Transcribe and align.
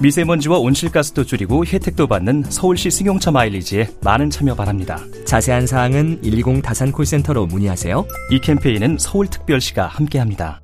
미세먼지와 0.00 0.58
온실가스도 0.58 1.24
줄이고 1.24 1.64
혜택도 1.64 2.06
받는 2.06 2.44
서울시 2.44 2.90
승용차 2.90 3.30
마일리지에 3.30 3.88
많은 4.02 4.28
참여 4.28 4.54
바랍니다. 4.54 4.98
자세한 5.24 5.66
사항은 5.66 6.20
120 6.22 6.62
다산 6.62 6.92
콜센터로 6.92 7.46
문의하세요. 7.46 8.04
이 8.30 8.40
캠페인은 8.40 8.98
서울특별시가 8.98 9.86
함께합니다. 9.86 10.60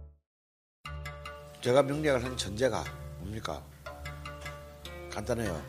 제가 1.60 1.82
명리학을 1.82 2.24
한 2.24 2.36
전제가 2.36 2.84
뭡니까? 3.20 3.62
간단해요. 5.10 5.60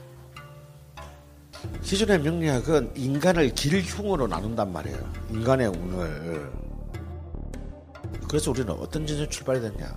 기존의 1.83 2.21
명리학은 2.21 2.93
인간을 2.95 3.53
길흉으로 3.53 4.27
나눈단 4.27 4.73
말이에요. 4.73 5.13
인간의 5.29 5.67
운을. 5.67 6.51
그래서 8.27 8.51
우리는 8.51 8.71
어떤 8.71 9.05
전제 9.05 9.27
출발이 9.27 9.61
됐냐? 9.61 9.95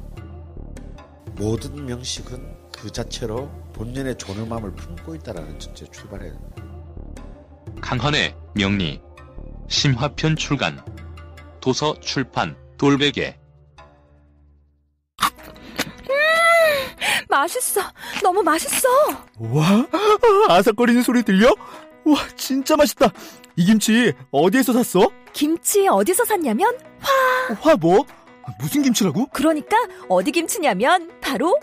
모든 1.37 1.87
명식은 1.87 2.54
그 2.85 2.93
자체로 2.93 3.51
본연의 3.73 4.19
존엄함을 4.19 4.75
품고 4.75 5.15
있다라는 5.15 5.59
전제 5.59 5.87
출발해야 5.87 6.33
됩니다. 6.33 6.63
강헌의 7.81 8.37
명리 8.53 9.01
심화편 9.69 10.37
출간 10.37 10.85
도서 11.63 11.99
출판 12.01 12.55
돌베개 12.77 13.39
맛있어 17.31 17.81
너무 18.23 18.43
맛있어 18.43 18.87
와, 19.39 19.87
아삭거리는 20.51 21.01
소리 21.01 21.23
들려? 21.23 21.55
와, 22.05 22.17
진짜 22.37 22.77
맛있다. 22.77 23.11
이 23.57 23.65
김치 23.65 24.13
어디에서 24.31 24.75
샀어? 24.75 25.11
김치 25.33 25.89
어디서 25.89 26.27
샀냐면 26.27 26.77
화 27.63 27.77
뭐? 27.77 28.05
무슨 28.61 28.83
김치라고? 28.83 29.29
그러니까 29.33 29.75
어디 30.09 30.31
김치냐면 30.33 31.11
바로 31.23 31.59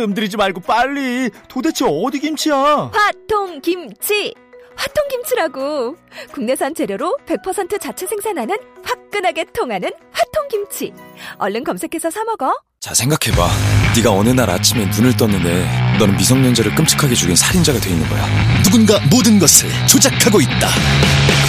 뜸들이지 0.00 0.36
말고 0.36 0.60
빨리. 0.60 1.30
도대체 1.48 1.84
어디 1.88 2.18
김치야? 2.20 2.90
화통 2.92 3.60
김치 3.62 4.34
화통 4.76 5.08
김치라고 5.08 5.96
국내산 6.32 6.74
재료로 6.74 7.16
100% 7.26 7.80
자체 7.80 8.06
생산하는 8.06 8.56
화끈하게 8.84 9.46
통하는 9.54 9.90
화통 10.12 10.48
김치 10.50 10.92
얼른 11.38 11.64
검색해서 11.64 12.10
사 12.10 12.24
먹어 12.24 12.52
자 12.78 12.92
생각해봐 12.92 13.48
네가 13.96 14.10
어느 14.12 14.28
날 14.28 14.50
아침에 14.50 14.84
눈을 14.84 15.16
떴는데 15.16 15.66
너는 15.98 16.14
미성년자를 16.18 16.74
끔찍하게 16.74 17.14
죽인 17.14 17.34
살인자가 17.34 17.78
돼 17.80 17.88
있는 17.90 18.06
거야 18.10 18.22
누군가 18.62 19.00
모든 19.10 19.38
것을 19.38 19.70
조작하고 19.88 20.42
있다. 20.42 20.68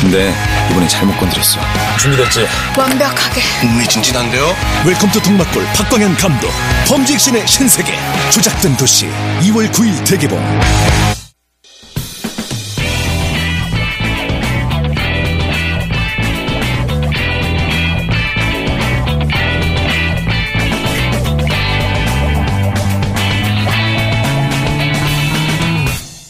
근데 0.01 0.33
이번엔 0.69 0.87
잘못 0.87 1.17
건드렸어. 1.17 1.59
준비됐지? 1.99 2.45
완벽하게. 2.77 3.41
흥미진진한데요? 3.61 4.55
Welcome 4.85 5.11
to 5.11 5.21
동막골 5.21 5.65
박광현 5.75 6.15
감독. 6.15 6.49
범죄 6.87 7.15
액션의 7.15 7.47
신세계. 7.47 7.93
조작된 8.31 8.77
도시 8.77 9.07
2월 9.41 9.71
9일 9.71 10.05
대개봉. 10.05 10.39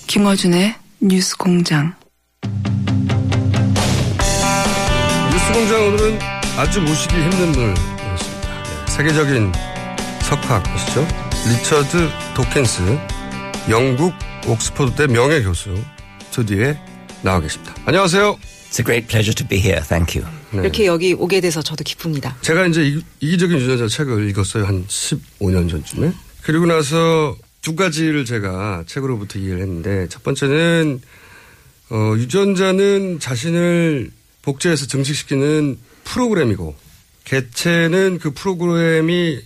김어준의 0.07 0.73
뉴스 1.01 1.37
공장 1.37 1.93
공장 5.57 5.87
오늘은 5.87 6.19
아주 6.55 6.79
모시기 6.79 7.15
힘든 7.15 7.51
분을 7.51 7.69
모셨습니다. 7.69 8.63
네, 8.63 8.91
세계적인 8.91 9.51
석학이시죠. 10.21 11.07
리처드 11.49 12.09
도켄스, 12.35 12.81
영국 13.67 14.13
옥스퍼드대 14.45 15.07
명예교수 15.07 15.75
스튜디오에 16.29 16.79
나와 17.23 17.39
계십니다. 17.39 17.73
안녕하세요. 17.87 18.37
It's 18.69 18.79
a 18.81 18.85
great 18.85 19.07
pleasure 19.07 19.33
to 19.33 19.47
be 19.47 19.57
here. 19.57 19.81
Thank 19.83 20.21
you. 20.21 20.31
네. 20.51 20.61
이렇게 20.61 20.85
여기 20.85 21.13
오게 21.13 21.41
돼서 21.41 21.63
저도 21.63 21.83
기쁩니다. 21.83 22.37
제가 22.41 22.67
이제 22.67 22.85
이- 22.85 23.01
이기적인 23.21 23.57
유전자 23.57 23.87
책을 23.87 24.29
읽었어요. 24.29 24.63
한 24.63 24.85
15년 24.85 25.67
전쯤에. 25.71 26.11
그리고 26.43 26.67
나서 26.67 27.35
두 27.63 27.75
가지를 27.75 28.25
제가 28.25 28.83
책으로부터 28.85 29.39
이해를 29.39 29.61
했는데 29.63 30.05
첫 30.09 30.21
번째는 30.21 31.01
어, 31.89 32.13
유전자는 32.15 33.19
자신을 33.19 34.11
복제해서 34.46 34.86
증식시키는 34.86 35.78
프로그램이고 36.04 36.74
개체는 37.24 38.18
그 38.18 38.32
프로그램이 38.32 39.40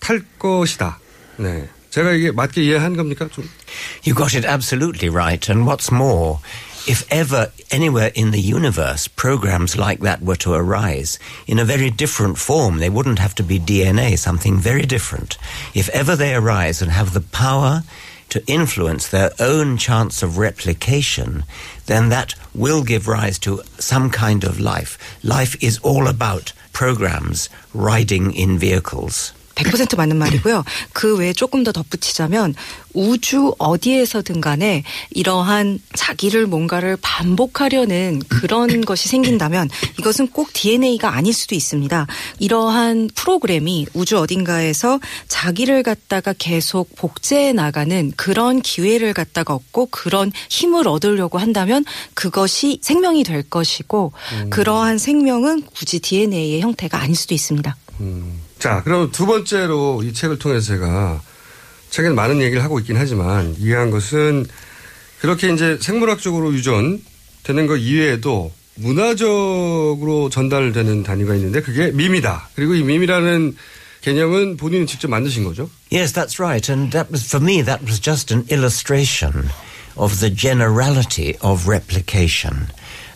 탈 0.00 0.22
것이다. 0.38 0.98
네. 1.38 1.68
제가 1.90 2.12
이게 2.12 2.30
맞게 2.30 2.62
이해한 2.62 2.96
겁니까? 2.96 3.28
좀. 3.32 3.48
You 4.04 4.14
got 4.14 4.36
it 4.36 4.46
absolutely 4.46 5.08
right. 5.08 5.48
And 5.48 5.66
what's 5.66 5.90
more, 5.90 6.40
if 6.86 7.06
ever 7.10 7.50
anywhere 7.70 8.12
in 8.14 8.32
the 8.32 8.40
universe 8.40 9.08
programs 9.08 9.78
like 9.78 10.00
that 10.00 10.20
were 10.22 10.36
to 10.36 10.52
arise 10.52 11.18
in 11.46 11.58
a 11.58 11.64
very 11.64 11.90
different 11.90 12.36
form, 12.36 12.78
they 12.78 12.90
wouldn't 12.90 13.18
have 13.18 13.34
to 13.36 13.42
be 13.42 13.58
DNA, 13.58 14.18
something 14.18 14.58
very 14.58 14.84
different. 14.84 15.38
If 15.74 15.88
ever 15.88 16.16
they 16.16 16.34
arise 16.34 16.82
and 16.82 16.92
have 16.92 17.14
the 17.14 17.24
power 17.32 17.82
to 18.28 18.44
influence 18.46 19.08
their 19.08 19.30
own 19.40 19.78
chance 19.78 20.22
of 20.22 20.36
replication, 20.36 21.44
then 21.91 22.09
that 22.09 22.35
will 22.55 22.83
give 22.83 23.07
rise 23.07 23.37
to 23.39 23.61
some 23.77 24.09
kind 24.09 24.43
of 24.45 24.59
life. 24.59 24.97
Life 25.23 25.61
is 25.61 25.77
all 25.79 26.07
about 26.07 26.53
programs 26.71 27.49
riding 27.73 28.33
in 28.33 28.57
vehicles. 28.57 29.33
100% 29.63 29.97
맞는 29.97 30.17
말이고요. 30.17 30.63
그 30.93 31.17
외에 31.17 31.33
조금 31.33 31.63
더 31.63 31.71
덧붙이자면 31.71 32.55
우주 32.93 33.53
어디에서든 33.57 34.41
간에 34.41 34.83
이러한 35.11 35.79
자기를 35.95 36.47
뭔가를 36.47 36.97
반복하려는 37.01 38.21
그런 38.27 38.81
것이 38.85 39.07
생긴다면 39.09 39.69
이것은 39.99 40.27
꼭 40.27 40.51
DNA가 40.53 41.13
아닐 41.15 41.33
수도 41.33 41.55
있습니다. 41.55 42.07
이러한 42.39 43.09
프로그램이 43.15 43.87
우주 43.93 44.17
어딘가에서 44.19 44.99
자기를 45.27 45.83
갖다가 45.83 46.33
계속 46.37 46.95
복제해 46.95 47.53
나가는 47.53 48.11
그런 48.15 48.61
기회를 48.61 49.13
갖다가 49.13 49.55
얻고 49.55 49.87
그런 49.87 50.31
힘을 50.49 50.87
얻으려고 50.87 51.37
한다면 51.37 51.85
그것이 52.13 52.79
생명이 52.81 53.23
될 53.23 53.43
것이고 53.43 54.11
그러한 54.49 54.97
생명은 54.97 55.63
굳이 55.73 55.99
DNA의 55.99 56.61
형태가 56.61 56.99
아닐 56.99 57.15
수도 57.15 57.33
있습니다. 57.33 57.75
자, 58.61 58.83
그럼 58.83 59.11
두 59.11 59.25
번째로 59.25 60.03
이 60.03 60.13
책을 60.13 60.37
통해서 60.37 60.67
제가 60.67 61.19
책에는 61.89 62.15
많은 62.15 62.43
얘기를 62.43 62.63
하고 62.63 62.77
있긴 62.77 62.95
하지만 62.95 63.55
이해한 63.57 63.89
것은 63.89 64.45
그렇게 65.19 65.51
이제 65.51 65.79
생물학적으로 65.81 66.53
유전되는 66.53 67.65
것 67.65 67.77
이외에도 67.77 68.51
문화적으로 68.75 70.29
전달되는 70.29 71.01
단위가 71.01 71.33
있는데 71.35 71.63
그게 71.63 71.89
밈이다. 71.89 72.49
그리고 72.53 72.75
이 72.75 72.83
밈이라는 72.83 73.55
개념은 74.01 74.57
본인이 74.57 74.85
직접 74.85 75.07
만드신 75.09 75.43
거죠? 75.43 75.67
Yes, 75.91 76.13
that's 76.13 76.39
right. 76.39 76.71
And 76.71 76.91
that 76.91 77.09
was, 77.11 77.25
for 77.25 77.43
me, 77.43 77.63
that 77.63 77.83
was 77.83 77.99
just 77.99 78.31
an 78.31 78.45
illustration 78.51 79.49
of 79.95 80.19
the 80.19 80.29
generality 80.29 81.35
of 81.41 81.67
replication. 81.67 82.67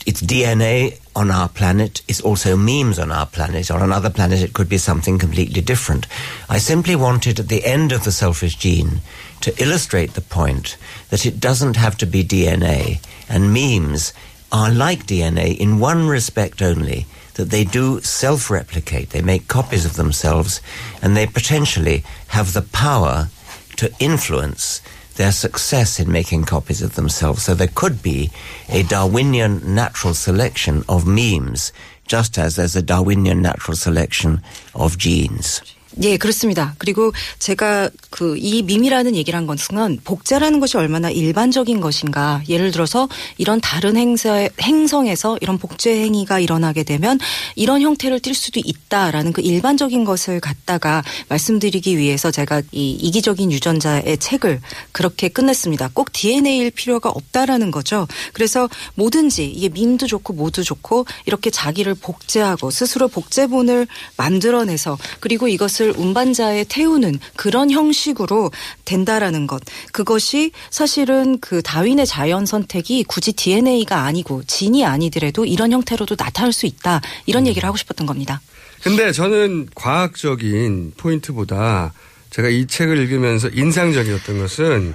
It's 0.05 0.21
DNA 0.21 0.99
on 1.15 1.31
our 1.31 1.49
planet. 1.49 2.03
It's 2.07 2.21
also 2.21 2.55
memes 2.55 2.99
on 2.99 3.11
our 3.11 3.25
planet. 3.25 3.71
On 3.71 3.81
another 3.81 4.11
planet, 4.11 4.43
it 4.43 4.53
could 4.53 4.69
be 4.69 4.77
something 4.77 5.17
completely 5.17 5.61
different. 5.61 6.05
I 6.47 6.59
simply 6.59 6.95
wanted 6.95 7.39
at 7.39 7.47
the 7.47 7.65
end 7.65 7.91
of 7.91 8.03
the 8.03 8.11
selfish 8.11 8.55
gene 8.55 9.01
to 9.41 9.59
illustrate 9.61 10.13
the 10.13 10.21
point 10.21 10.77
that 11.09 11.25
it 11.25 11.39
doesn't 11.39 11.75
have 11.75 11.97
to 11.97 12.05
be 12.05 12.23
DNA. 12.23 12.99
And 13.27 13.51
memes 13.51 14.13
are 14.51 14.71
like 14.71 15.07
DNA 15.07 15.57
in 15.57 15.79
one 15.79 16.07
respect 16.07 16.61
only, 16.61 17.07
that 17.33 17.49
they 17.49 17.63
do 17.63 17.99
self-replicate. 18.01 19.09
They 19.09 19.21
make 19.21 19.47
copies 19.47 19.85
of 19.85 19.95
themselves 19.95 20.61
and 21.01 21.17
they 21.17 21.25
potentially 21.25 22.03
have 22.27 22.53
the 22.53 22.61
power 22.61 23.29
to 23.77 23.91
influence 23.99 24.81
their 25.15 25.31
success 25.31 25.99
in 25.99 26.11
making 26.11 26.43
copies 26.43 26.81
of 26.81 26.95
themselves. 26.95 27.43
So 27.43 27.53
there 27.53 27.67
could 27.67 28.01
be 28.01 28.31
a 28.69 28.83
Darwinian 28.83 29.75
natural 29.75 30.13
selection 30.13 30.83
of 30.87 31.07
memes, 31.07 31.71
just 32.07 32.37
as 32.37 32.55
there's 32.55 32.75
a 32.75 32.81
Darwinian 32.81 33.41
natural 33.41 33.77
selection 33.77 34.41
of 34.73 34.97
genes. 34.97 35.61
예, 36.03 36.17
그렇습니다. 36.17 36.75
그리고 36.77 37.11
제가 37.39 37.89
그 38.09 38.35
이 38.45 38.61
밈이라는 38.61 39.15
얘기를 39.15 39.37
한 39.37 39.47
것은 39.47 39.99
복제라는 40.03 40.59
것이 40.59 40.77
얼마나 40.77 41.09
일반적인 41.09 41.81
것인가. 41.81 42.41
예를 42.47 42.71
들어서 42.71 43.09
이런 43.37 43.59
다른 43.59 43.97
행사, 43.97 44.47
행성에서 44.61 45.37
이런 45.41 45.57
복제 45.57 46.01
행위가 46.01 46.39
일어나게 46.39 46.83
되면 46.83 47.19
이런 47.55 47.81
형태를 47.81 48.19
띌 48.19 48.33
수도 48.33 48.61
있다라는 48.63 49.33
그 49.33 49.41
일반적인 49.41 50.05
것을 50.05 50.39
갖다가 50.39 51.03
말씀드리기 51.29 51.97
위해서 51.97 52.31
제가 52.31 52.61
이 52.71 52.91
이기적인 52.91 53.51
유전자의 53.51 54.17
책을 54.19 54.61
그렇게 54.91 55.29
끝냈습니다. 55.29 55.91
꼭 55.93 56.11
DNA일 56.11 56.71
필요가 56.71 57.09
없다라는 57.09 57.71
거죠. 57.71 58.07
그래서 58.33 58.69
뭐든지 58.95 59.45
이게 59.45 59.69
밈도 59.69 60.07
좋고 60.07 60.33
뭐도 60.33 60.63
좋고 60.63 61.05
이렇게 61.25 61.49
자기를 61.49 61.95
복제하고 61.95 62.69
스스로 62.69 63.07
복제본을 63.07 63.87
만들어내서 64.17 64.97
그리고 65.19 65.47
이것을 65.47 65.84
운반자에 65.95 66.65
태우는 66.69 67.19
그런 67.35 67.71
형식으로 67.71 68.51
된다라는 68.85 69.47
것. 69.47 69.61
그것이 69.91 70.51
사실은 70.69 71.39
그 71.39 71.61
다윈의 71.61 72.05
자연 72.05 72.45
선택이 72.45 73.03
굳이 73.03 73.33
DNA가 73.33 74.03
아니고 74.03 74.43
진이 74.45 74.85
아니더라도 74.85 75.45
이런 75.45 75.71
형태로도 75.71 76.15
나타날 76.17 76.53
수 76.53 76.65
있다. 76.65 77.01
이런 77.25 77.47
얘기를 77.47 77.65
하고 77.67 77.77
싶었던 77.77 78.05
겁니다. 78.07 78.41
근데 78.83 79.11
저는 79.11 79.69
과학적인 79.75 80.93
포인트보다 80.97 81.93
제가 82.29 82.49
이 82.49 82.67
책을 82.67 82.97
읽으면서 82.97 83.49
인상적이었던 83.49 84.37
것은 84.39 84.93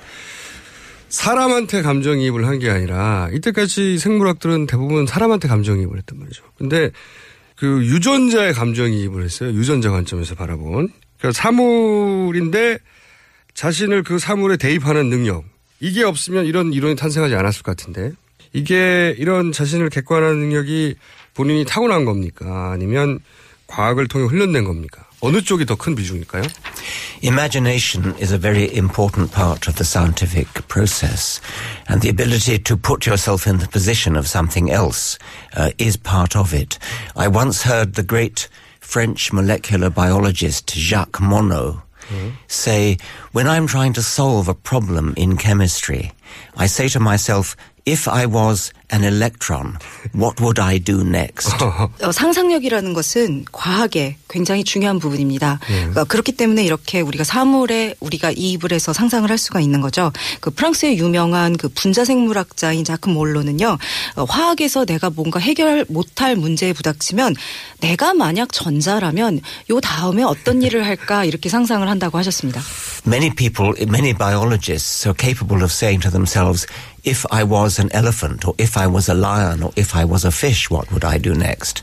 사람한테 1.08 1.82
감정이입을 1.82 2.46
한 2.46 2.58
게 2.60 2.70
아니라 2.70 3.28
이때까지 3.32 3.98
생물학들은 3.98 4.66
대부분 4.66 5.06
사람한테 5.06 5.48
감정이입을 5.48 5.98
했단 5.98 6.18
말이죠. 6.20 6.44
근데 6.58 6.90
그 7.60 7.84
유전자의 7.84 8.54
감정이입을 8.54 9.22
했어요. 9.22 9.50
유전자 9.50 9.90
관점에서 9.90 10.34
바라본. 10.34 10.88
그러니까 11.18 11.32
사물인데 11.32 12.78
자신을 13.52 14.02
그 14.02 14.18
사물에 14.18 14.56
대입하는 14.56 15.10
능력. 15.10 15.44
이게 15.78 16.02
없으면 16.02 16.46
이런 16.46 16.72
이론이 16.72 16.96
탄생하지 16.96 17.34
않았을 17.34 17.62
것 17.62 17.76
같은데. 17.76 18.12
이게 18.54 19.14
이런 19.18 19.52
자신을 19.52 19.90
객관하는 19.90 20.38
능력이 20.38 20.94
본인이 21.34 21.66
타고난 21.66 22.06
겁니까? 22.06 22.70
아니면 22.72 23.18
과학을 23.66 24.08
통해 24.08 24.24
훈련된 24.24 24.64
겁니까? 24.64 25.09
어느 25.21 25.41
쪽이 25.41 25.65
더 25.65 25.75
큰 25.75 25.95
비중일까요? 25.95 26.43
Imagination 27.21 28.13
is 28.19 28.31
a 28.31 28.37
very 28.37 28.69
important 28.75 29.31
part 29.31 29.67
of 29.67 29.75
the 29.75 29.85
scientific 29.85 30.47
process, 30.67 31.41
and 31.87 32.01
the 32.01 32.09
ability 32.09 32.59
to 32.59 32.77
put 32.77 33.07
yourself 33.07 33.47
in 33.47 33.57
the 33.57 33.67
position 33.67 34.15
of 34.15 34.27
something 34.27 34.69
else 34.69 35.17
uh, 35.55 35.71
is 35.77 35.97
part 35.97 36.35
of 36.35 36.53
it. 36.53 36.77
I 37.15 37.27
once 37.27 37.63
heard 37.63 37.95
the 37.95 38.03
great 38.03 38.47
French 38.81 39.33
molecular 39.33 39.89
biologist 39.89 40.69
Jacques 40.75 41.19
Monod 41.19 41.81
say, 42.47 42.97
when 43.31 43.47
I'm 43.47 43.65
trying 43.65 43.93
to 43.93 44.03
solve 44.03 44.47
a 44.47 44.53
problem 44.53 45.15
in 45.17 45.37
chemistry, 45.37 46.11
I 46.55 46.67
say 46.67 46.87
to 46.89 46.99
myself, 46.99 47.57
if 47.87 48.07
I 48.07 48.27
was 48.27 48.71
an 48.92 49.04
electron, 49.04 49.76
what 50.14 50.40
would 50.40 50.60
I 50.60 50.78
do 50.78 51.00
next? 51.00 51.50
어, 52.02 52.12
상상력이라는 52.12 52.92
것은 52.92 53.44
과학의 53.52 54.16
굉장히 54.28 54.64
중요한 54.64 54.98
부분입니다. 54.98 55.60
그러니까 55.66 56.04
그렇기 56.04 56.32
때문에 56.32 56.64
이렇게 56.64 57.00
우리가 57.00 57.24
사물에 57.24 57.94
우리가 58.00 58.30
이입을 58.30 58.72
해서 58.72 58.92
상상을 58.92 59.28
할 59.28 59.38
수가 59.38 59.60
있는 59.60 59.80
거죠. 59.80 60.12
그 60.40 60.50
프랑스의 60.50 60.98
유명한 60.98 61.56
그 61.56 61.68
분자생물학자인 61.68 62.84
자크 62.84 63.08
몰로는요, 63.08 63.78
어, 64.16 64.24
화학에서 64.24 64.84
내가 64.84 65.10
뭔가 65.10 65.40
해결 65.40 65.84
못할 65.88 66.36
문제에 66.36 66.72
부닥치면 66.72 67.34
내가 67.80 68.14
만약 68.14 68.52
전자라면 68.52 69.40
요 69.70 69.80
다음에 69.80 70.22
어떤 70.22 70.62
일을 70.62 70.86
할까 70.86 71.24
이렇게 71.24 71.48
상상을 71.48 71.86
한다고 71.88 72.18
하셨습니다. 72.18 72.60
Many 73.06 73.34
people, 73.34 73.74
many 73.88 74.12
biologists 74.14 75.06
are 75.08 75.16
capable 75.18 75.62
of 75.62 75.72
saying 75.72 76.02
to 76.02 76.10
themselves, 76.10 76.66
if 77.04 77.24
I 77.30 77.44
was 77.44 77.80
an 77.80 77.88
elephant, 77.92 78.46
or 78.46 78.54
if 78.58 78.79
I 78.80 78.86
was 78.86 79.08
a 79.08 79.14
lion, 79.14 79.62
or 79.62 79.72
if 79.76 79.94
I 79.94 80.04
was 80.04 80.24
a 80.24 80.30
fish, 80.30 80.70
what 80.70 80.90
would 80.92 81.04
I 81.04 81.18
do 81.18 81.34
next? 81.34 81.82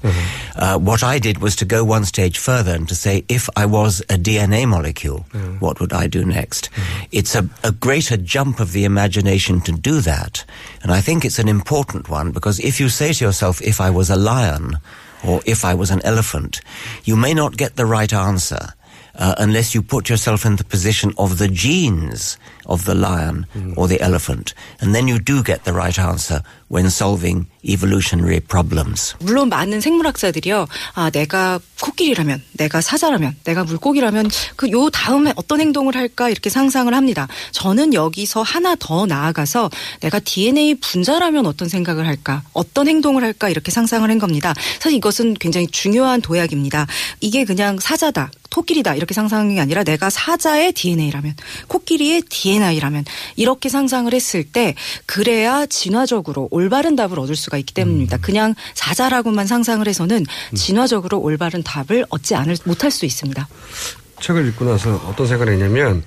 Uh, 0.55 0.77
what 0.89 1.03
I 1.03 1.19
did 1.19 1.37
was 1.37 1.55
to 1.57 1.65
go 1.65 1.83
one 1.83 2.05
stage 2.05 2.37
further 2.39 2.73
and 2.73 2.87
to 2.89 2.95
say, 2.95 3.23
if 3.29 3.49
I 3.55 3.65
was 3.67 4.01
a 4.09 4.17
DNA 4.17 4.67
molecule, 4.67 5.19
what 5.59 5.79
would 5.79 5.93
I 5.93 6.07
do 6.07 6.25
next? 6.25 6.69
It's 7.11 7.35
a, 7.35 7.43
a 7.63 7.71
greater 7.71 8.17
jump 8.17 8.59
of 8.59 8.71
the 8.71 8.83
imagination 8.85 9.61
to 9.61 9.71
do 9.71 10.01
that. 10.01 10.43
And 10.81 10.91
I 10.91 11.01
think 11.01 11.23
it's 11.23 11.39
an 11.39 11.47
important 11.47 12.09
one 12.09 12.31
because 12.31 12.59
if 12.59 12.79
you 12.79 12.89
say 12.89 13.13
to 13.13 13.25
yourself, 13.25 13.61
if 13.61 13.79
I 13.79 13.89
was 13.91 14.09
a 14.09 14.15
lion, 14.15 14.77
or 15.23 15.41
if 15.45 15.63
I 15.65 15.73
was 15.75 15.91
an 15.91 16.01
elephant, 16.03 16.61
you 17.03 17.15
may 17.15 17.33
not 17.33 17.57
get 17.57 17.75
the 17.75 17.85
right 17.85 18.13
answer. 18.13 18.73
Uh, 19.19 19.33
unless 19.39 19.73
you 19.73 19.81
put 19.81 20.09
yourself 20.09 20.45
in 20.45 20.57
the 20.57 20.63
position 20.63 21.11
of 21.17 21.39
the 21.39 21.47
genes 21.47 22.37
of 22.67 22.85
the 22.85 22.93
lion 22.93 23.47
or 23.75 23.87
the 23.87 23.99
elephant. 23.99 24.53
And 24.79 24.93
then 24.93 25.07
you 25.07 25.17
do 25.17 25.41
get 25.41 25.63
the 25.65 25.73
right 25.73 25.97
answer 25.97 26.43
when 26.71 26.85
solving 26.87 27.47
evolutionary 27.63 28.39
problems. 28.39 29.15
물론 29.19 29.49
많은 29.49 29.81
생물학자들이요. 29.81 30.67
아, 30.93 31.09
내가 31.09 31.59
코끼리라면, 31.81 32.41
내가 32.53 32.81
사자라면, 32.81 33.35
내가 33.43 33.63
물고기라면 33.63 34.29
그 34.55 34.67
요 34.71 34.89
다음에 34.89 35.31
어떤 35.35 35.61
행동을 35.61 35.95
할까 35.95 36.29
이렇게 36.29 36.49
상상을 36.49 36.93
합니다. 36.93 37.27
저는 37.51 37.93
여기서 37.93 38.41
하나 38.41 38.75
더 38.77 39.05
나아가서 39.05 39.69
내가 40.01 40.19
DNA 40.19 40.75
분자라면 40.75 41.45
어떤 41.45 41.69
생각을 41.69 42.05
할까, 42.05 42.43
어떤 42.53 42.87
행동을 42.87 43.23
할까 43.23 43.49
이렇게 43.49 43.71
상상을 43.71 44.09
한 44.09 44.19
겁니다. 44.19 44.53
사실 44.79 44.97
이것은 44.97 45.35
굉장히 45.35 45.67
중요한 45.67 46.21
도약입니다. 46.21 46.85
이게 47.21 47.45
그냥 47.45 47.79
사자다. 47.79 48.31
토끼리다 48.49 48.95
이렇게 48.95 49.13
상상이 49.13 49.59
아니라 49.59 49.83
내가 49.83 50.09
사자의 50.09 50.71
DNA라면 50.73 51.35
코끼리의 51.67 52.23
DNA라면 52.23 53.05
이렇게 53.35 53.69
상상을 53.69 54.11
했을 54.13 54.43
때 54.43 54.73
그래야 55.05 55.65
진화적으로 55.65 56.47
올바른 56.57 56.95
답을 56.95 57.19
얻을 57.19 57.35
수가 57.35 57.59
있기 57.59 57.75
때문입니다. 57.75 58.17
그냥 58.17 58.55
사자라고만 58.73 59.45
상상을 59.45 59.87
해서는 59.87 60.25
진화적으로 60.55 61.19
올바른 61.19 61.61
답을 61.61 62.05
얻지 62.09 62.33
않을 62.33 62.57
못할 62.65 62.89
수 62.89 63.05
있습니다. 63.05 63.47
책을 64.21 64.47
읽고 64.47 64.65
나서 64.65 64.95
어떤 65.07 65.27
생각을 65.27 65.53
했냐면 65.53 66.03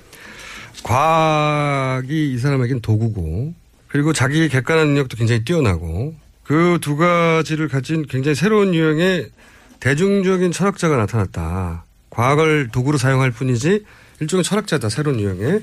과학이 0.83 2.33
이 2.33 2.39
사람에겐 2.39 2.81
도구고 2.81 3.55
그리고 3.87 4.13
자기의 4.13 4.49
객관한 4.49 4.89
능력도 4.89 5.17
굉장히 5.17 5.45
뛰어나고 5.45 6.15
그 6.43 6.79
두 6.81 6.97
가지를 6.97 7.69
가진 7.69 8.05
굉장히 8.07 8.35
새로운 8.35 8.75
유형의 8.75 9.31
대중적인 9.79 10.51
철학자가 10.51 10.97
나타났다. 10.97 11.85
과학을 12.11 12.71
도구로 12.73 12.99
사용할 12.99 13.31
뿐이지 13.31 13.85
일종의 14.19 14.43
철학자다 14.43 14.89
새로운 14.89 15.21
유형의. 15.21 15.63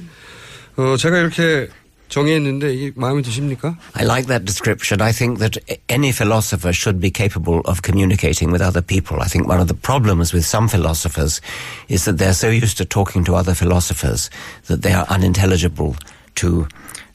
어, 0.78 0.96
제가 0.98 1.20
이렇게 1.20 1.68
정의했는데 2.13 2.75
이게 2.75 2.93
마음에 2.95 3.23
드십니까? 3.23 3.77
I 3.95 4.05
like 4.05 4.29
that 4.29 4.45
description. 4.45 5.01
I 5.01 5.13
think 5.13 5.39
that 5.41 5.57
any 5.89 6.13
philosopher 6.13 6.73
should 6.73 7.01
be 7.01 7.11
capable 7.11 7.63
of 7.65 7.81
communicating 7.81 8.53
with 8.53 8.61
other 8.61 8.83
people. 8.83 9.23
I 9.23 9.29
think 9.29 9.49
one 9.49 9.61
of 9.61 9.69
the 9.69 9.75
problems 9.75 10.35
with 10.35 10.45
some 10.45 10.69
philosophers 10.69 11.41
is 11.89 12.05
that 12.05 12.19
they're 12.19 12.37
so 12.37 12.51
used 12.51 12.77
to 12.79 12.85
talking 12.85 13.25
to 13.25 13.35
other 13.35 13.55
philosophers 13.55 14.29
that 14.69 14.83
they 14.83 14.93
are 14.93 15.07
unintelligible 15.09 15.97
to 16.37 16.69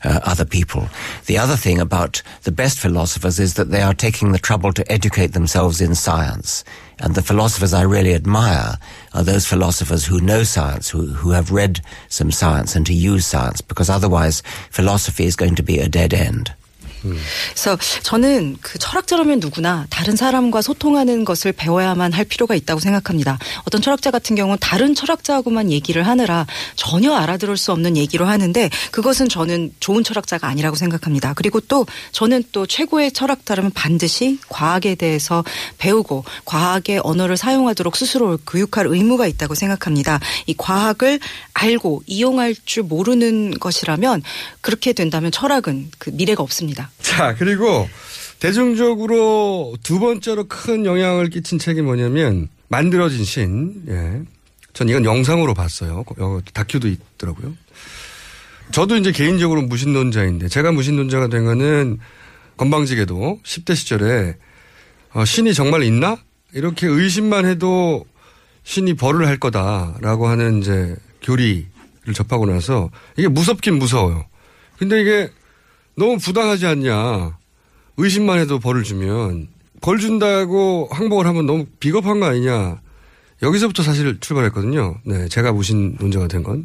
uh, 0.03 0.19
other 0.23 0.45
people. 0.45 0.89
The 1.25 1.37
other 1.37 1.55
thing 1.55 1.79
about 1.79 2.21
the 2.43 2.51
best 2.51 2.79
philosophers 2.79 3.39
is 3.39 3.53
that 3.55 3.69
they 3.69 3.81
are 3.81 3.93
taking 3.93 4.31
the 4.31 4.39
trouble 4.39 4.73
to 4.73 4.91
educate 4.91 5.33
themselves 5.33 5.81
in 5.81 5.95
science. 5.95 6.63
and 7.02 7.16
the 7.16 7.22
philosophers 7.22 7.74
I 7.74 7.82
really 7.82 8.14
admire 8.14 8.78
are 9.12 9.24
those 9.24 9.44
philosophers 9.44 10.06
who 10.06 10.20
know 10.20 10.44
science, 10.44 10.88
who, 10.88 11.08
who 11.08 11.32
have 11.32 11.50
read 11.50 11.80
some 12.08 12.30
science 12.30 12.76
and 12.76 12.86
to 12.86 12.94
use 12.94 13.26
science, 13.26 13.60
because 13.60 13.90
otherwise 13.90 14.40
philosophy 14.70 15.24
is 15.24 15.34
going 15.34 15.56
to 15.56 15.64
be 15.64 15.80
a 15.80 15.88
dead 15.88 16.14
end. 16.14 16.54
그래서 17.02 17.76
저는 18.02 18.56
그 18.60 18.78
철학자라면 18.78 19.40
누구나 19.40 19.86
다른 19.90 20.16
사람과 20.16 20.62
소통하는 20.62 21.24
것을 21.24 21.52
배워야만 21.52 22.12
할 22.12 22.24
필요가 22.24 22.54
있다고 22.54 22.80
생각합니다. 22.80 23.38
어떤 23.64 23.82
철학자 23.82 24.10
같은 24.10 24.36
경우는 24.36 24.58
다른 24.60 24.94
철학자하고만 24.94 25.70
얘기를 25.70 26.06
하느라 26.06 26.46
전혀 26.76 27.12
알아들을 27.14 27.56
수 27.56 27.72
없는 27.72 27.96
얘기로 27.96 28.26
하는데 28.26 28.70
그것은 28.90 29.28
저는 29.28 29.74
좋은 29.80 30.04
철학자가 30.04 30.46
아니라고 30.48 30.76
생각합니다. 30.76 31.34
그리고 31.34 31.60
또 31.60 31.86
저는 32.12 32.44
또 32.52 32.66
최고의 32.66 33.12
철학자라면 33.12 33.72
반드시 33.72 34.38
과학에 34.48 34.94
대해서 34.94 35.44
배우고 35.78 36.24
과학의 36.44 37.00
언어를 37.02 37.36
사용하도록 37.36 37.96
스스로 37.96 38.38
교육할 38.46 38.86
의무가 38.86 39.26
있다고 39.26 39.54
생각합니다. 39.54 40.20
이 40.46 40.54
과학을 40.56 41.20
알고 41.54 42.02
이용할 42.06 42.54
줄 42.64 42.84
모르는 42.84 43.58
것이라면 43.58 44.22
그렇게 44.60 44.92
된다면 44.92 45.32
철학은 45.32 45.90
그 45.98 46.10
미래가 46.10 46.42
없습니다. 46.42 46.90
자, 47.00 47.34
그리고 47.34 47.88
대중적으로 48.38 49.76
두 49.82 49.98
번째로 50.00 50.44
큰 50.48 50.84
영향을 50.84 51.30
끼친 51.30 51.58
책이 51.58 51.82
뭐냐면 51.82 52.48
만들어진 52.68 53.24
신. 53.24 53.82
예. 53.88 54.22
전 54.72 54.88
이건 54.88 55.04
영상으로 55.04 55.54
봤어요. 55.54 56.04
어, 56.18 56.40
다큐도 56.52 56.88
있더라고요. 56.88 57.54
저도 58.72 58.96
이제 58.96 59.12
개인적으로 59.12 59.62
무신론자인데 59.62 60.48
제가 60.48 60.72
무신론자가 60.72 61.28
된 61.28 61.44
거는 61.44 61.98
건방지게도 62.56 63.40
10대 63.44 63.76
시절에 63.76 64.36
어, 65.12 65.24
신이 65.24 65.52
정말 65.54 65.82
있나? 65.82 66.16
이렇게 66.54 66.86
의심만 66.86 67.44
해도 67.44 68.06
신이 68.64 68.94
벌을 68.94 69.26
할 69.26 69.36
거다라고 69.38 70.26
하는 70.26 70.60
이제 70.60 70.96
교리를 71.22 71.66
접하고 72.14 72.46
나서 72.46 72.90
이게 73.16 73.28
무섭긴 73.28 73.78
무서워요. 73.78 74.24
근데 74.78 75.00
이게 75.00 75.30
너무 75.96 76.18
부당하지 76.18 76.66
않냐. 76.66 77.36
의심만 77.96 78.38
해도 78.38 78.58
벌을 78.58 78.82
주면 78.82 79.48
벌 79.80 79.98
준다고 79.98 80.88
항복을 80.90 81.26
하면 81.26 81.46
너무 81.46 81.66
비겁한 81.80 82.20
거 82.20 82.26
아니냐. 82.26 82.80
여기서부터 83.42 83.82
사실 83.82 84.18
출발했거든요. 84.20 84.98
네, 85.04 85.28
제가 85.28 85.52
무신 85.52 85.96
논자가 86.00 86.28
된 86.28 86.42
건. 86.42 86.64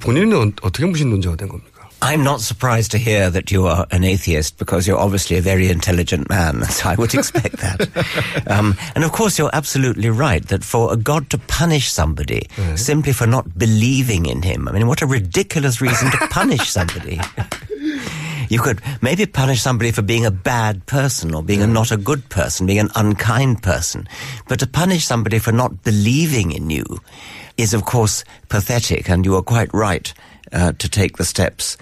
본인은 0.00 0.54
어떻게 0.62 0.84
무신 0.84 1.08
논자가 1.10 1.36
된 1.36 1.48
겁니까? 1.48 1.76
I'm 2.00 2.20
not 2.20 2.42
surprised 2.42 2.90
to 2.90 2.98
hear 2.98 3.30
that 3.30 3.50
you 3.50 3.66
are 3.66 3.86
an 3.90 4.04
atheist 4.04 4.58
because 4.58 4.86
you're 4.86 5.00
obviously 5.00 5.38
a 5.38 5.40
very 5.40 5.70
intelligent 5.70 6.28
man. 6.28 6.62
So 6.68 6.90
I 6.90 6.94
would 6.96 7.14
expect 7.14 7.56
that. 7.64 7.88
um, 8.48 8.76
and 8.94 9.02
of 9.02 9.12
course, 9.12 9.38
you're 9.38 9.54
absolutely 9.54 10.10
right 10.10 10.46
that 10.48 10.62
for 10.62 10.92
a 10.92 10.96
God 10.96 11.30
to 11.30 11.38
punish 11.48 11.90
somebody 11.90 12.48
simply 12.74 13.14
for 13.14 13.26
not 13.26 13.56
believing 13.56 14.26
in 14.26 14.42
him, 14.42 14.68
I 14.68 14.72
mean, 14.72 14.86
what 14.86 15.00
a 15.00 15.06
ridiculous 15.06 15.80
reason 15.80 16.10
to 16.10 16.18
punish 16.28 16.68
somebody. 16.68 17.18
You 18.48 18.60
could 18.60 18.80
maybe 19.02 19.26
punish 19.26 19.60
somebody 19.60 19.90
for 19.90 20.02
being 20.02 20.26
a 20.26 20.30
bad 20.30 20.86
person 20.86 21.34
or 21.34 21.42
being 21.42 21.62
a 21.62 21.66
not 21.66 21.90
a 21.90 21.96
good 21.96 22.28
person, 22.28 22.66
being 22.66 22.78
an 22.78 22.90
unkind 22.94 23.62
person. 23.62 24.08
But 24.48 24.60
to 24.60 24.66
punish 24.66 25.04
somebody 25.04 25.38
for 25.38 25.52
not 25.52 25.82
believing 25.82 26.52
in 26.52 26.70
you 26.70 26.84
is, 27.56 27.74
of 27.74 27.84
course, 27.84 28.24
pathetic. 28.48 29.08
And 29.08 29.24
you 29.24 29.36
are 29.36 29.42
quite 29.42 29.72
right 29.74 30.12
uh, 30.52 30.72
to 30.72 30.88
take 30.88 31.16
the 31.16 31.24
steps 31.24 31.76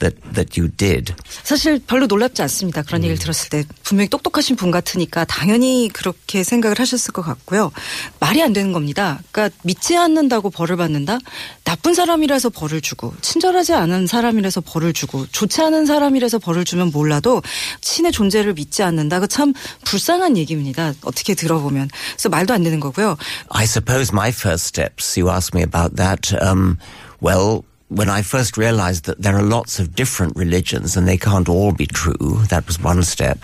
that, 0.00 0.20
that 0.34 0.60
you 0.60 0.70
did. 0.76 1.14
사실 1.42 1.80
별로 1.86 2.06
놀랍지 2.06 2.42
않습니다. 2.42 2.82
그런 2.82 3.00
음. 3.00 3.04
얘기를 3.04 3.18
들었을 3.18 3.48
때 3.48 3.64
분명히 3.82 4.08
똑똑하신 4.08 4.56
분 4.56 4.70
같으니까 4.70 5.24
당연히 5.24 5.88
그렇게 5.92 6.44
생각을 6.44 6.78
하셨을 6.78 7.12
것 7.12 7.22
같고요. 7.22 7.72
말이 8.18 8.42
안 8.42 8.52
되는 8.52 8.72
겁니다. 8.72 9.20
그러니까 9.32 9.56
믿지 9.62 9.96
않는다고 9.96 10.50
벌을 10.50 10.76
받는다. 10.76 11.18
나쁜 11.64 11.94
사람이라서 11.94 12.50
벌을 12.50 12.80
주고 12.82 13.14
친절하지 13.22 13.72
않은 13.72 14.06
사람이라서 14.06 14.60
벌을 14.60 14.92
주고 14.92 15.26
좋지 15.32 15.62
않은 15.62 15.86
사람이라서 15.86 16.40
벌을 16.40 16.64
주면 16.64 16.90
몰라도 16.92 17.42
신의 17.80 18.12
존재를 18.12 18.52
믿지 18.52 18.82
않는다. 18.82 19.20
그 19.20 19.30
참 19.30 19.54
불쌍한 19.84 20.36
얘기입니다. 20.36 20.92
어떻게 21.02 21.34
들어보면 21.34 21.88
그래서 22.12 22.28
말도 22.28 22.52
안 22.52 22.62
되는 22.62 22.80
거고요. 22.80 23.16
I 23.48 23.64
suppose 23.64 24.12
my 24.12 24.28
first 24.30 24.66
steps, 24.66 25.18
you 25.18 25.32
asked 25.32 25.56
me 25.56 25.62
about 25.62 25.96
that. 25.96 26.34
Um, 26.44 26.76
well, 27.22 27.62
when 27.90 28.08
I 28.08 28.22
first 28.22 28.56
realized 28.56 29.04
that 29.06 29.20
there 29.20 29.36
are 29.36 29.42
lots 29.42 29.80
of 29.80 29.96
different 29.96 30.36
religions 30.36 30.96
and 30.96 31.08
they 31.08 31.16
can't 31.16 31.48
all 31.48 31.72
be 31.72 31.86
true, 31.86 32.38
that 32.48 32.66
was 32.66 32.80
one 32.80 33.02
step. 33.02 33.40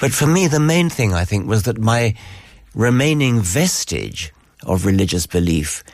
But 0.00 0.12
for 0.12 0.26
me, 0.26 0.48
the 0.48 0.58
main 0.58 0.90
thing 0.90 1.14
I 1.14 1.24
think 1.24 1.46
was 1.46 1.62
that 1.62 1.78
my 1.78 2.14
remaining 2.74 3.40
vestige 3.40 4.32
of 4.64 4.84
religious 4.84 5.26
belief 5.26 5.84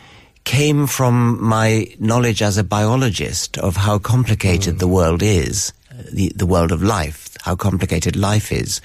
came 0.45 0.87
from 0.87 1.43
my 1.45 1.95
knowledge 2.01 2.41
as 2.41 2.57
a 2.57 2.65
biologist 2.65 3.59
of 3.59 3.77
how 3.77 3.99
complicated 3.99 4.79
the 4.79 4.89
world 4.89 5.23
is, 5.23 5.73
the, 6.11 6.33
the 6.35 6.47
world 6.47 6.73
of 6.73 6.83
life, 6.83 7.37
how 7.43 7.55
complicated 7.55 8.17
life 8.17 8.51
is. 8.51 8.81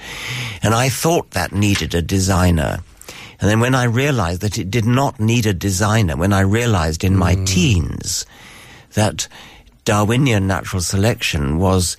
And 0.62 0.74
I 0.74 0.90
thought 0.90 1.30
that 1.30 1.52
needed 1.52 1.94
a 1.94 2.02
designer. 2.02 2.80
And 3.40 3.48
then 3.48 3.60
when 3.60 3.74
I 3.74 3.84
realized 3.84 4.42
that 4.42 4.58
it 4.58 4.70
did 4.70 4.84
not 4.84 5.18
need 5.18 5.46
a 5.46 5.54
designer, 5.54 6.16
when 6.16 6.34
I 6.34 6.40
realized 6.40 7.02
in 7.02 7.16
my 7.16 7.34
mm. 7.34 7.46
teens 7.46 8.26
that 8.93 9.27
Darwinian 9.85 10.47
natural 10.47 10.81
selection 10.81 11.57
was 11.59 11.97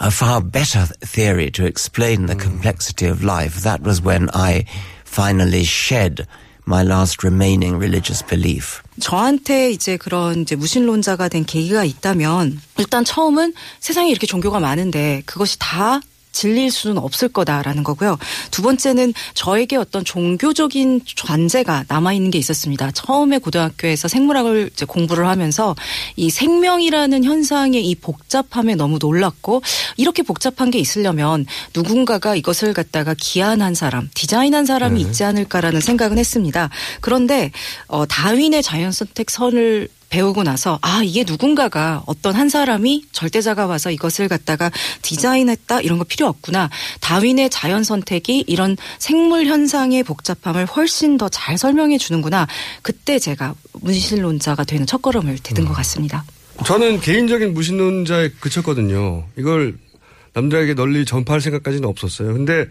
a 0.00 0.10
far 0.10 0.40
better 0.40 0.86
theory 1.04 1.50
to 1.50 1.66
explain 1.66 2.26
the 2.26 2.34
complexity 2.34 3.06
of 3.06 3.22
life, 3.22 3.62
that 3.62 3.82
was 3.82 4.02
when 4.02 4.30
I 4.32 4.64
finally 5.04 5.64
shed 5.64 6.26
my 6.66 6.82
last 6.82 7.22
remaining 7.22 7.78
religious 7.78 8.22
belief. 8.22 8.82
저한테 9.00 9.70
이제 9.70 9.96
그런 9.96 10.42
이제 10.42 10.56
무신론자가 10.56 11.28
된 11.28 11.44
계기가 11.44 11.84
있다면 11.84 12.60
일단 12.78 13.04
처음은 13.04 13.54
세상에 13.80 14.10
이렇게 14.10 14.26
종교가 14.26 14.60
많은데 14.60 15.22
그것이 15.26 15.56
다 15.58 16.00
진리일 16.35 16.69
수는 16.69 16.97
없을 16.97 17.29
거다라는 17.29 17.83
거고요. 17.83 18.17
두 18.51 18.61
번째는 18.61 19.13
저에게 19.33 19.77
어떤 19.77 20.03
종교적인 20.03 21.01
관제가 21.25 21.85
남아있는 21.87 22.29
게 22.29 22.37
있었습니다. 22.37 22.91
처음에 22.91 23.39
고등학교에서 23.39 24.07
생물학을 24.09 24.71
공부를 24.87 25.27
하면서 25.27 25.75
이 26.17 26.29
생명이라는 26.29 27.23
현상의 27.23 27.87
이 27.87 27.95
복잡함에 27.95 28.75
너무 28.75 28.97
놀랐고 28.99 29.61
이렇게 29.95 30.21
복잡한 30.23 30.69
게 30.71 30.77
있으려면 30.77 31.45
누군가가 31.73 32.35
이것을 32.35 32.73
갖다가 32.73 33.15
기한한 33.17 33.73
사람, 33.73 34.09
디자인한 34.13 34.65
사람이 34.65 34.99
있지 34.99 35.23
않을까라는 35.23 35.79
생각은 35.79 36.17
했습니다. 36.17 36.69
그런데 36.99 37.51
어, 37.87 38.05
다윈의 38.05 38.61
자연 38.61 38.91
선택 38.91 39.29
선을 39.29 39.87
배우고 40.15 40.43
나서 40.43 40.79
아 40.81 41.01
이게 41.03 41.25
누군가가 41.27 42.01
어떤 42.05 42.35
한 42.35 42.47
사람이 42.47 43.07
절대자가 43.11 43.65
와서 43.65 43.91
이것을 43.91 44.29
갖다가 44.29 44.71
디자인했다 45.01 45.81
이런 45.81 45.97
거 45.97 46.05
필요 46.05 46.27
없구나 46.27 46.69
다윈의 47.01 47.49
자연 47.49 47.83
선택이 47.83 48.45
이런 48.47 48.77
생물 48.97 49.45
현상의 49.45 50.03
복잡함을 50.03 50.67
훨씬 50.67 51.17
더 51.17 51.27
잘 51.27 51.57
설명해 51.57 51.97
주는구나 51.97 52.47
그때 52.81 53.19
제가 53.19 53.55
문신론자가 53.73 54.63
되는 54.63 54.85
첫걸음을 54.85 55.37
디딘 55.39 55.65
것 55.65 55.73
같습니다. 55.73 56.23
저는 56.65 57.01
개인적인 57.01 57.53
무신론자에 57.53 58.29
그쳤거든요. 58.39 59.25
이걸 59.37 59.75
남들에게 60.33 60.75
널리 60.75 61.03
전파할 61.03 61.41
생각까지는 61.41 61.89
없었어요. 61.89 62.31
근데 62.33 62.67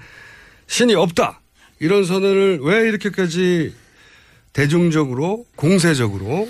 신이 0.69 0.95
없다! 0.95 1.41
이런 1.81 2.05
선언을 2.05 2.61
왜 2.63 2.89
이렇게까지 2.89 3.75
대중적으로, 4.55 5.45
공세적으로 5.57 6.49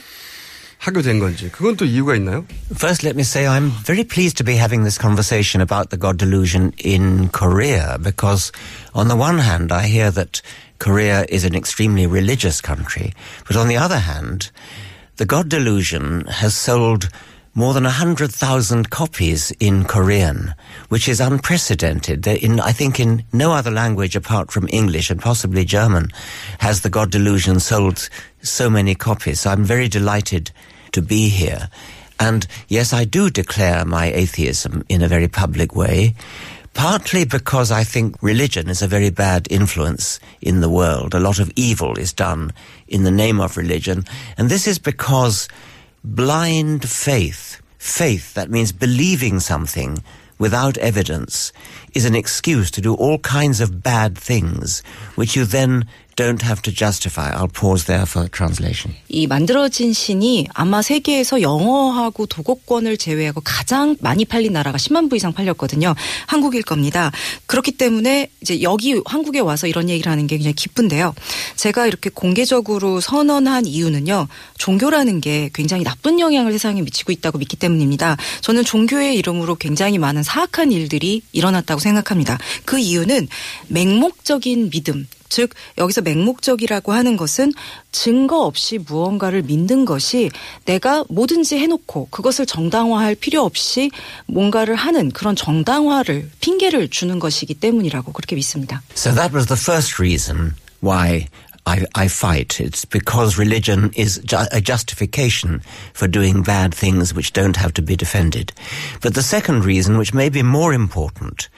하게 0.84 1.02
된 1.02 1.20
건지. 1.20 1.50
그건 1.52 1.76
또 1.76 1.86
이유가 1.86 2.16
있나요? 2.16 2.46
First, 2.72 3.04
let 3.04 3.16
me 3.16 3.24
say 3.24 3.48
I'm 3.48 3.72
very 3.86 4.04
pleased 4.04 4.38
to 4.38 4.44
be 4.44 4.56
having 4.56 4.84
this 4.84 4.98
conversation 4.98 5.62
about 5.62 5.90
the 5.90 5.98
God 5.98 6.18
delusion 6.18 6.74
in 6.78 7.30
Korea 7.30 7.98
because, 8.02 8.52
on 8.94 9.08
the 9.08 9.16
one 9.16 9.40
hand, 9.40 9.72
I 9.72 9.88
hear 9.88 10.10
that 10.12 10.42
Korea 10.80 11.26
is 11.28 11.44
an 11.44 11.56
extremely 11.56 12.08
religious 12.08 12.62
country, 12.62 13.14
but 13.48 13.58
on 13.58 13.68
the 13.68 13.78
other 13.78 14.00
hand, 14.00 14.52
the 15.18 15.26
God 15.26 15.50
delusion 15.50 16.24
has 16.28 16.56
sold 16.56 17.10
more 17.54 17.74
than 17.74 17.84
100,000 17.84 18.90
copies 18.90 19.52
in 19.60 19.84
Korean, 19.84 20.54
which 20.88 21.10
is 21.10 21.20
unprecedented. 21.20 22.24
There 22.24 22.38
In, 22.38 22.62
I 22.62 22.72
think 22.72 23.00
in 23.00 23.26
no 23.34 23.52
other 23.52 23.72
language 23.72 24.16
apart 24.16 24.50
from 24.50 24.70
English 24.72 25.10
and 25.10 25.20
possibly 25.20 25.66
German 25.66 26.10
has 26.60 26.82
the 26.82 26.90
God 26.90 27.12
delusion 27.12 27.60
sold 27.60 28.08
so 28.42 28.70
many 28.70 28.96
copies. 28.96 29.42
So 29.42 29.50
I'm 29.50 29.66
very 29.66 29.90
delighted 29.90 30.52
to 30.95 31.03
be 31.03 31.29
here. 31.29 31.69
And 32.19 32.47
yes, 32.69 32.93
I 32.93 33.05
do 33.05 33.31
declare 33.31 33.85
my 33.85 34.07
atheism 34.07 34.85
in 34.89 35.03
a 35.03 35.09
very 35.09 35.29
public 35.29 35.75
way, 35.77 36.15
partly 36.73 37.25
because 37.25 37.71
I 37.71 37.85
think 37.85 38.17
religion 38.23 38.69
is 38.69 38.83
a 38.83 38.89
very 38.89 39.11
bad 39.11 39.47
influence 39.51 40.19
in 40.41 40.61
the 40.61 40.71
world. 40.71 41.15
A 41.15 41.21
lot 41.21 41.39
of 41.39 41.53
evil 41.57 41.99
is 41.99 42.13
done 42.13 42.53
in 42.89 43.05
the 43.05 43.11
name 43.11 43.41
of 43.41 43.57
religion. 43.57 44.05
And 44.39 44.49
this 44.49 44.67
is 44.67 44.79
because 44.79 45.49
blind 46.03 46.89
faith, 46.89 47.61
faith 47.79 48.35
that 48.35 48.51
means 48.51 48.73
believing 48.73 49.41
something 49.41 50.03
without 50.39 50.77
evidence, 50.79 51.53
is 51.95 52.05
an 52.05 52.15
excuse 52.15 52.71
to 52.73 52.81
do 52.81 52.95
all 52.95 53.19
kinds 53.19 53.61
of 53.61 53.83
bad 53.83 54.19
things, 54.19 54.83
which 55.15 55.37
you 55.37 55.45
then 55.45 55.87
don't 56.17 56.43
have 56.43 56.63
to 56.63 56.73
justify. 56.73 57.31
I'll 57.33 57.53
pause 57.53 57.87
there 57.87 58.05
for 58.07 58.29
translation. 58.31 58.97
이 59.09 59.27
만들어진 59.27 59.93
신이 59.93 60.49
아마 60.55 60.83
세계에서 60.83 61.43
영어하고 61.43 62.27
도곡권을 62.27 62.97
제외하고 62.97 63.41
가장 63.45 63.97
많이 64.01 64.25
팔린 64.25 64.53
나라가 64.53 64.79
10만 64.79 65.11
부 65.11 65.17
이상 65.17 65.33
팔렸거든요. 65.33 65.95
한국일 66.27 66.63
겁니다. 66.63 67.11
그렇기 67.47 67.73
때문에 67.73 68.31
이제 68.41 68.63
여기 68.63 69.01
한국에 69.05 69.41
와서 69.41 69.67
이런 69.67 69.89
얘기를 69.89 70.11
하는 70.11 70.27
게 70.27 70.37
굉장히 70.37 70.55
기쁜데요. 70.55 71.15
제가 71.57 71.87
이렇게 71.87 72.11
공개적으로 72.11 73.01
선언한 73.01 73.67
이유는요. 73.67 74.29
종교라는 74.59 75.21
게 75.21 75.51
굉장히 75.55 75.85
나쁜 75.85 76.21
영향을 76.21 76.53
세상에 76.53 76.83
미치고 76.83 77.13
있다고 77.13 77.39
믿기 77.39 77.57
때문입니다. 77.57 78.17
저는 78.41 78.65
종교의 78.65 79.17
이름으로 79.17 79.57
굉장히 79.57 79.99
많은 79.99 80.23
사악한 80.23 80.73
일들이 80.73 81.23
일어났다고 81.33 81.81
생각합니다. 81.81 82.39
그 82.65 82.79
이유는 82.79 83.29
맹목적인 83.69 84.71
믿음, 84.71 85.07
즉 85.35 85.51
여기서 85.79 86.01
맹목적이라고 86.03 86.93
하는 86.93 87.17
것은 87.17 87.53
증거 87.91 88.45
없이 88.45 88.79
무언가를 88.79 89.43
믿는 89.43 89.85
것이 89.85 90.31
내가 90.65 91.05
뭐든지 91.09 91.59
해놓고 91.59 92.07
그것을 92.13 92.47
정당화할 92.47 93.17
필요 93.17 93.43
없이 93.43 93.91
뭔가를 94.27 94.77
하는 94.77 95.11
그런 95.11 95.35
정당화를 95.35 96.31
핑계를 96.39 96.89
주는 96.89 97.19
것이기 97.19 97.55
때문이라고 97.55 98.13
그렇게 98.13 98.37
믿습니다. 98.37 98.81
So 98.95 99.13
that 99.13 99.35
was 99.35 99.49
the 99.49 99.61
first 99.61 100.01
reason 100.01 100.55
why 100.81 101.27
I, 101.67 101.85
I 101.97 102.07
fight. 102.07 102.61
It's 102.61 102.85
because 102.85 103.37
religion 103.37 103.91
is 103.97 104.21
ju- 104.25 104.47
a 104.53 104.61
justification 104.61 105.63
for 105.95 106.07
doing 106.07 106.45
bad 106.45 106.73
things 106.73 107.13
which 107.13 107.33
don't 107.33 107.57
have 107.57 107.75
to 107.75 107.83
be 107.83 107.97
defended. 107.97 108.53
But 109.03 109.15
the 109.15 109.23
second 109.23 109.65
reason, 109.65 109.99
which 109.99 110.15
may 110.15 110.29
be 110.29 110.45
more 110.45 110.73
important, 110.73 111.49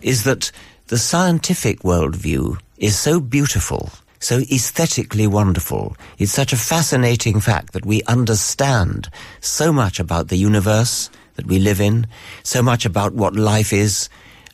is 0.00 0.24
that 0.24 0.50
the 0.88 0.98
scientific 0.98 1.80
worldview 1.80 2.58
is 2.78 2.98
so 2.98 3.20
beautiful 3.20 3.90
so 4.18 4.38
aesthetically 4.38 5.26
wonderful. 5.26 5.96
It's 6.18 6.32
such 6.32 6.52
a 6.52 6.56
fascinating 6.56 7.40
fact 7.40 7.72
that 7.74 7.86
we 7.86 8.02
understand 8.04 9.08
so 9.40 9.72
much 9.72 10.00
about 10.00 10.28
the 10.28 10.36
universe 10.36 11.10
that 11.34 11.46
we 11.46 11.58
live 11.58 11.80
in, 11.80 12.06
so 12.42 12.62
much 12.62 12.84
about 12.84 13.12
what 13.12 13.36
life 13.36 13.72
is, 13.72 14.08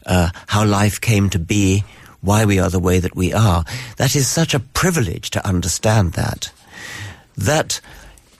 uh, 0.04 0.30
how 0.48 0.64
life 0.64 1.00
came 1.00 1.30
to 1.30 1.38
be, 1.38 1.84
why 2.20 2.44
we 2.44 2.58
are 2.58 2.70
the 2.70 2.78
way 2.78 2.98
that 2.98 3.16
we 3.16 3.32
are. 3.32 3.64
That 3.96 4.16
is 4.16 4.26
such 4.26 4.52
a 4.52 4.60
privilege 4.60 5.30
to 5.30 5.46
understand 5.46 6.14
that. 6.14 6.52
That 7.36 7.80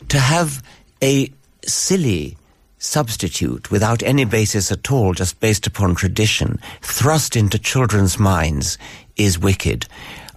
to 0.08 0.18
have 0.18 0.62
a 1.02 1.32
silly 1.64 2.37
substitute 2.82 3.70
without 3.70 4.02
any 4.02 4.24
basis 4.24 4.72
at 4.72 4.90
all, 4.90 5.14
just 5.14 5.38
based 5.40 5.66
upon 5.66 5.94
tradition, 5.94 6.58
thrust 6.80 7.36
into 7.36 7.58
children's 7.58 8.18
minds 8.18 8.76
is 9.16 9.38
wicked. 9.38 9.86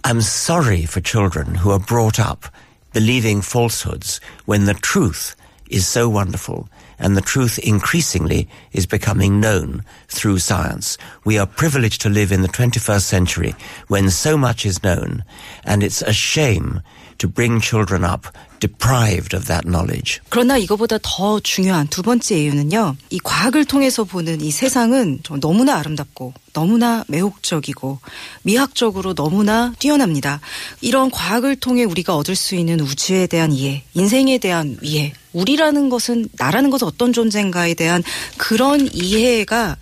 I'm 0.04 0.20
sorry 0.20 0.86
for 0.86 1.00
children 1.00 1.56
who 1.56 1.70
are 1.72 1.80
brought 1.80 2.20
up 2.20 2.46
believing 2.92 3.42
falsehoods 3.42 4.20
when 4.44 4.64
the 4.64 4.74
truth 4.74 5.34
is 5.68 5.88
so 5.88 6.08
wonderful 6.08 6.68
and 6.98 7.16
the 7.16 7.20
truth 7.20 7.58
increasingly 7.58 8.48
is 8.72 8.86
becoming 8.86 9.40
known 9.40 9.84
through 10.08 10.38
science. 10.38 10.96
We 11.24 11.38
are 11.38 11.46
privileged 11.46 12.00
to 12.02 12.08
live 12.08 12.32
in 12.32 12.42
the 12.42 12.48
21st 12.48 13.02
century 13.02 13.54
when 13.88 14.08
so 14.08 14.36
much 14.36 14.64
is 14.64 14.82
known 14.82 15.24
and 15.64 15.82
it's 15.82 16.00
a 16.00 16.12
shame 16.12 16.80
to 17.18 17.28
bring 17.28 17.60
children 17.60 18.04
up 18.04 18.26
deprived 18.60 19.36
of 19.36 19.46
that 19.46 19.66
knowledge. 19.66 20.20
그러나 20.28 20.56
이거보다 20.56 20.98
더 21.02 21.40
중요한 21.40 21.86
두 21.88 22.02
번째 22.02 22.40
이유는요. 22.40 22.96
이 23.10 23.18
과학을 23.22 23.64
통해서 23.64 24.04
보는 24.04 24.40
이 24.40 24.50
세상은 24.50 25.20
좀 25.22 25.40
너무나 25.40 25.76
아름답고 25.76 26.34
너무나 26.52 27.04
매혹적이고 27.08 27.98
미학적으로 28.42 29.14
너무나 29.14 29.72
뛰어납니다. 29.78 30.40
이런 30.80 31.10
과학을 31.10 31.56
통해 31.56 31.84
우리가 31.84 32.16
얻을 32.16 32.34
수 32.34 32.54
있는 32.54 32.80
우주에 32.80 33.26
대한 33.26 33.52
이해, 33.52 33.84
인생에 33.94 34.38
대한 34.38 34.78
이해, 34.82 35.12
우리라는 35.32 35.90
것은 35.90 36.28
나라는 36.32 36.70
것은 36.70 36.88
어떤 36.88 37.12
존재인가에 37.12 37.74
대한 37.74 38.02
그런 38.38 38.88
이해가 38.92 39.76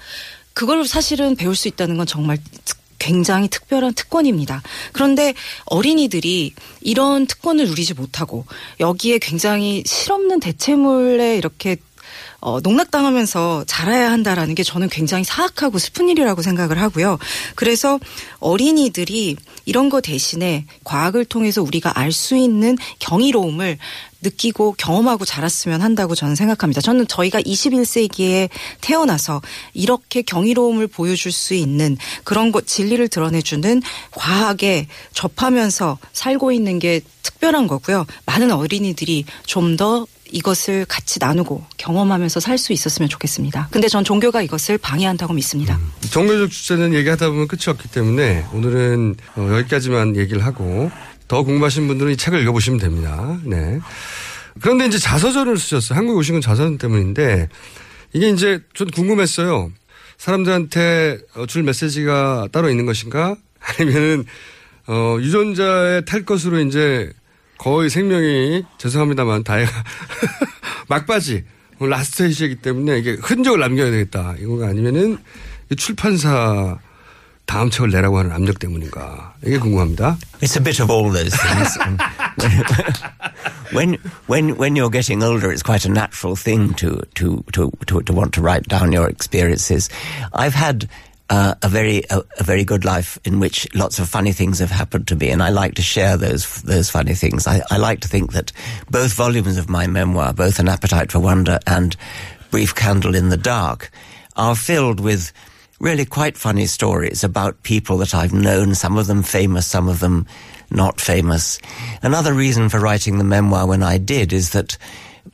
그걸 0.52 0.86
사실은 0.86 1.36
배울 1.36 1.54
수 1.54 1.68
있다는 1.68 1.96
건 1.96 2.06
정말 2.06 2.38
굉장히 2.98 3.48
특별한 3.48 3.94
특권입니다. 3.94 4.62
그런데 4.92 5.34
어린이들이 5.66 6.52
이런 6.80 7.26
특권을 7.26 7.66
누리지 7.66 7.94
못하고 7.94 8.44
여기에 8.80 9.18
굉장히 9.18 9.82
실없는 9.86 10.40
대체물에 10.40 11.36
이렇게 11.36 11.76
어, 12.40 12.60
농락당하면서 12.60 13.64
자라야 13.66 14.12
한다라는 14.12 14.54
게 14.54 14.62
저는 14.62 14.90
굉장히 14.90 15.24
사악하고 15.24 15.78
슬픈 15.78 16.10
일이라고 16.10 16.42
생각을 16.42 16.78
하고요. 16.78 17.18
그래서 17.54 17.98
어린이들이 18.38 19.36
이런 19.64 19.88
거 19.88 20.02
대신에 20.02 20.66
과학을 20.84 21.24
통해서 21.24 21.62
우리가 21.62 21.98
알 21.98 22.12
수 22.12 22.36
있는 22.36 22.76
경이로움을 23.00 23.78
느끼고 24.24 24.74
경험하고 24.78 25.24
자랐으면 25.24 25.82
한다고 25.82 26.14
저는 26.14 26.34
생각합니다. 26.34 26.80
저는 26.80 27.06
저희가 27.06 27.40
21세기에 27.42 28.48
태어나서 28.80 29.40
이렇게 29.74 30.22
경이로움을 30.22 30.88
보여줄 30.88 31.30
수 31.30 31.54
있는 31.54 31.96
그런 32.24 32.50
것 32.50 32.66
진리를 32.66 33.06
드러내주는 33.08 33.82
과학에 34.10 34.88
접하면서 35.12 35.98
살고 36.12 36.50
있는 36.52 36.78
게 36.78 37.00
특별한 37.22 37.66
거고요. 37.66 38.06
많은 38.26 38.50
어린이들이 38.50 39.24
좀더 39.46 40.06
이것을 40.32 40.84
같이 40.86 41.18
나누고 41.20 41.62
경험하면서 41.76 42.40
살 42.40 42.58
수 42.58 42.72
있었으면 42.72 43.08
좋겠습니다. 43.08 43.68
근데 43.70 43.88
전 43.88 44.04
종교가 44.04 44.40
이것을 44.42 44.78
방해한다고 44.78 45.34
믿습니다. 45.34 45.76
음, 45.76 45.92
종교적 46.10 46.50
주제는 46.50 46.94
얘기하다 46.94 47.28
보면 47.28 47.46
끝이 47.46 47.64
없기 47.68 47.88
때문에 47.90 48.46
오늘은 48.52 49.16
어, 49.36 49.48
여기까지만 49.58 50.16
얘기를 50.16 50.44
하고 50.44 50.90
더 51.28 51.42
궁금하신 51.42 51.86
분들은 51.88 52.12
이 52.12 52.16
책을 52.16 52.40
읽어보시면 52.42 52.78
됩니다. 52.78 53.38
네. 53.44 53.80
그런데 54.60 54.86
이제 54.86 54.98
자서전을 54.98 55.56
쓰셨어요. 55.58 55.98
한국에 55.98 56.18
오신 56.18 56.36
건 56.36 56.40
자서전 56.40 56.78
때문인데 56.78 57.48
이게 58.12 58.28
이제 58.30 58.60
좀 58.72 58.88
궁금했어요. 58.90 59.70
사람들한테 60.16 61.18
어, 61.34 61.46
줄 61.46 61.62
메시지가 61.64 62.48
따로 62.52 62.70
있는 62.70 62.86
것인가? 62.86 63.36
아니면은 63.60 64.24
어, 64.86 65.16
유전자에 65.20 66.02
탈 66.02 66.24
것으로 66.24 66.60
이제 66.60 67.10
거의 67.58 67.88
생명이 67.88 68.64
죄송합니다만 68.78 69.44
다해가 69.44 69.70
막바지 70.88 71.44
라스트 71.80 72.16
스테이지이기 72.16 72.56
때문에 72.56 72.98
이게 72.98 73.12
흔적을 73.20 73.58
남겨야 73.60 73.90
되겠다 73.90 74.34
이거가 74.38 74.68
아니면은 74.68 75.18
출판사 75.76 76.78
다음 77.45 77.71
책을 77.71 77.89
내라고 77.89 78.19
하는 78.19 78.31
압력 78.31 78.59
때문인가 78.59 79.33
이게 79.43 79.57
궁금합니다. 79.57 80.17
It's 80.41 80.55
a 80.55 80.63
bit 80.63 80.79
of 80.79 80.91
all 80.91 81.11
those 81.11 81.35
things. 81.35 81.79
when 83.73 83.97
when 84.27 84.55
when 84.57 84.75
you're 84.75 84.91
getting 84.91 85.23
older, 85.23 85.51
it's 85.51 85.63
quite 85.63 85.83
a 85.83 85.89
natural 85.89 86.35
thing 86.35 86.75
to 86.75 87.01
to 87.15 87.43
to 87.53 87.71
to, 87.87 88.01
to 88.03 88.13
want 88.13 88.33
to 88.33 88.41
write 88.41 88.67
down 88.67 88.91
your 88.91 89.09
experiences. 89.09 89.89
I've 90.31 90.53
had 90.53 90.87
uh, 91.29 91.55
a 91.63 91.69
very 91.69 92.03
a, 92.11 92.21
a, 92.39 92.43
very 92.43 92.63
good 92.63 92.85
life 92.85 93.17
in 93.23 93.39
which 93.39 93.67
lots 93.73 93.97
of 93.99 94.09
funny 94.09 94.31
things 94.31 94.59
have 94.59 94.69
happened 94.69 95.07
to 95.07 95.15
me, 95.15 95.29
and 95.29 95.41
I 95.41 95.49
like 95.49 95.75
to 95.75 95.81
share 95.81 96.17
those 96.17 96.61
those 96.61 96.89
funny 96.89 97.13
things. 97.13 97.47
I, 97.47 97.61
I 97.71 97.77
like 97.77 98.01
to 98.01 98.07
think 98.07 98.33
that 98.33 98.51
both 98.89 99.13
volumes 99.13 99.57
of 99.57 99.69
my 99.69 99.87
memoir, 99.87 100.33
both 100.33 100.59
An 100.59 100.69
Appetite 100.69 101.11
for 101.11 101.19
Wonder 101.19 101.59
and 101.65 101.95
Brief 102.51 102.75
Candle 102.75 103.15
in 103.15 103.29
the 103.29 103.37
Dark, 103.37 103.91
are 104.35 104.55
filled 104.55 104.99
with 104.99 105.31
really 105.80 106.04
quite 106.04 106.36
funny 106.36 106.66
stories 106.66 107.24
about 107.24 107.62
people 107.62 107.98
that 107.98 108.14
I've 108.14 108.32
known. 108.32 108.74
Some 108.74 108.96
of 108.96 109.06
them 109.06 109.22
famous, 109.22 109.66
some 109.66 109.88
of 109.88 110.00
them 110.00 110.26
not 110.70 111.00
famous. 111.00 111.58
Another 112.02 112.32
reason 112.32 112.68
for 112.68 112.80
writing 112.80 113.18
the 113.18 113.24
memoir 113.24 113.66
when 113.66 113.82
I 113.82 113.98
did 113.98 114.32
is 114.32 114.50
that 114.50 114.76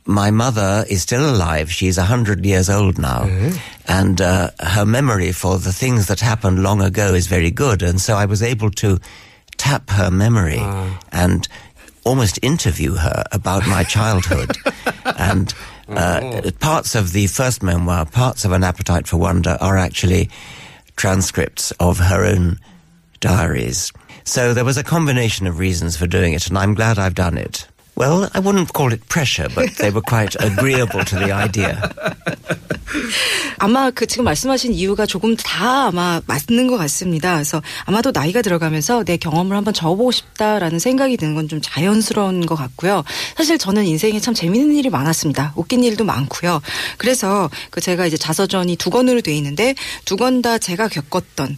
my 0.05 0.31
mother 0.31 0.85
is 0.89 1.01
still 1.01 1.29
alive. 1.29 1.71
She's 1.71 1.97
a 1.97 2.03
hundred 2.03 2.45
years 2.45 2.69
old 2.69 2.97
now, 2.97 3.23
mm-hmm. 3.23 3.57
and 3.87 4.21
uh, 4.21 4.51
her 4.59 4.85
memory 4.85 5.31
for 5.31 5.57
the 5.57 5.73
things 5.73 6.07
that 6.07 6.19
happened 6.19 6.63
long 6.63 6.81
ago 6.81 7.13
is 7.13 7.27
very 7.27 7.51
good. 7.51 7.81
And 7.81 7.99
so 7.99 8.15
I 8.15 8.25
was 8.25 8.41
able 8.41 8.71
to 8.71 8.99
tap 9.57 9.89
her 9.89 10.09
memory 10.09 10.59
uh. 10.59 10.89
and 11.11 11.47
almost 12.03 12.39
interview 12.41 12.95
her 12.95 13.23
about 13.31 13.67
my 13.67 13.83
childhood. 13.83 14.55
and 15.17 15.53
uh, 15.97 16.51
parts 16.59 16.95
of 16.95 17.13
the 17.13 17.27
first 17.27 17.63
memoir, 17.63 18.05
parts 18.05 18.45
of 18.45 18.51
An 18.51 18.63
Appetite 18.63 19.07
for 19.07 19.17
Wonder, 19.17 19.57
are 19.61 19.77
actually 19.77 20.29
transcripts 20.95 21.71
of 21.79 21.99
her 21.99 22.25
own 22.25 22.57
diaries. 23.19 23.91
So 24.23 24.53
there 24.53 24.65
was 24.65 24.77
a 24.77 24.83
combination 24.83 25.47
of 25.47 25.59
reasons 25.59 25.97
for 25.97 26.07
doing 26.07 26.33
it, 26.33 26.47
and 26.47 26.57
I'm 26.57 26.73
glad 26.73 26.99
I've 26.99 27.15
done 27.15 27.37
it. 27.37 27.67
Well, 27.97 28.29
I 28.33 28.39
wouldn't 28.39 28.73
call 28.73 28.91
it 28.93 29.07
pressure, 29.09 29.47
but 29.53 29.75
they 29.77 29.91
were 29.91 30.01
quite 30.01 30.35
agreeable 30.39 31.03
to 31.05 31.19
the 31.19 31.31
idea. 31.33 31.77
아마 33.59 33.91
그 33.91 34.07
지금 34.07 34.25
말씀하신 34.25 34.73
이유가 34.73 35.05
조금 35.05 35.35
다 35.35 35.87
아마 35.87 36.19
맞는 36.25 36.67
것 36.67 36.77
같습니다. 36.77 37.33
그래서 37.35 37.61
아마도 37.85 38.11
나이가 38.11 38.41
들어가면서 38.41 39.03
내 39.03 39.17
경험을 39.17 39.55
한번 39.55 39.73
적어보고 39.73 40.11
싶다라는 40.11 40.79
생각이 40.79 41.17
드는 41.17 41.35
건 41.35 41.47
좀 41.47 41.59
자연스러운 41.61 42.45
것 42.45 42.55
같고요. 42.55 43.03
사실 43.35 43.57
저는 43.57 43.85
인생에 43.85 44.19
참 44.19 44.33
재밌는 44.33 44.75
일이 44.75 44.89
많았습니다. 44.89 45.53
웃긴 45.55 45.83
일도 45.83 46.03
많고요. 46.05 46.61
그래서 46.97 47.49
그 47.71 47.81
제가 47.81 48.05
이제 48.05 48.15
자서전이 48.17 48.77
두 48.77 48.89
권으로 48.89 49.21
돼 49.21 49.33
있는데 49.35 49.75
두 50.05 50.15
권 50.17 50.41
다 50.41 50.57
제가 50.57 50.87
겪었던 50.87 51.57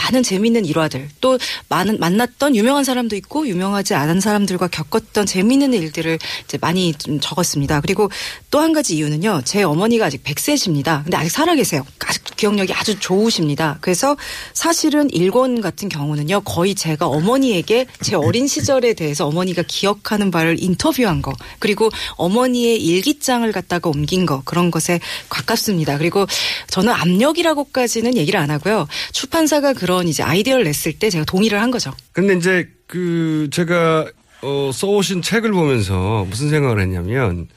많은 0.00 0.22
재미있는 0.22 0.64
일화들 0.64 1.08
또 1.20 1.38
많은 1.68 1.98
만났던 1.98 2.56
유명한 2.56 2.84
사람도 2.84 3.16
있고 3.16 3.46
유명하지 3.46 3.94
않은 3.94 4.20
사람들과 4.20 4.68
겪었던 4.68 5.26
재미있는 5.26 5.74
일들을 5.74 6.18
이제 6.44 6.58
많이 6.60 6.92
좀 6.94 7.20
적었습니다. 7.20 7.80
그리고 7.80 8.10
또 8.50 8.60
한 8.60 8.72
가지 8.74 8.96
이유는요. 8.96 9.42
제 9.44 9.62
어머니가 9.62 10.06
아직 10.06 10.22
100세십니다. 10.22 11.02
근데 11.02 11.16
아직 11.16 11.30
살아 11.30 11.54
계세요. 11.54 11.84
아직 12.06 12.22
기억력이 12.36 12.72
아주 12.74 12.98
좋으십니다. 12.98 13.78
그래서 13.80 14.16
사실은 14.52 15.08
일권 15.10 15.60
같은 15.60 15.88
경우는요. 15.88 16.42
거의 16.42 16.74
제가 16.74 17.06
어머니에게 17.06 17.86
제 18.02 18.16
어린 18.16 18.46
시절에 18.46 18.92
대해서 18.94 19.26
어머니가 19.26 19.62
기억하는 19.66 20.30
바를 20.30 20.62
인터뷰한 20.62 21.22
거 21.22 21.32
그리고 21.58 21.90
어머니의 22.16 22.82
일기장을 22.82 23.50
갖다가 23.52 23.88
옮긴 23.88 24.26
거 24.26 24.42
그런 24.44 24.70
것에 24.70 25.00
가깝습니다. 25.28 25.98
그리고 25.98 26.26
저는 26.68 26.92
압력이라고까지는 26.92 28.16
얘기를 28.16 28.38
안 28.38 28.50
하고요. 28.50 28.86
출판사가 29.12 29.72
그런 29.72 29.89
그런 29.90 30.06
이제 30.06 30.22
아이디어를 30.22 30.62
냈을 30.62 30.92
때 30.92 31.10
제가 31.10 31.24
동의를 31.24 31.60
한 31.60 31.72
거죠. 31.72 31.92
근데 32.12 32.34
이제 32.34 32.68
그 32.86 33.48
제가 33.50 34.06
어, 34.42 34.70
써오신 34.72 35.20
책을 35.20 35.50
보면서 35.50 36.24
무슨 36.30 36.48
생각을 36.48 36.80
했냐면 36.80 37.48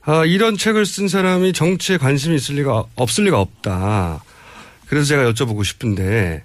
아, 0.00 0.24
이런 0.24 0.56
책을 0.58 0.84
쓴 0.84 1.06
사람이 1.06 1.52
정치에 1.52 1.98
관심이 1.98 2.34
있을 2.34 2.56
리가 2.56 2.82
없을 2.96 3.26
리가 3.26 3.40
없다. 3.40 4.24
그래서 4.88 5.06
제가 5.06 5.30
여쭤보고 5.30 5.64
싶은데 5.64 6.42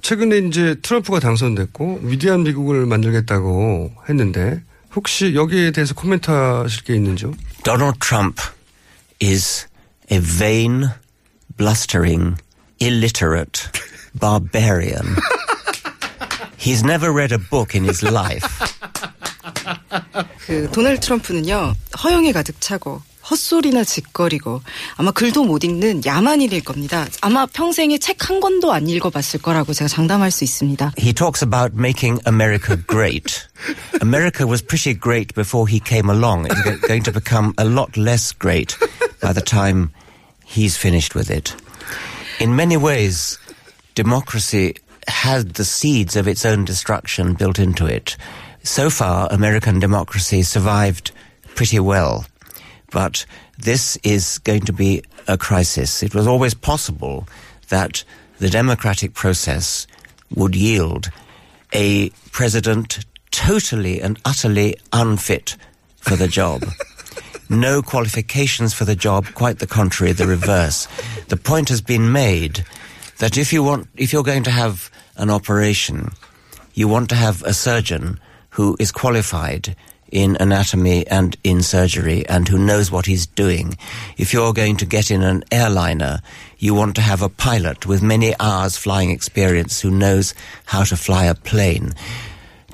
최근에 0.00 0.38
이제 0.38 0.76
트럼프가 0.80 1.20
당선됐고 1.20 2.00
위대한 2.04 2.42
미국을 2.42 2.86
만들겠다고 2.86 3.92
했는데 4.08 4.62
혹시 4.96 5.34
여기에 5.34 5.72
대해서 5.72 5.92
코멘트 5.92 6.30
하실 6.30 6.84
게 6.84 6.94
있는지요? 6.94 7.34
Donald 7.64 7.98
Trump 8.00 8.40
is 9.22 9.66
a 10.10 10.18
vain, 10.18 10.86
blustering, 11.58 12.40
illiterate 12.80 13.68
barbarian. 14.17 15.15
He's 16.57 16.83
never 16.83 17.11
read 17.11 17.31
a 17.33 17.39
book 17.39 17.75
in 17.75 17.83
his 17.83 18.03
life. 18.03 18.47
그 20.45 20.69
도널드 20.71 20.99
트럼프는요 21.01 21.75
허영에 22.03 22.31
가득 22.31 22.59
차고 22.59 23.01
헛소리나 23.29 23.83
짓거리고 23.85 24.61
아마 24.97 25.11
글도 25.11 25.45
못 25.45 25.63
읽는 25.63 26.01
야만인일 26.05 26.63
겁니다. 26.63 27.07
아마 27.21 27.45
평생에 27.45 27.97
책 27.97 28.17
한 28.29 28.39
권도 28.39 28.71
안 28.73 28.87
읽어봤을 28.87 29.41
거라고 29.41 29.73
제가 29.73 29.87
장담할 29.87 30.31
수 30.31 30.43
있습니다. 30.43 30.93
He 30.97 31.13
talks 31.13 31.43
about 31.43 31.75
making 31.77 32.19
America 32.27 32.75
great. 32.87 33.47
America 34.01 34.45
was 34.47 34.61
pretty 34.61 34.93
great 34.97 35.33
before 35.35 35.67
he 35.69 35.79
came 35.79 36.09
along. 36.09 36.45
It's 36.47 36.61
go- 36.63 36.77
going 36.87 37.03
to 37.03 37.11
become 37.11 37.53
a 37.57 37.65
lot 37.65 37.95
less 37.97 38.31
great 38.37 38.75
by 39.21 39.33
the 39.33 39.41
time 39.43 39.89
he's 40.45 40.75
finished 40.77 41.15
with 41.15 41.29
it. 41.31 41.55
In 42.39 42.55
many 42.55 42.75
ways, 42.77 43.37
democracy 43.98 44.76
had 45.08 45.54
the 45.54 45.64
seeds 45.64 46.14
of 46.14 46.28
its 46.28 46.46
own 46.46 46.64
destruction 46.64 47.34
built 47.34 47.58
into 47.58 47.84
it. 47.84 48.16
So 48.62 48.90
far, 48.90 49.26
American 49.32 49.80
democracy 49.80 50.44
survived 50.44 51.10
pretty 51.56 51.80
well. 51.80 52.24
But 52.92 53.26
this 53.58 53.98
is 54.04 54.38
going 54.38 54.60
to 54.66 54.72
be 54.72 55.02
a 55.26 55.36
crisis. 55.36 56.04
It 56.04 56.14
was 56.14 56.28
always 56.28 56.54
possible 56.54 57.26
that 57.70 58.04
the 58.38 58.48
democratic 58.48 59.14
process 59.14 59.88
would 60.32 60.54
yield 60.54 61.10
a 61.72 62.10
president 62.30 63.04
totally 63.32 64.00
and 64.00 64.16
utterly 64.24 64.76
unfit 64.92 65.56
for 65.96 66.14
the 66.14 66.28
job. 66.28 66.62
No 67.50 67.80
qualifications 67.80 68.74
for 68.74 68.84
the 68.84 68.94
job, 68.94 69.24
quite 69.32 69.58
the 69.58 69.66
contrary, 69.66 70.12
the 70.12 70.26
reverse. 70.26 70.86
The 71.28 71.38
point 71.38 71.70
has 71.70 71.80
been 71.80 72.12
made 72.12 72.62
that 73.18 73.36
if 73.36 73.52
you 73.52 73.62
want, 73.62 73.88
if 73.96 74.12
you're 74.12 74.22
going 74.22 74.44
to 74.44 74.50
have 74.50 74.90
an 75.16 75.30
operation, 75.30 76.10
you 76.74 76.88
want 76.88 77.08
to 77.10 77.16
have 77.16 77.42
a 77.42 77.52
surgeon 77.52 78.20
who 78.50 78.76
is 78.78 78.92
qualified 78.92 79.76
in 80.10 80.36
anatomy 80.40 81.06
and 81.08 81.36
in 81.44 81.62
surgery 81.62 82.26
and 82.28 82.48
who 82.48 82.58
knows 82.58 82.90
what 82.90 83.06
he's 83.06 83.26
doing. 83.26 83.76
If 84.16 84.32
you're 84.32 84.52
going 84.52 84.76
to 84.76 84.86
get 84.86 85.10
in 85.10 85.22
an 85.22 85.44
airliner, 85.52 86.22
you 86.58 86.74
want 86.74 86.94
to 86.96 87.02
have 87.02 87.20
a 87.20 87.28
pilot 87.28 87.86
with 87.86 88.02
many 88.02 88.34
hours 88.40 88.76
flying 88.76 89.10
experience 89.10 89.80
who 89.80 89.90
knows 89.90 90.34
how 90.66 90.84
to 90.84 90.96
fly 90.96 91.24
a 91.24 91.34
plane. 91.34 91.92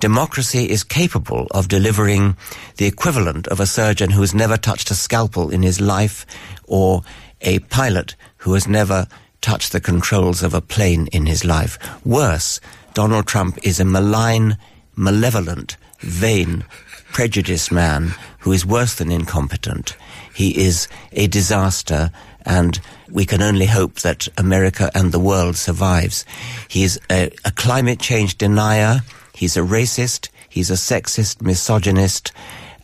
Democracy 0.01 0.71
is 0.71 0.85
capable 0.85 1.47
of 1.51 1.69
delivering 1.69 2.37
the 2.77 2.87
equivalent 2.87 3.49
of 3.49 3.59
a 3.59 3.67
surgeon 3.67 4.11
who 4.11 4.21
has 4.21 4.35
never 4.35 4.57
touched 4.57 4.91
a 4.91 4.95
scalpel 4.95 5.51
in 5.51 5.63
his 5.63 5.81
life 5.81 6.27
or 6.67 7.03
a 7.41 7.59
pilot 7.61 8.15
who 8.39 8.55
has 8.55 8.69
never 8.69 9.07
touched 9.45 9.73
the 9.73 9.81
controls 9.81 10.43
of 10.43 10.55
a 10.55 10.63
plane 10.63 11.07
in 11.09 11.27
his 11.27 11.45
life. 11.45 11.79
Worse, 12.03 12.63
Donald 12.95 13.27
Trump 13.27 13.59
is 13.63 13.79
a 13.79 13.85
malign, 13.85 14.57
malevolent, 14.97 15.77
vain, 15.99 16.65
prejudiced 17.13 17.71
man 17.71 18.15
who 18.39 18.53
is 18.53 18.65
worse 18.65 18.95
than 18.95 19.13
incompetent. 19.13 19.99
He 20.35 20.65
is 20.65 20.89
a 21.13 21.27
disaster 21.27 22.11
and 22.47 22.81
we 23.11 23.27
can 23.27 23.43
only 23.43 23.67
hope 23.67 23.97
that 23.97 24.29
America 24.39 24.91
and 24.95 25.13
the 25.13 25.21
world 25.21 25.57
survives. 25.57 26.25
He 26.69 26.83
is 26.83 26.99
a, 27.11 27.31
a 27.45 27.51
climate 27.51 28.01
change 28.01 28.39
denier. 28.39 29.03
He's 29.35 29.59
a 29.59 29.61
racist. 29.61 30.31
He's 30.49 30.71
a 30.71 30.75
sexist, 30.75 31.43
misogynist, 31.43 32.33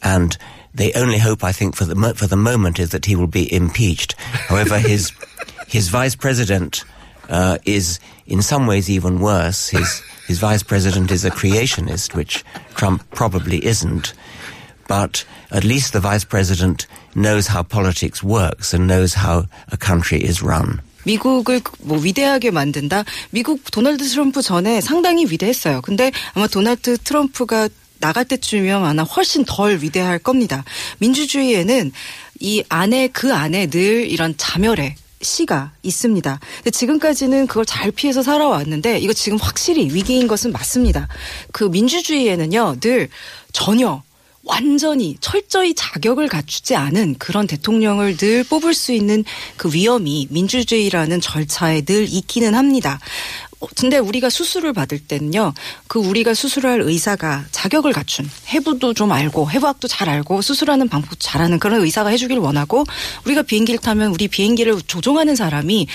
and 0.02 0.36
the 0.74 0.94
only 0.94 1.18
hope 1.18 1.42
I 1.42 1.52
think 1.52 1.74
for 1.74 1.84
the 1.84 2.14
for 2.14 2.26
the 2.26 2.36
moment 2.36 2.78
is 2.78 2.90
that 2.90 3.06
he 3.06 3.16
will 3.16 3.28
be 3.28 3.52
impeached. 3.52 4.12
However, 4.20 4.78
his 4.78 5.12
his 5.70 5.88
vice 5.88 6.16
president 6.16 6.84
uh, 7.28 7.58
is 7.64 8.00
in 8.26 8.42
some 8.42 8.66
ways 8.66 8.90
even 8.90 9.20
worse. 9.20 9.70
His 9.70 10.02
his 10.26 10.38
vice 10.38 10.62
president 10.62 11.10
is 11.10 11.24
a 11.24 11.30
creationist, 11.30 12.14
which 12.14 12.44
Trump 12.74 13.02
probably 13.14 13.64
isn't. 13.64 14.12
But 14.88 15.24
at 15.52 15.62
least 15.64 15.92
the 15.92 16.00
vice 16.00 16.24
president 16.24 16.86
knows 17.14 17.46
how 17.46 17.62
politics 17.62 18.22
works 18.22 18.74
and 18.74 18.86
knows 18.88 19.14
how 19.14 19.46
a 19.70 19.76
country 19.76 20.18
is 20.18 20.42
run. 20.42 20.80
미국을 21.04 21.62
뭐 21.82 21.98
위대하게 21.98 22.50
만든다. 22.50 23.04
미국 23.30 23.70
도널드 23.70 24.04
트럼프 24.04 24.42
전에 24.42 24.80
상당히 24.80 25.24
위대했어요. 25.30 25.80
근데 25.82 26.10
아마 26.34 26.46
도널드 26.48 26.98
트럼프가 26.98 27.68
나갈 28.00 28.24
때쯤이면 28.24 28.84
아마 28.84 29.02
훨씬 29.04 29.44
덜 29.44 29.78
위대할 29.80 30.18
겁니다. 30.18 30.64
민주주의에는 30.98 31.92
이 32.40 32.64
안에 32.68 33.08
그 33.08 33.32
안에 33.32 33.68
늘 33.68 34.10
이런 34.10 34.34
자멸의 34.36 34.96
시가 35.22 35.72
있습니다. 35.82 36.40
근데 36.56 36.70
지금까지는 36.70 37.46
그걸 37.46 37.64
잘 37.66 37.90
피해서 37.90 38.22
살아왔는데 38.22 38.98
이거 38.98 39.12
지금 39.12 39.38
확실히 39.38 39.92
위기인 39.92 40.26
것은 40.26 40.52
맞습니다. 40.52 41.08
그 41.52 41.64
민주주의에는요 41.64 42.76
늘 42.80 43.08
전혀 43.52 44.02
완전히 44.42 45.16
철저히 45.20 45.74
자격을 45.74 46.28
갖추지 46.28 46.74
않은 46.74 47.16
그런 47.18 47.46
대통령을 47.46 48.16
늘 48.16 48.42
뽑을 48.44 48.72
수 48.72 48.92
있는 48.92 49.24
그 49.56 49.72
위험이 49.72 50.26
민주주의라는 50.30 51.20
절차에 51.20 51.82
늘 51.82 52.08
있기는 52.08 52.54
합니다. 52.54 52.98
어, 53.60 53.66
근데 53.76 53.98
우리가 53.98 54.30
수술을 54.30 54.72
받을 54.72 54.98
때는요, 54.98 55.52
그 55.86 55.98
우리가 55.98 56.34
수술할 56.34 56.80
의사가 56.80 57.44
자격을 57.50 57.92
갖춘 57.92 58.28
해부도 58.48 58.94
좀 58.94 59.12
알고 59.12 59.50
해부학도 59.50 59.86
잘 59.86 60.08
알고 60.08 60.40
수술하는 60.42 60.88
방법도 60.88 61.16
잘하는 61.18 61.58
그런 61.58 61.82
의사가 61.82 62.10
해주길 62.10 62.38
원하고 62.38 62.84
우리가 63.26 63.42
비행기를 63.42 63.80
타면 63.80 64.10
우리 64.12 64.28
비행기를 64.28 64.80
조종하는 64.86 65.36
사람이 65.36 65.86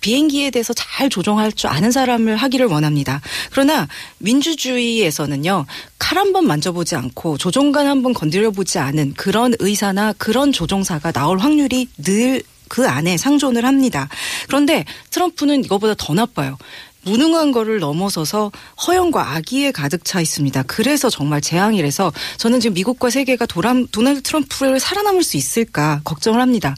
비행기에 0.00 0.50
대해서 0.50 0.72
잘 0.74 1.10
조종할 1.10 1.50
줄 1.50 1.70
아는 1.70 1.90
사람을 1.90 2.36
하기를 2.36 2.66
원합니다. 2.66 3.20
그러나 3.50 3.88
민주주의에서는요, 4.18 5.66
칼 5.98 6.18
한 6.18 6.32
번 6.32 6.46
만져보지 6.46 6.94
않고 6.96 7.36
조종관 7.36 7.86
한 7.88 8.02
번 8.02 8.14
건드려보지 8.14 8.78
않은 8.78 9.14
그런 9.16 9.54
의사나 9.58 10.14
그런 10.18 10.52
조종사가 10.52 11.10
나올 11.12 11.38
확률이 11.38 11.88
늘 11.98 12.42
그 12.68 12.86
안에 12.86 13.16
상존을 13.16 13.64
합니다. 13.64 14.08
그런데 14.46 14.84
트럼프는 15.10 15.64
이거보다 15.64 15.94
더 15.98 16.12
나빠요. 16.12 16.58
무능한 17.08 17.52
거를 17.52 17.78
넘어서서 17.78 18.52
허영과 18.86 19.34
악의에 19.34 19.72
가득 19.72 20.04
차 20.04 20.20
있습니다. 20.20 20.64
그래서 20.64 21.08
정말 21.08 21.40
재앙이라서 21.40 22.12
저는 22.36 22.60
지금 22.60 22.74
미국과 22.74 23.08
세계가 23.08 23.46
도람, 23.46 23.86
도널드 23.88 24.22
트럼프를 24.22 24.78
살아남을 24.78 25.22
수 25.22 25.36
있을까 25.36 26.00
걱정을 26.04 26.40
합니다. 26.40 26.74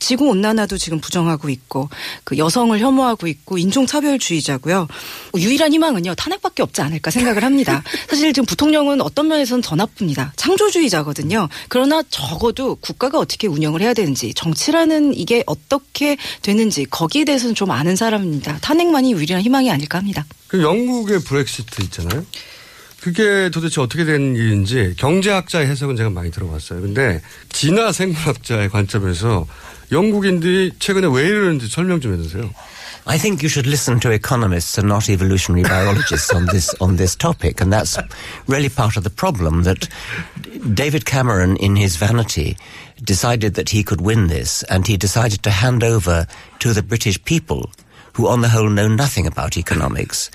지구 0.00 0.28
온난화도 0.28 0.78
지금 0.78 1.00
부정하고 1.00 1.48
있고 1.50 1.88
그 2.24 2.36
여성을 2.38 2.76
혐오하고 2.76 3.28
있고 3.28 3.58
인종 3.58 3.86
차별주의자고요. 3.86 4.88
유일한 5.36 5.72
희망은요 5.72 6.16
탄핵밖에 6.16 6.62
없지 6.62 6.80
않을까 6.80 7.10
생각을 7.12 7.44
합니다. 7.44 7.84
사실 8.08 8.32
지금 8.32 8.46
부통령은 8.46 9.00
어떤 9.00 9.28
면에서는 9.28 9.62
더 9.62 9.76
나쁩니다. 9.76 10.32
창조주의자거든요. 10.36 11.48
그러나 11.68 12.02
적어도 12.08 12.74
국가가 12.76 13.18
어떻게 13.18 13.46
운영을 13.46 13.82
해야 13.82 13.94
되는지 13.94 14.34
정치라는 14.34 15.14
이게 15.16 15.44
어떻게 15.46 16.16
되는지 16.42 16.86
거기에 16.86 17.24
대해서는 17.24 17.54
좀 17.54 17.70
아는 17.70 17.94
사람입니다. 17.94 18.58
탄핵만이 18.58 19.12
유일한 19.12 19.42
희망이 19.42 19.70
아닐까 19.70 19.98
합니다. 19.98 20.26
그 20.48 20.62
영국의 20.62 21.20
브렉시트 21.20 21.82
있잖아요. 21.82 22.24
그게 23.00 23.50
도대체 23.50 23.80
어떻게 23.80 24.04
된 24.04 24.36
일인지 24.36 24.94
경제학자의 24.98 25.66
해석은 25.66 25.96
제가 25.96 26.10
많이 26.10 26.30
들어봤어요. 26.30 26.82
근데 26.82 27.22
진화 27.48 27.92
생물학자의 27.92 28.68
관점에서 28.68 29.46
영국인들이 29.91 30.71
최근에 30.79 31.07
왜 31.11 31.27
이러는지 31.27 31.67
설명 31.67 31.99
좀 32.01 32.13
해주세요. 32.13 32.49
I 33.07 33.19
think 33.19 33.43
you 33.43 33.49
should 33.49 33.67
listen 33.67 33.99
to 33.99 34.09
economists 34.09 34.79
and 34.79 34.87
not 34.89 35.09
evolutionary 35.11 35.61
biologists 35.61 36.33
on 36.33 36.47
this 36.47 36.73
on 36.81 36.97
this 36.97 37.15
topic, 37.15 37.61
and 37.61 37.71
that's 37.71 37.99
really 38.47 38.67
part 38.69 38.97
of 38.97 39.03
the 39.03 39.11
problem. 39.13 39.61
That 39.61 39.87
David 40.73 41.05
Cameron, 41.05 41.55
in 41.57 41.75
his 41.75 41.97
vanity, 41.97 42.57
decided 43.03 43.53
that 43.61 43.69
he 43.69 43.83
could 43.83 44.01
win 44.01 44.25
this, 44.25 44.63
and 44.73 44.87
he 44.87 44.97
decided 44.97 45.43
to 45.43 45.51
hand 45.51 45.83
over 45.83 46.25
to 46.65 46.73
the 46.73 46.81
British 46.81 47.21
people, 47.25 47.69
who 48.13 48.25
on 48.27 48.41
the 48.41 48.49
whole 48.49 48.69
know 48.73 48.87
nothing 48.87 49.27
about 49.27 49.55
economics, 49.55 50.31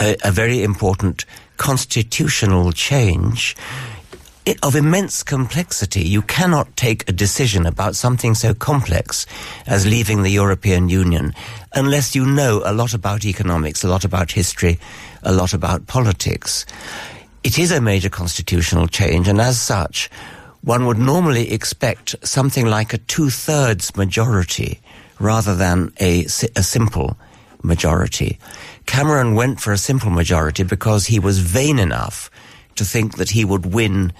a, 0.00 0.16
a 0.24 0.30
very 0.32 0.62
important 0.62 1.26
constitutional 1.58 2.72
change 2.72 3.54
i- 3.60 3.87
of 4.63 4.75
immense 4.75 5.23
complexity. 5.23 6.01
You 6.01 6.21
cannot 6.21 6.75
take 6.75 7.07
a 7.07 7.11
decision 7.13 7.65
about 7.65 7.95
something 7.95 8.35
so 8.35 8.53
complex 8.53 9.25
as 9.67 9.85
leaving 9.85 10.23
the 10.23 10.29
European 10.31 10.89
Union 10.89 11.33
unless 11.73 12.15
you 12.15 12.25
know 12.25 12.61
a 12.65 12.73
lot 12.73 12.93
about 12.93 13.25
economics, 13.25 13.83
a 13.83 13.87
lot 13.87 14.05
about 14.05 14.31
history, 14.31 14.79
a 15.23 15.31
lot 15.31 15.53
about 15.53 15.87
politics. 15.87 16.65
It 17.43 17.59
is 17.59 17.71
a 17.71 17.81
major 17.81 18.09
constitutional 18.09 18.87
change, 18.87 19.27
and 19.27 19.39
as 19.39 19.59
such, 19.59 20.09
one 20.61 20.85
would 20.85 20.97
normally 20.97 21.51
expect 21.51 22.15
something 22.23 22.65
like 22.65 22.93
a 22.93 22.97
two-thirds 22.97 23.95
majority 23.95 24.79
rather 25.19 25.55
than 25.55 25.93
a, 25.99 26.25
a 26.55 26.63
simple 26.63 27.17
majority. 27.63 28.39
Cameron 28.85 29.35
went 29.35 29.59
for 29.59 29.71
a 29.71 29.77
simple 29.77 30.09
majority 30.09 30.63
because 30.63 31.05
he 31.05 31.19
was 31.19 31.39
vain 31.39 31.79
enough 31.79 32.29
to 32.75 32.85
think 32.85 33.17
that 33.17 33.29
he 33.29 33.45
would 33.45 33.65
win 33.65 34.11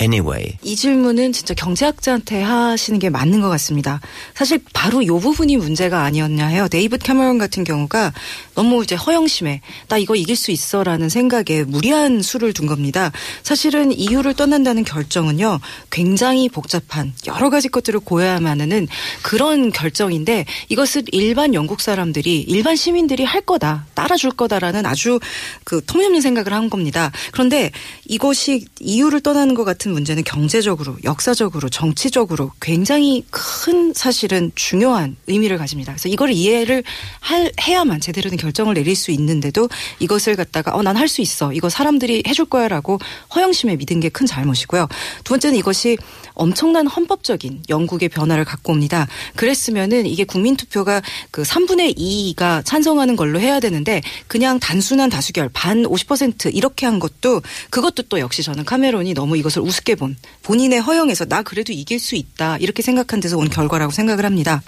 anyway. 0.00 0.56
이 0.62 0.76
질문은 0.76 1.32
진짜 1.32 1.54
경제학자한테 1.54 2.42
하시는 2.42 2.98
게 2.98 3.10
맞는 3.10 3.40
것 3.40 3.48
같습니다. 3.48 4.00
사실 4.34 4.60
바로 4.72 5.02
이 5.02 5.06
부분이 5.06 5.56
문제가 5.56 6.02
아니었냐 6.02 6.46
해요. 6.46 6.68
데이빗 6.68 7.02
캐머런 7.02 7.38
같은 7.38 7.64
경우가 7.64 8.12
너무 8.54 8.82
이제 8.82 8.94
허영심에 8.94 9.60
나 9.88 9.98
이거 9.98 10.14
이길 10.14 10.36
수 10.36 10.50
있어라는 10.50 11.08
생각에 11.08 11.64
무리한 11.64 12.22
수를 12.22 12.52
둔 12.52 12.66
겁니다. 12.66 13.12
사실은 13.42 13.92
EU를 13.92 14.34
떠난다는 14.34 14.84
결정은요 14.84 15.60
굉장히 15.90 16.48
복잡한 16.48 17.12
여러 17.26 17.50
가지 17.50 17.68
것들을 17.68 18.00
고려야만 18.00 18.60
하는 18.60 18.88
그런 19.22 19.70
결정인데 19.70 20.44
이것을 20.68 21.04
일반 21.12 21.54
영국 21.54 21.80
사람들이 21.80 22.40
일반 22.40 22.76
시민들이 22.76 23.24
할 23.24 23.40
거다 23.40 23.86
따라줄 23.94 24.32
거다라는 24.32 24.86
아주 24.86 25.18
그 25.64 25.84
터무니없는 25.84 26.20
생각을 26.20 26.52
한 26.52 26.70
겁니다. 26.70 27.10
그런데 27.32 27.70
이것이 28.06 28.66
EU를 28.80 29.20
떠나는 29.20 29.54
것 29.54 29.64
같은 29.64 29.92
문제는 29.92 30.24
경제적으로, 30.24 30.96
역사적으로, 31.04 31.68
정치적으로 31.68 32.52
굉장히 32.60 33.24
큰 33.30 33.92
사실은 33.94 34.52
중요한 34.54 35.16
의미를 35.26 35.58
가집니다. 35.58 35.92
그래서 35.92 36.08
이걸 36.08 36.30
이해를 36.32 36.82
할, 37.20 37.52
해야만 37.60 38.00
제대로 38.00 38.30
된 38.30 38.38
결정을 38.44 38.74
내릴 38.74 38.94
수 38.94 39.10
있는데도 39.10 39.68
이것을 39.98 40.36
갖다가 40.36 40.74
어, 40.76 40.82
난 40.82 40.94
할 40.96 41.08
수 41.08 41.20
있어. 41.22 41.52
이거 41.52 41.68
사람들이 41.68 42.22
해줄 42.28 42.44
거야라고 42.46 42.98
허영심에 43.34 43.76
믿은 43.76 44.00
게 44.00 44.08
큰 44.14 44.26
잘못이고요. 44.26 44.86
두 45.24 45.30
번째는 45.30 45.58
이것이 45.58 45.96
엄청난 46.34 46.86
헌법적인 46.86 47.64
영국의 47.68 48.08
변화를 48.10 48.44
갖고 48.44 48.72
옵니다. 48.72 49.06
그랬으면은 49.34 50.06
이게 50.06 50.22
국민투표가 50.24 51.02
그 51.32 51.42
3분의 51.42 51.96
2가 51.98 52.64
찬성하는 52.64 53.16
걸로 53.16 53.40
해야 53.40 53.58
되는데 53.60 54.02
그냥 54.28 54.60
단순한 54.60 55.10
다수결 55.10 55.48
반 55.52 55.82
50% 55.82 56.54
이렇게 56.54 56.86
한 56.86 56.98
것도 57.00 57.42
그것도 57.70 58.04
또 58.04 58.20
역시 58.20 58.42
저는 58.44 58.64
카메론이 58.64 59.14
너무 59.14 59.36
이것을 59.36 59.62
우습게 59.62 59.96
본 59.96 60.16
본인의 60.42 60.80
허영에서 60.80 61.24
나 61.24 61.42
그래도 61.42 61.72
이길 61.72 61.98
수 61.98 62.14
있다 62.14 62.58
이렇게 62.58 62.82
생각한 62.82 63.18
데서 63.20 63.36
온 63.36 63.48
결과라고 63.50 63.90
생각을 63.92 64.24
합니다. 64.24 64.62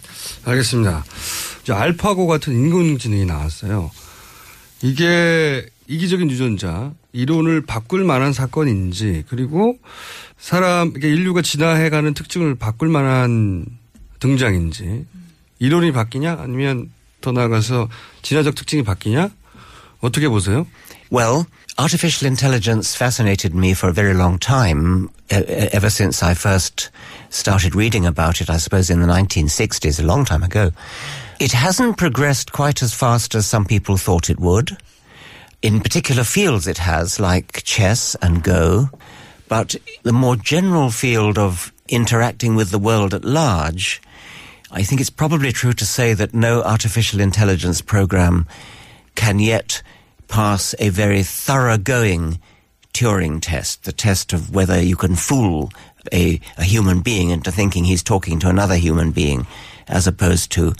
알겠습니다. 0.44 1.04
이제 1.66 1.72
알파고 1.72 2.28
같은 2.28 2.52
인공지능이 2.52 3.26
나왔어요. 3.26 3.90
이게 4.82 5.66
이기적인 5.88 6.30
유전자 6.30 6.92
이론을 7.12 7.66
바꿀 7.66 8.04
만한 8.04 8.32
사건인지 8.32 9.24
그리고 9.28 9.76
사람 10.38 10.92
인류가 10.94 11.42
진화해가는 11.42 12.14
특징을 12.14 12.54
바꿀 12.54 12.88
만한 12.88 13.66
등장인지 14.20 15.06
이론이 15.58 15.90
바뀌냐 15.90 16.36
아니면 16.38 16.92
더 17.20 17.32
나아가서 17.32 17.88
진화적 18.22 18.54
특징이 18.54 18.84
바뀌냐 18.84 19.30
어떻게 20.00 20.28
보세요? 20.28 20.68
Well, 21.12 21.46
artificial 21.78 22.26
intelligence 22.26 22.94
fascinated 22.94 23.54
me 23.54 23.74
for 23.74 23.88
a 23.88 23.92
very 23.92 24.14
long 24.14 24.38
time, 24.38 25.10
ever 25.30 25.90
since 25.90 26.22
I 26.22 26.34
first 26.34 26.90
started 27.30 27.74
reading 27.74 28.06
about 28.06 28.40
it, 28.40 28.48
I 28.48 28.56
suppose 28.56 28.88
in 28.90 29.00
the 29.00 29.06
1960s, 29.06 30.00
a 30.00 30.06
long 30.06 30.24
time 30.24 30.42
ago. 30.42 30.70
It 31.38 31.52
hasn't 31.52 31.98
progressed 31.98 32.52
quite 32.52 32.82
as 32.82 32.94
fast 32.94 33.34
as 33.34 33.46
some 33.46 33.66
people 33.66 33.96
thought 33.96 34.30
it 34.30 34.40
would. 34.40 34.76
In 35.60 35.80
particular 35.80 36.24
fields 36.24 36.66
it 36.66 36.78
has, 36.78 37.20
like 37.20 37.62
chess 37.64 38.14
and 38.22 38.42
Go, 38.42 38.88
but 39.48 39.76
the 40.02 40.12
more 40.12 40.36
general 40.36 40.90
field 40.90 41.38
of 41.38 41.72
interacting 41.88 42.56
with 42.56 42.70
the 42.70 42.78
world 42.78 43.12
at 43.12 43.24
large, 43.24 44.00
I 44.70 44.82
think 44.82 45.00
it's 45.00 45.10
probably 45.10 45.52
true 45.52 45.72
to 45.74 45.86
say 45.86 46.14
that 46.14 46.34
no 46.34 46.62
artificial 46.62 47.20
intelligence 47.20 47.80
program 47.80 48.46
can 49.14 49.38
yet 49.38 49.82
pass 50.28 50.74
a 50.78 50.88
very 50.88 51.22
thoroughgoing 51.22 52.38
Turing 52.92 53.40
test, 53.42 53.84
the 53.84 53.92
test 53.92 54.32
of 54.32 54.54
whether 54.54 54.80
you 54.80 54.96
can 54.96 55.16
fool 55.16 55.70
a, 56.14 56.40
a 56.56 56.64
human 56.64 57.00
being 57.00 57.28
into 57.28 57.52
thinking 57.52 57.84
he's 57.84 58.02
talking 58.02 58.38
to 58.38 58.48
another 58.48 58.76
human 58.76 59.10
being 59.10 59.46
as 59.86 60.06
opposed 60.06 60.50
to 60.52 60.72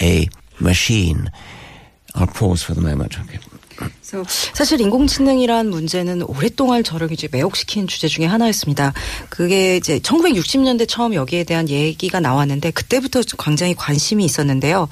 a 0.00 0.28
machine. 0.58 1.30
I'll 2.16 2.26
pause 2.26 2.64
for 2.64 2.74
the 2.74 2.80
moment. 2.80 3.20
Okay. 3.20 3.38
그래서 4.10 4.24
사실 4.54 4.80
인공지능이란 4.80 5.68
문제는 5.68 6.22
오랫동안 6.22 6.82
저를 6.82 7.12
이제 7.12 7.28
매혹시킨 7.30 7.86
주제 7.86 8.08
중에 8.08 8.26
하나였습니다. 8.26 8.92
그게 9.28 9.76
이제 9.76 9.98
1960년대 9.98 10.88
처음 10.88 11.14
여기에 11.14 11.44
대한 11.44 11.68
얘기가 11.68 12.20
나왔는데 12.20 12.70
그때부터 12.72 13.20
굉장히 13.38 13.74
관심이 13.74 14.24
있었는데요. 14.24 14.88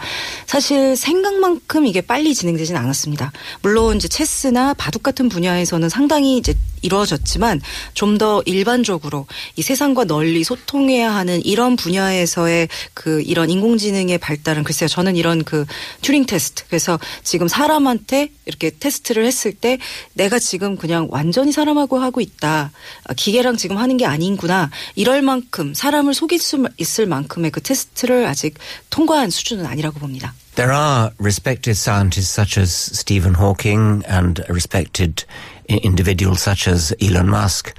사실 0.47 0.97
생각만큼 0.97 1.87
이게 1.87 2.01
빨리 2.01 2.35
진행되진 2.35 2.77
않았습니다. 2.77 3.33
물론 3.63 3.97
이제 3.97 4.09
체스나 4.09 4.75
바둑 4.75 5.03
같은 5.03 5.29
분야에서는 5.29 5.89
상당히 5.89 6.37
이제 6.37 6.55
이루어졌지만 6.83 7.61
좀 7.95 8.19
더 8.19 8.43
일반적으로 8.47 9.27
이 9.55 9.63
세상과 9.63 10.05
널리 10.05 10.43
소통해야 10.43 11.15
하는 11.15 11.45
이런 11.45 11.77
분야에서의 11.77 12.69
그 12.95 13.23
이런 13.23 13.49
인공지능의 13.49 14.19
발달은 14.19 14.65
글쎄요 14.65 14.89
저는 14.89 15.15
이런 15.15 15.45
그 15.45 15.65
튜링 16.03 16.27
테스트 16.27 16.65
그래서 16.67 16.99
지금 17.23 17.47
사람한테 17.47 18.31
이렇게 18.45 18.71
테스트 18.71 19.08
를 19.14 19.25
했을 19.25 19.53
때 19.53 19.79
내가 20.14 20.38
지금 20.38 20.77
그냥 20.77 21.09
완전히 21.11 21.53
사람하고 21.53 21.99
하고 21.99 22.21
있다 22.21 22.71
아, 23.05 23.14
기계랑 23.14 23.57
지금 23.57 23.79
하는 23.79 23.97
게 23.97 24.05
아닌구나 24.05 24.71
이럴 24.97 25.23
만큼 25.23 25.73
사람을 25.73 26.14
속일 26.14 26.38
수 26.38 26.68
있을 26.77 27.07
만큼의 27.07 27.51
그 27.51 27.62
테스트를 27.62 28.27
아직 28.27 28.55
통과한 28.90 29.31
수준은 29.31 29.66
아니라고 29.66 29.99
봅니다. 29.99 30.35
There 30.57 30.75
are 30.75 31.11
respected 31.18 31.79
scientists 31.79 32.35
such 32.35 32.59
as 32.59 32.71
Stephen 32.73 33.35
Hawking 33.35 34.03
and 34.11 34.42
respected 34.49 35.25
individuals 35.68 36.42
such 36.42 36.68
as 36.68 36.94
Elon 37.01 37.29
Musk 37.29 37.73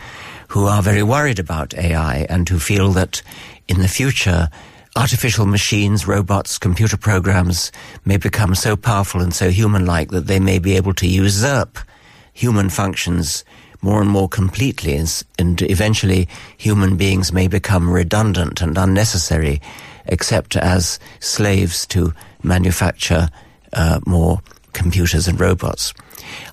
who 0.50 0.68
are 0.68 0.82
very 0.82 1.04
worried 1.04 1.40
about 1.40 1.78
AI 1.78 2.26
and 2.30 2.50
who 2.50 2.58
feel 2.58 2.92
that 2.94 3.22
in 3.68 3.80
the 3.80 3.88
future 3.88 4.50
artificial 5.00 5.46
machines, 5.46 6.06
robots, 6.06 6.58
computer 6.58 6.98
programs 6.98 7.72
may 8.04 8.18
become 8.18 8.54
so 8.54 8.76
powerful 8.76 9.22
and 9.22 9.34
so 9.34 9.50
human-like 9.50 10.10
that 10.10 10.28
they 10.28 10.42
may 10.42 10.60
be 10.60 10.76
able 10.76 10.94
to 10.94 11.08
usurp 11.08 11.80
human 12.34 12.70
functions 12.70 13.46
more 13.82 14.02
and 14.02 14.10
more 14.10 14.28
completely 14.28 14.98
and, 14.98 15.62
eventually 15.62 16.28
human 16.58 16.98
beings 16.98 17.32
may 17.32 17.48
become 17.48 17.90
redundant 17.90 18.62
and 18.62 18.78
unnecessary 18.78 19.62
except 20.06 20.58
as 20.58 21.00
slaves 21.22 21.88
to 21.88 22.14
manufacture 22.44 23.30
uh, 23.72 24.02
more 24.06 24.42
computers 24.74 25.30
and 25.30 25.40
robots. 25.40 25.94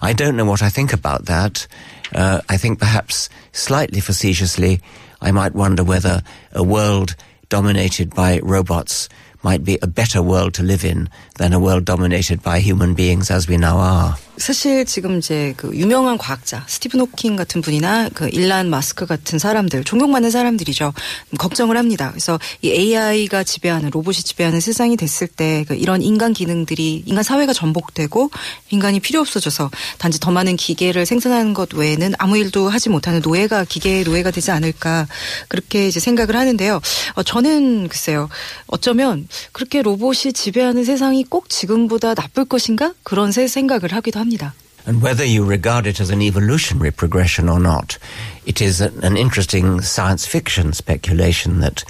I 0.01 0.13
don't 0.13 0.37
know 0.37 0.45
what 0.45 0.63
I 0.63 0.69
think 0.69 0.93
about 0.93 1.25
that. 1.27 1.67
Uh, 2.15 2.43
I 2.49 2.57
think 2.59 2.79
perhaps 2.79 3.29
slightly 3.51 3.99
facetiously, 3.99 4.81
I 5.21 5.33
might 5.33 5.55
wonder 5.57 5.83
whether 5.83 6.23
a 6.53 6.63
world 6.63 7.17
dominated 7.49 8.15
by 8.15 8.41
robots 8.41 9.09
might 9.43 9.65
be 9.65 9.79
a 9.83 9.87
better 9.87 10.23
world 10.23 10.55
to 10.55 10.63
live 10.63 10.85
in 10.85 11.09
than 11.39 11.53
a 11.53 11.59
world 11.59 11.85
dominated 11.85 12.43
by 12.43 12.61
human 12.61 12.95
beings 12.95 13.33
as 13.33 13.51
we 13.51 13.57
now 13.57 13.79
are. 13.81 14.15
사실 14.39 14.85
지금 14.85 15.17
이제 15.17 15.55
그 15.57 15.71
유명한 15.75 16.19
과학자 16.19 16.63
스티븐 16.69 17.01
호킹 17.01 17.37
같은 17.37 17.63
분이나 17.63 18.11
그 18.13 18.29
일란 18.29 18.69
마스크 18.69 19.07
같은 19.07 19.39
사람들 19.39 19.83
존경받는 19.85 20.31
사람들이죠 20.31 20.93
걱정을 21.39 21.79
합니다. 21.79 22.11
그래서 22.11 22.39
이 22.61 22.71
AI가 22.71 23.45
지배하는 23.45 23.89
로봇이 23.91 24.17
지배하는 24.17 24.61
세상이 24.61 24.99
됐을 24.99 25.27
때 25.27 25.65
그 25.67 25.75
이런 25.75 26.03
인간 26.03 26.33
기능들이 26.33 27.03
인간 27.07 27.23
사회가 27.23 27.53
전복되고 27.53 28.31
인간이 28.71 29.01
필요 29.01 29.21
없어져서 29.21 29.71
단지 29.99 30.21
더 30.21 30.31
많은 30.31 30.57
기계를 30.57 31.07
생산하는 31.07 31.55
것 31.55 31.73
외에는 31.75 32.15
아무 32.19 32.37
일도 32.39 32.69
하지 32.69 32.89
못하는 32.89 33.21
노예가 33.23 33.65
기계의 33.65 34.05
노예가 34.05 34.31
되지 34.31 34.51
않을까 34.51 35.07
그렇게 35.49 35.89
이제 35.89 36.01
생각을 36.01 36.37
하는데요. 36.37 36.81
어, 37.15 37.23
저는 37.23 37.89
글쎄요 37.89 38.29
어쩌면 38.67 39.29
그렇게 39.53 39.83
로봇이 39.83 40.33
지배하는 40.35 40.85
세상이 40.85 41.25
꼭 41.30 41.50
지금보다 41.50 42.14
나쁠 42.14 42.46
것인가 42.46 42.94
그런 43.04 43.32
새 43.32 43.48
생각을 43.48 43.94
하기도 43.94 44.20
합니다. 44.20 44.54
And 44.88 45.04
whether 45.04 45.26
you 45.26 45.44
regard 45.44 45.88
it 45.88 46.02
as 46.02 46.12
an 46.12 46.22
evolutionary 46.22 46.92
progression 46.92 47.50
or 47.50 47.60
not, 47.60 47.98
it 48.46 48.62
is 48.62 48.82
an, 48.82 48.94
an 49.04 49.16
interesting 49.16 49.82
science 49.82 50.26
fiction 50.26 50.74
speculation 50.74 51.62
that 51.62 51.84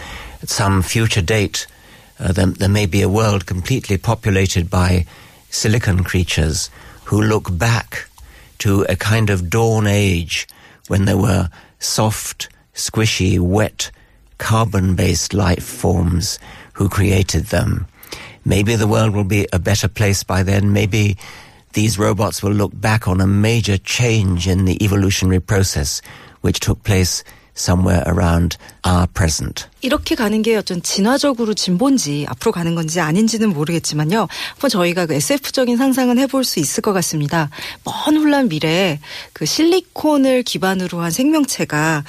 at 0.43 0.49
some 0.49 0.81
future 0.81 1.21
date 1.21 1.67
uh, 2.19 2.33
there, 2.33 2.47
there 2.47 2.69
may 2.69 2.85
be 2.85 3.01
a 3.01 3.09
world 3.09 3.45
completely 3.45 3.97
populated 3.97 4.69
by 4.69 5.05
silicon 5.49 6.03
creatures 6.03 6.69
who 7.05 7.21
look 7.21 7.57
back 7.57 8.07
to 8.59 8.85
a 8.89 8.95
kind 8.95 9.29
of 9.29 9.49
dawn 9.49 9.87
age 9.87 10.47
when 10.87 11.05
there 11.05 11.17
were 11.17 11.49
soft, 11.79 12.49
squishy, 12.75 13.39
wet, 13.39 13.89
carbon-based 14.37 15.33
life 15.33 15.63
forms 15.63 16.39
who 16.73 16.89
created 16.89 17.45
them. 17.47 17.87
Maybe 18.46 18.76
the 18.76 18.86
world 18.86 19.12
will 19.12 19.26
be 19.26 19.48
a 19.52 19.58
better 19.58 19.88
place 19.88 20.22
by 20.22 20.44
then. 20.44 20.72
Maybe 20.72 21.16
these 21.72 21.98
robots 21.98 22.44
will 22.44 22.54
look 22.54 22.70
back 22.72 23.08
on 23.08 23.20
a 23.20 23.26
major 23.26 23.76
change 23.76 24.46
in 24.46 24.66
the 24.66 24.78
evolutionary 24.82 25.40
process 25.40 26.00
which 26.42 26.60
took 26.60 26.84
place 26.84 27.24
somewhere 27.56 28.04
around 28.06 28.56
our 28.84 29.08
present. 29.08 29.66
이렇게 29.80 30.14
가는 30.14 30.42
게 30.42 30.56
어떤 30.56 30.80
진화적으로 30.80 31.54
진본지 31.54 32.26
앞으로 32.28 32.52
가는 32.52 32.76
건지 32.76 33.00
아닌지는 33.00 33.48
모르겠지만요. 33.52 34.28
한번 34.52 34.70
저희가 34.70 35.06
그 35.06 35.14
SF적인 35.14 35.76
상상은 35.76 36.18
해볼 36.18 36.44
수 36.44 36.60
있을 36.60 36.82
것 36.82 36.92
같습니다. 36.92 37.50
먼 37.82 38.16
훌란 38.16 38.48
미래에 38.48 39.00
그 39.32 39.44
실리콘을 39.44 40.44
기반으로 40.44 41.00
한 41.00 41.10
생명체가 41.10 42.04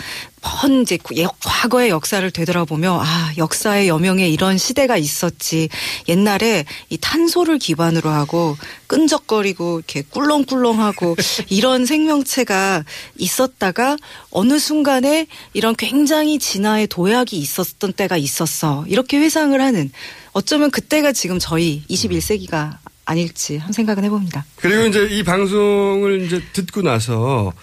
먼 0.62 0.82
이제 0.82 0.98
과거의 1.44 1.90
역사를 1.90 2.30
되돌아보며 2.32 3.00
아 3.04 3.32
역사의 3.38 3.88
여명에 3.88 4.28
이런 4.30 4.58
시대가 4.58 4.98
있었지. 4.98 5.70
옛날에 6.08 6.66
이 6.90 6.98
탄소를 6.98 7.60
기반으로 7.60 8.10
하고 8.10 8.58
끈적거리고 8.88 9.80
이렇게 9.80 10.02
꿀렁꿀렁하고 10.10 11.16
이런 11.50 11.86
생명체가 11.86 12.84
있었다가 13.18 13.98
어느 14.32 14.60
순간에 14.60 15.28
이런 15.54 15.76
굉장히 15.76 16.40
진화의 16.40 16.88
도약이 16.88 17.36
있었던 17.38 17.94
때가 17.94 18.18
있었어. 18.18 18.86
이렇게 18.88 19.18
회상을 19.18 19.60
하는 19.60 19.92
어쩌면 20.34 20.72
그때가 20.72 21.12
지금 21.12 21.40
저희 21.40 21.84
21세기가 21.90 22.78
아닐지 23.06 23.58
한 23.58 23.72
생각은 23.72 24.04
해봅니다. 24.04 24.46
그리고 24.58 24.86
이제 24.88 25.08
이 25.10 25.24
방송을 25.24 26.26
이제 26.26 26.42
듣고 26.54 26.82
나서 26.82 27.54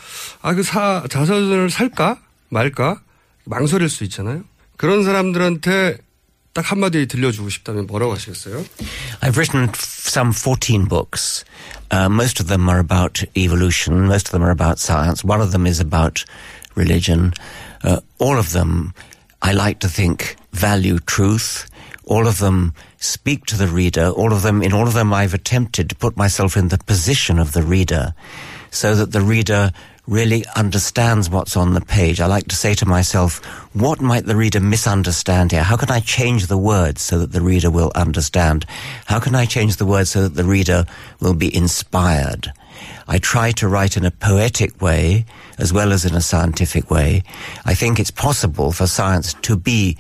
아 0.40 0.55
그 0.55 0.62
사 0.62 1.05
자서전을 1.11 1.70
살까 1.70 2.18
말까 2.54 3.02
망설일 3.45 3.89
수 3.89 4.04
있잖아요. 4.06 4.43
그런 4.78 5.04
사람들한테 5.04 5.98
딱 6.54 6.72
한마디 6.72 7.06
들려주고 7.06 7.50
싶다면 7.50 7.88
뭐라고 7.88 8.13
하시겠어요? 8.13 8.65
I've 9.22 9.38
written 9.38 9.69
some 9.76 10.32
14 10.34 10.88
books. 10.88 11.45
Uh, 11.91 12.10
most 12.10 12.39
of 12.39 12.48
them 12.48 12.69
are 12.69 12.80
about 12.80 13.24
evolution. 13.38 14.08
Most 14.08 14.28
of 14.28 14.32
them 14.32 14.43
are 14.43 14.52
about 14.52 14.80
science. 14.80 15.24
One 15.24 15.41
of 15.41 15.52
them 15.52 15.67
is 15.67 15.80
about 15.80 16.26
religion. 16.76 17.34
Uh, 17.84 18.02
all 18.17 18.38
of 18.38 18.52
them, 18.52 18.93
I 19.41 19.54
like 19.54 19.80
to 19.80 19.89
think, 19.89 20.36
value 20.52 21.00
truth. 21.00 21.69
All 22.06 22.28
of 22.28 22.39
them 22.39 22.74
speak 22.98 23.45
to 23.48 23.56
the 23.56 23.67
reader. 23.67 24.10
All 24.10 24.34
of 24.34 24.41
them, 24.41 24.63
in 24.63 24.74
all 24.74 24.88
of 24.88 24.93
them, 24.93 25.13
I've 25.13 25.34
attempted 25.34 25.89
to 25.89 25.95
put 25.95 26.17
myself 26.17 26.58
in 26.58 26.69
the 26.69 26.80
position 26.80 27.38
of 27.38 27.54
the 27.54 27.62
reader 27.62 28.13
so 28.72 28.95
that 28.95 29.12
the 29.12 29.22
reader 29.22 29.72
really 30.07 30.45
understands 30.55 31.31
what's 31.31 31.57
on 31.57 31.75
the 31.75 31.81
page. 31.81 32.21
I 32.21 32.27
like 32.27 32.49
to 32.49 32.57
say 32.57 32.75
to 32.75 32.87
myself, 32.87 33.45
what 33.75 34.01
might 34.01 34.27
the 34.27 34.37
reader 34.37 34.61
misunderstand 34.61 35.53
here? 35.53 35.62
How 35.62 35.77
can 35.77 35.90
I 35.90 36.01
change 36.01 36.47
the 36.47 36.59
words 36.59 37.01
so 37.03 37.19
that 37.19 37.33
the 37.33 37.40
reader 37.40 37.71
will 37.71 37.90
understand? 37.95 38.67
How 39.07 39.19
can 39.19 39.35
I 39.35 39.47
change 39.47 39.77
the 39.77 39.87
words 39.87 40.11
so 40.11 40.23
that 40.23 40.35
the 40.35 40.45
reader 40.45 40.85
will 41.21 41.35
be 41.35 41.55
inspired? 41.55 42.53
I 43.09 43.19
try 43.19 43.53
to 43.53 43.69
write 43.69 43.97
in 43.97 44.05
a 44.05 44.11
poetic 44.11 44.81
way 44.81 45.25
as 45.59 45.73
well 45.73 45.93
as 45.93 46.05
in 46.05 46.14
a 46.14 46.21
scientific 46.21 46.90
way. 46.90 47.23
I 47.64 47.75
think 47.75 47.99
it's 47.99 48.11
possible 48.11 48.73
for 48.73 48.87
science 48.87 49.35
to 49.43 49.57
be 49.57 49.97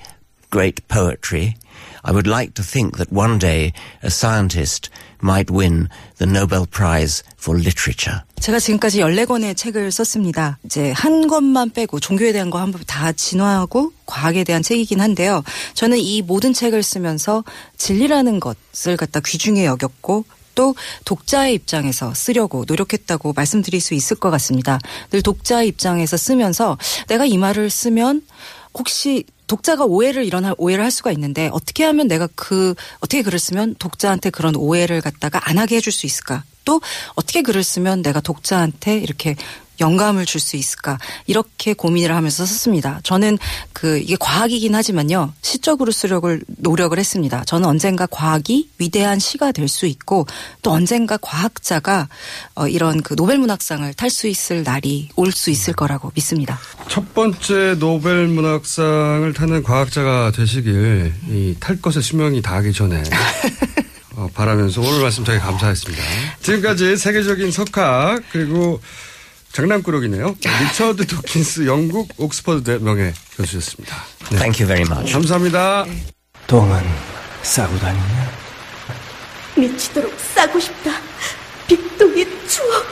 great 0.50 0.86
poetry. 0.88 1.56
I 2.04 2.12
would 2.12 2.26
like 2.26 2.54
to 2.54 2.62
think 2.62 2.98
that 2.98 3.10
one 3.10 3.38
day 3.38 3.72
a 4.02 4.10
scientist 4.10 4.90
might 5.24 5.50
win 5.50 5.88
the 6.18 6.30
Nobel 6.30 6.66
Prize 6.66 7.24
for 7.40 7.58
Literature. 7.58 8.20
제가 8.40 8.58
지금까지 8.58 9.00
14권의 9.00 9.56
책을 9.56 9.90
썼습니다. 9.90 10.58
이제 10.64 10.92
한 10.92 11.26
권만 11.26 11.70
빼고 11.70 11.98
종교에 11.98 12.32
대한 12.32 12.50
거 12.50 12.58
한번 12.60 12.82
다 12.86 13.10
진화하고 13.10 13.92
과학에 14.04 14.44
대한 14.44 14.62
책이긴 14.62 15.00
한데요. 15.00 15.42
저는 15.72 15.98
이 15.98 16.20
모든 16.20 16.52
책을 16.52 16.82
쓰면서 16.82 17.42
진리라는 17.78 18.38
것을 18.38 18.98
갖다 18.98 19.20
귀중히 19.24 19.64
여겼고 19.64 20.26
또 20.54 20.74
독자의 21.04 21.54
입장에서 21.54 22.14
쓰려고 22.14 22.64
노력했다고 22.68 23.32
말씀드릴 23.32 23.80
수 23.80 23.94
있을 23.94 24.16
것 24.16 24.30
같습니다. 24.30 24.78
늘 25.10 25.22
독자의 25.22 25.68
입장에서 25.68 26.16
쓰면서 26.16 26.78
내가 27.08 27.24
이 27.24 27.38
말을 27.38 27.70
쓰면 27.70 28.22
혹시 28.74 29.24
독자가 29.46 29.84
오해를 29.84 30.24
일어날 30.24 30.54
오해를 30.58 30.84
할 30.84 30.90
수가 30.90 31.12
있는데 31.12 31.48
어떻게 31.52 31.84
하면 31.84 32.08
내가 32.08 32.28
그 32.34 32.74
어떻게 32.96 33.22
글을 33.22 33.38
쓰면 33.38 33.76
독자한테 33.78 34.30
그런 34.30 34.56
오해를 34.56 35.00
갖다가 35.00 35.48
안 35.48 35.58
하게 35.58 35.76
해줄 35.76 35.92
수 35.92 36.06
있을까? 36.06 36.44
또 36.64 36.80
어떻게 37.14 37.42
글을 37.42 37.62
쓰면 37.62 38.02
내가 38.02 38.20
독자한테 38.20 38.98
이렇게 38.98 39.36
영감을 39.80 40.26
줄 40.26 40.40
수 40.40 40.56
있을까 40.56 40.98
이렇게 41.26 41.72
고민을 41.74 42.14
하면서 42.14 42.44
썼습니다. 42.44 43.00
저는 43.02 43.38
그 43.72 43.98
이게 43.98 44.16
과학이긴 44.18 44.74
하지만요 44.74 45.32
시적으로 45.42 45.90
쓰려고 45.92 46.36
노력을 46.46 46.96
했습니다. 46.98 47.44
저는 47.44 47.66
언젠가 47.68 48.06
과학이 48.06 48.68
위대한 48.78 49.18
시가 49.18 49.52
될 49.52 49.68
수 49.68 49.86
있고 49.86 50.26
또 50.62 50.70
언젠가 50.72 51.16
과학자가 51.16 52.08
어 52.54 52.68
이런 52.68 53.02
그 53.02 53.16
노벨 53.16 53.38
문학상을 53.38 53.92
탈 53.94 54.10
수 54.10 54.28
있을 54.28 54.62
날이 54.62 55.08
올 55.16 55.32
수 55.32 55.50
있을 55.50 55.72
거라고 55.74 56.12
믿습니다. 56.14 56.58
첫 56.88 57.14
번째 57.14 57.76
노벨 57.78 58.28
문학상을 58.28 59.32
타는 59.32 59.62
과학자가 59.62 60.32
되시길 60.32 61.12
이 61.30 61.56
탈 61.60 61.80
것의 61.80 62.02
수명이 62.02 62.42
다하기 62.42 62.72
전에 62.72 63.02
어, 64.16 64.28
바라면서 64.34 64.80
오늘 64.80 65.00
말씀 65.02 65.24
되게 65.24 65.38
감사했습니다. 65.38 66.02
지금까지 66.42 66.96
세계적인 66.96 67.50
석학 67.50 68.22
그리고 68.30 68.80
장난꾸러기네요. 69.54 70.36
리처드 70.60 71.06
도킨스 71.08 71.66
영국 71.66 72.08
옥스퍼드 72.18 72.78
명예 72.82 73.12
교수였습니다. 73.36 73.96
네. 74.30 74.38
Thank 74.38 74.64
you 74.64 74.66
very 74.66 74.82
much. 74.82 75.12
감사합니다. 75.12 75.86
똥은 76.48 76.82
싸고 77.42 77.78
다니냐? 77.78 78.30
미치도록 79.56 80.12
싸고 80.34 80.58
싶다. 80.58 80.90
빅동의 81.68 82.26
추억. 82.48 82.84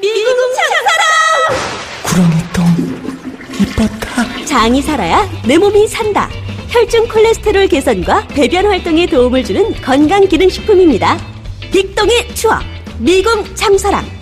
미국 0.00 0.36
장사랑! 0.56 1.62
구렁이 2.02 2.52
똥 2.52 3.60
이뻤다. 3.60 4.44
장이 4.46 4.80
살아야 4.82 5.28
내 5.46 5.58
몸이 5.58 5.86
산다. 5.86 6.28
혈중 6.70 7.06
콜레스테롤 7.08 7.68
개선과 7.68 8.28
배변 8.28 8.64
활동에 8.66 9.04
도움을 9.06 9.44
주는 9.44 9.72
건강 9.82 10.26
기능식품입니다. 10.26 11.18
빅동의 11.70 12.34
추억. 12.34 12.62
미궁 12.98 13.54
장사랑. 13.54 14.21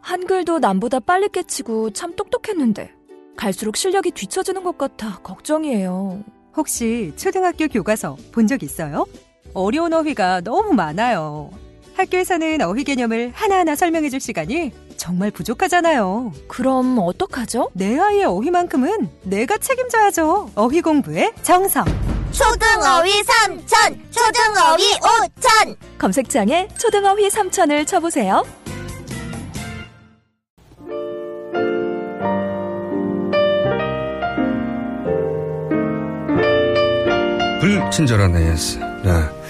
한글도 0.00 0.58
남보다 0.58 1.00
빨리 1.00 1.28
깨치고 1.28 1.90
참 1.90 2.14
똑똑했는데 2.16 2.90
갈수록 3.36 3.76
실력이 3.76 4.10
뒤처지는 4.10 4.62
것 4.64 4.76
같아 4.76 5.18
걱정이에요. 5.22 6.22
혹시 6.56 7.12
초등학교 7.16 7.66
교과서 7.68 8.16
본 8.32 8.46
적 8.46 8.62
있어요? 8.62 9.06
어려운 9.54 9.92
어휘가 9.92 10.40
너무 10.42 10.72
많아요. 10.74 11.50
학교에서는 11.96 12.60
어휘 12.62 12.84
개념을 12.84 13.32
하나하나 13.34 13.74
설명해 13.74 14.10
줄 14.10 14.20
시간이 14.20 14.72
정말 14.96 15.30
부족하잖아요. 15.30 16.32
그럼 16.48 16.98
어떡하죠? 16.98 17.70
내 17.74 17.98
아이의 17.98 18.24
어휘만큼은 18.24 19.08
내가 19.24 19.58
책임져야죠. 19.58 20.50
어휘 20.54 20.80
공부의 20.80 21.32
정성. 21.42 21.84
초등어휘 22.32 23.22
3천, 23.22 23.98
초등어휘 24.10 24.98
5천. 25.00 25.76
검색창에 25.98 26.68
초등어휘 26.78 27.28
3천을 27.28 27.86
쳐보세요. 27.86 28.44
불친절한 37.60 38.36
AS. 38.36 38.78
네. 39.04 39.41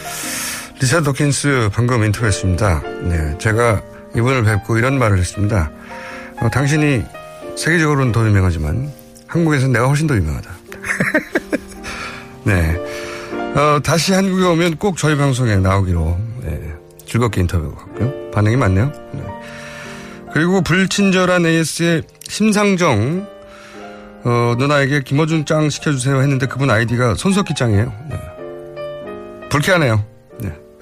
리사 0.82 1.00
도킨스 1.00 1.70
방금 1.72 2.02
인터뷰했습니다. 2.02 2.82
네. 3.04 3.38
제가 3.38 3.80
이분을 4.16 4.42
뵙고 4.42 4.78
이런 4.78 4.98
말을 4.98 5.16
했습니다. 5.16 5.70
어, 6.40 6.50
당신이 6.50 7.04
세계적으로는 7.56 8.10
더 8.10 8.26
유명하지만 8.26 8.92
한국에서는 9.28 9.72
내가 9.72 9.86
훨씬 9.86 10.08
더 10.08 10.16
유명하다. 10.16 10.50
네. 12.42 12.76
어, 13.54 13.78
다시 13.80 14.12
한국에 14.12 14.44
오면 14.44 14.78
꼭 14.78 14.96
저희 14.96 15.16
방송에 15.16 15.54
나오기로 15.54 16.18
네. 16.42 16.74
즐겁게 17.06 17.42
인터뷰하고요. 17.42 18.32
반응이 18.32 18.56
많네요. 18.56 18.92
네. 19.12 19.24
그리고 20.32 20.62
불친절한 20.62 21.46
AS의 21.46 22.02
심상정 22.24 23.28
어, 24.24 24.56
누나에게 24.58 25.04
김어준 25.04 25.46
짱 25.46 25.70
시켜주세요 25.70 26.20
했는데 26.22 26.46
그분 26.46 26.70
아이디가 26.70 27.14
손석희 27.14 27.54
짱이에요. 27.54 27.92
네. 28.10 28.20
불쾌하네요. 29.48 30.11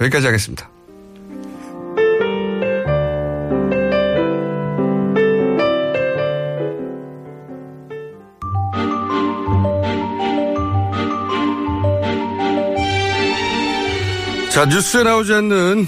네. 0.01 0.07
여기까지 0.07 0.27
하겠습니다. 0.27 0.69
자, 14.51 14.65
뉴스에 14.67 15.05
나오지 15.05 15.33
않는 15.35 15.87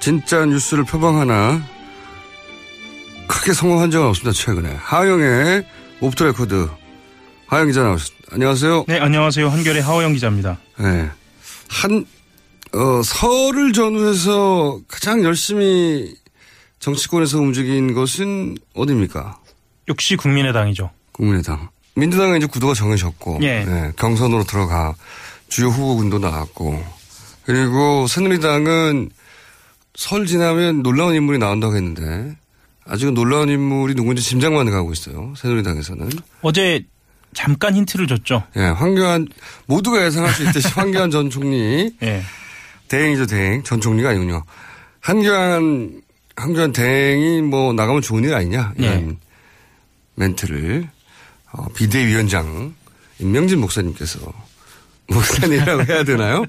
진짜 0.00 0.44
뉴스를 0.44 0.84
표방하나 0.84 1.62
크게 3.28 3.52
성공한 3.52 3.90
적은 3.90 4.08
없습니다, 4.08 4.32
최근에. 4.32 4.74
하어영의 4.76 5.64
off 6.00 6.12
the 6.12 6.24
record. 6.24 6.68
하어영 7.46 7.68
기자 7.68 7.82
나오셨습니다. 7.82 8.28
안녕하세요. 8.32 8.84
네, 8.88 8.98
안녕하세요. 8.98 9.48
한겨레 9.48 9.82
하어영 9.82 10.14
기자입니다. 10.14 10.58
네. 10.78 11.10
한, 11.68 12.04
어, 12.74 13.02
설을 13.02 13.72
전후해서 13.72 14.80
가장 14.88 15.22
열심히 15.24 16.14
정치권에서 16.78 17.38
움직인 17.38 17.94
것은 17.94 18.56
어디입니까? 18.74 19.38
역시 19.88 20.16
국민의당이죠. 20.16 20.90
국민의당. 21.12 21.68
민주당은 21.94 22.38
이제 22.38 22.46
구도가 22.46 22.74
정해졌고, 22.74 23.40
예. 23.42 23.64
네, 23.64 23.92
경선으로 23.96 24.44
들어가 24.44 24.94
주요 25.48 25.68
후보군도 25.68 26.18
나왔고, 26.18 26.82
그리고 27.44 28.06
새누리당은 28.06 29.10
설 29.94 30.24
지나면 30.24 30.82
놀라운 30.82 31.14
인물이 31.14 31.38
나온다고 31.38 31.76
했는데, 31.76 32.36
아직은 32.86 33.12
놀라운 33.12 33.50
인물이 33.50 33.94
누군지 33.94 34.22
짐작만 34.22 34.70
가고 34.70 34.92
있어요. 34.92 35.34
새누리당에서는. 35.36 36.08
어제 36.40 36.84
잠깐 37.34 37.76
힌트를 37.76 38.06
줬죠. 38.06 38.44
예, 38.56 38.62
황교안, 38.62 39.28
모두가 39.66 40.04
예상할 40.06 40.32
수 40.32 40.42
있듯이 40.44 40.68
황교안 40.74 41.10
전 41.10 41.28
총리. 41.28 41.94
예. 42.02 42.22
대행이죠, 42.92 43.24
대행. 43.24 43.62
전 43.62 43.80
총리가 43.80 44.10
아니군요. 44.10 44.42
한교안, 45.00 46.02
한교안 46.36 46.72
대행이 46.72 47.40
뭐 47.40 47.72
나가면 47.72 48.02
좋은 48.02 48.22
일 48.22 48.34
아니냐. 48.34 48.74
이런 48.76 49.10
예. 49.12 49.16
멘트를, 50.16 50.90
어, 51.52 51.68
비대위원장 51.74 52.74
임명진 53.18 53.60
목사님께서 53.60 54.20
목사님이라고 55.08 55.84
해야 55.84 56.04
되나요? 56.04 56.44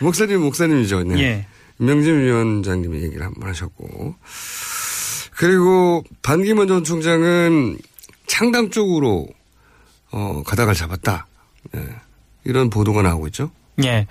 목사님 0.00 0.40
목사님이죠. 0.42 1.02
네. 1.02 1.18
예. 1.20 1.46
인명진 1.80 2.20
위원장님이 2.20 3.02
얘기를 3.02 3.26
한번 3.26 3.48
하셨고. 3.48 4.14
그리고 5.36 6.04
반기문 6.22 6.68
전 6.68 6.84
총장은 6.84 7.78
창당 8.28 8.70
쪽으로 8.70 9.26
어, 10.12 10.42
가닥을 10.46 10.74
잡았다. 10.74 11.26
예. 11.74 11.84
이런 12.44 12.70
보도가 12.70 13.02
나오고 13.02 13.26
있죠. 13.28 13.50
예. 13.82 14.06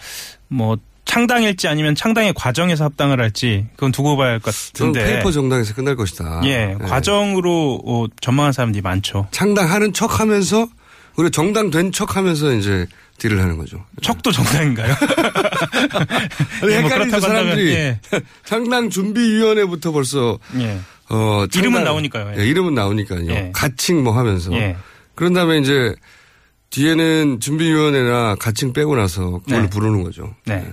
뭐 0.49 0.77
창당일지 1.20 1.68
아니면 1.68 1.95
창당의 1.95 2.34
과정에서 2.36 2.84
합당을 2.84 3.20
할지 3.20 3.66
그건 3.76 3.91
두고 3.91 4.16
봐야 4.16 4.30
할 4.34 4.39
것 4.39 4.53
같은데. 4.53 5.03
페이퍼 5.03 5.32
정당에서 5.32 5.74
끝날 5.74 5.95
것이다. 5.95 6.41
예. 6.45 6.78
과정으로 6.88 7.82
어, 7.84 8.05
전망한 8.22 8.51
사람들이 8.51 8.84
많죠. 8.84 9.28
창당하는 9.32 9.91
척 9.91 10.20
하면서, 10.20 10.68
그리고 11.16 11.32
정당 11.32 11.72
된 11.72 11.91
척 11.91 12.16
하면서 12.16 12.53
이제 12.53 12.86
딜을 13.18 13.41
하는 13.41 13.57
거죠. 13.57 13.84
척도 14.03 14.32
정당인가요? 14.32 14.93
아니, 16.62 16.72
예, 16.74 16.80
뭐 16.80 16.89
헷갈리는 16.89 17.10
그렇다고 17.10 17.22
사람들이 17.22 17.72
예. 17.74 17.99
창당 18.45 18.91
준비위원회부터 18.91 19.91
벌써, 19.91 20.38
예. 20.60 20.80
어, 21.10 21.45
이름은 21.55 21.80
창당- 21.80 21.84
나오니까요. 21.86 22.34
예. 22.38 22.41
예, 22.43 22.45
이름은 22.47 22.76
나오니까요. 22.76 23.28
예. 23.32 23.51
가칭 23.55 24.03
뭐 24.03 24.16
하면서. 24.16 24.53
예. 24.53 24.76
그런 25.16 25.34
다음에 25.34 25.57
이제 25.57 25.95
뒤에는 26.70 27.39
준비위원회나 27.39 28.36
가칭 28.36 28.74
빼고 28.74 28.95
나서 28.95 29.41
그걸 29.43 29.64
네. 29.64 29.70
부르는 29.72 30.03
거죠. 30.03 30.36
네. 30.45 30.64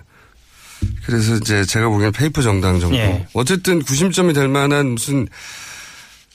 그래서 1.07 1.37
이제 1.37 1.65
제가 1.65 1.89
보기엔 1.89 2.11
페이퍼 2.11 2.43
정당 2.43 2.81
정도. 2.81 2.97
예. 2.97 3.27
어쨌든 3.33 3.81
구심점이 3.81 4.33
될 4.33 4.49
만한 4.49 4.89
무슨, 4.89 5.29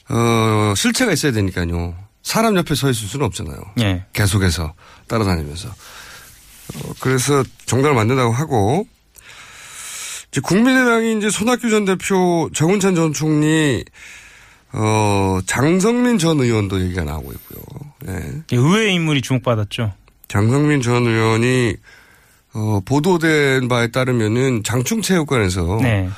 어, 0.08 0.72
실체가 0.74 1.12
있어야 1.12 1.32
되니까요. 1.32 1.94
사람 2.22 2.56
옆에 2.56 2.74
서 2.74 2.88
있을 2.88 3.06
수는 3.06 3.26
없잖아요. 3.26 3.58
예. 3.80 4.04
계속해서 4.14 4.72
따라다니면서. 5.08 5.68
어, 5.68 6.92
그래서 7.00 7.44
정당을 7.66 7.94
만든다고 7.94 8.32
하고, 8.32 8.86
이제 10.30 10.40
국민의당이 10.40 11.18
이제 11.18 11.28
손학규 11.28 11.68
전 11.68 11.84
대표, 11.84 12.48
정운찬 12.54 12.94
전 12.94 13.12
총리, 13.12 13.84
어, 14.72 15.38
장성민 15.44 16.16
전 16.16 16.40
의원도 16.40 16.80
얘기가 16.80 17.04
나오고 17.04 17.30
있고요. 17.32 17.60
네. 18.00 18.42
의외의 18.50 18.94
인물이 18.94 19.20
주목받았죠. 19.20 19.92
장성민 20.28 20.80
전 20.80 21.06
의원이, 21.06 21.76
어, 22.54 22.80
보도된 22.84 23.68
바에 23.68 23.88
따르면은 23.88 24.62
장충체육관에서, 24.62 25.78
네. 25.82 26.08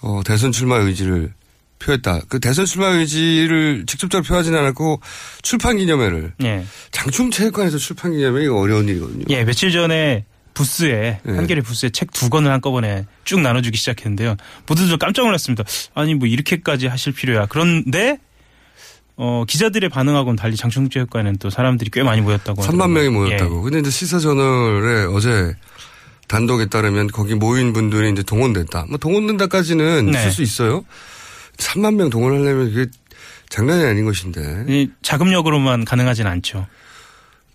어, 0.00 0.22
대선 0.24 0.52
출마 0.52 0.76
의지를 0.76 1.32
표했다. 1.78 2.20
그 2.28 2.40
대선 2.40 2.66
출마 2.66 2.88
의지를 2.88 3.84
직접적으로 3.86 4.26
표하지는 4.26 4.58
않았고, 4.58 5.00
출판 5.42 5.76
기념회를, 5.78 6.34
예. 6.42 6.64
장충체육관에서 6.90 7.78
출판 7.78 8.12
기념회 8.12 8.44
이거 8.44 8.58
어려운 8.58 8.88
일이거든요. 8.88 9.24
예, 9.30 9.44
며칠 9.44 9.70
전에 9.72 10.24
부스에 10.52 11.20
네. 11.22 11.36
한겨레 11.36 11.62
부스에 11.62 11.90
책 11.90 12.10
두 12.12 12.28
권을 12.28 12.50
한꺼번에 12.50 13.06
쭉 13.24 13.40
나눠주기 13.40 13.78
시작했는데요. 13.78 14.36
모두들 14.66 14.98
깜짝 14.98 15.22
놀랐습니다. 15.24 15.64
아니 15.94 16.14
뭐 16.14 16.26
이렇게까지 16.26 16.88
하실 16.88 17.14
필요야. 17.14 17.46
그런데 17.46 18.18
어, 19.22 19.44
기자들의 19.46 19.90
반응하고는 19.90 20.36
달리 20.36 20.56
장충체육관에는 20.56 21.36
또 21.40 21.50
사람들이 21.50 21.90
꽤 21.92 22.02
많이 22.02 22.22
모였다고. 22.22 22.62
3만 22.62 22.90
명이 22.90 23.08
하더라고요. 23.08 23.10
모였다고. 23.10 23.58
예. 23.58 23.62
근데 23.64 23.78
이제 23.80 23.90
시사저널에 23.90 25.04
어제 25.14 25.54
단독에 26.26 26.64
따르면 26.70 27.08
거기 27.08 27.34
모인 27.34 27.74
분들이 27.74 28.10
이제 28.10 28.22
동원됐다. 28.22 28.86
뭐 28.88 28.96
동원된다까지는 28.96 30.06
네. 30.06 30.18
있을 30.18 30.32
수 30.32 30.40
있어요. 30.40 30.86
3만 31.58 31.96
명 31.96 32.08
동원하려면 32.08 32.72
그게 32.72 32.90
장난이 33.50 33.84
아닌 33.84 34.06
것인데. 34.06 34.64
이 34.68 34.88
자금력으로만 35.02 35.84
가능하진 35.84 36.26
않죠. 36.26 36.66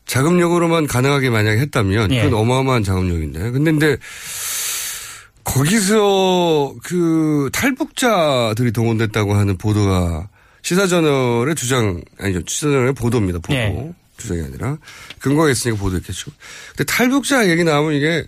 자금력으로만 0.05 0.86
가능하게 0.86 1.32
만약에 1.32 1.61
했다면 1.61 2.11
예. 2.11 2.26
그건 2.26 2.41
어마어마한 2.41 2.84
자금력인데. 2.84 3.39
근데 3.49 3.72
근데 3.72 3.97
거기서 5.43 6.76
그 6.84 7.49
탈북자들이 7.51 8.72
동원됐다고 8.72 9.34
하는 9.34 9.57
보도가 9.57 10.28
시사저널의 10.66 11.53
주장 11.53 12.01
아니죠 12.18 12.41
시사저널의 12.47 12.93
보도입니다. 12.93 13.38
보도 13.38 13.53
예. 13.53 13.93
주장이 14.18 14.41
아니라 14.41 14.78
근거가 15.20 15.51
있으니까 15.51 15.80
보도했겠죠. 15.80 16.32
근데 16.70 16.84
탈북자 16.86 17.47
얘기 17.47 17.63
나오면 17.63 17.93
이게 17.93 18.26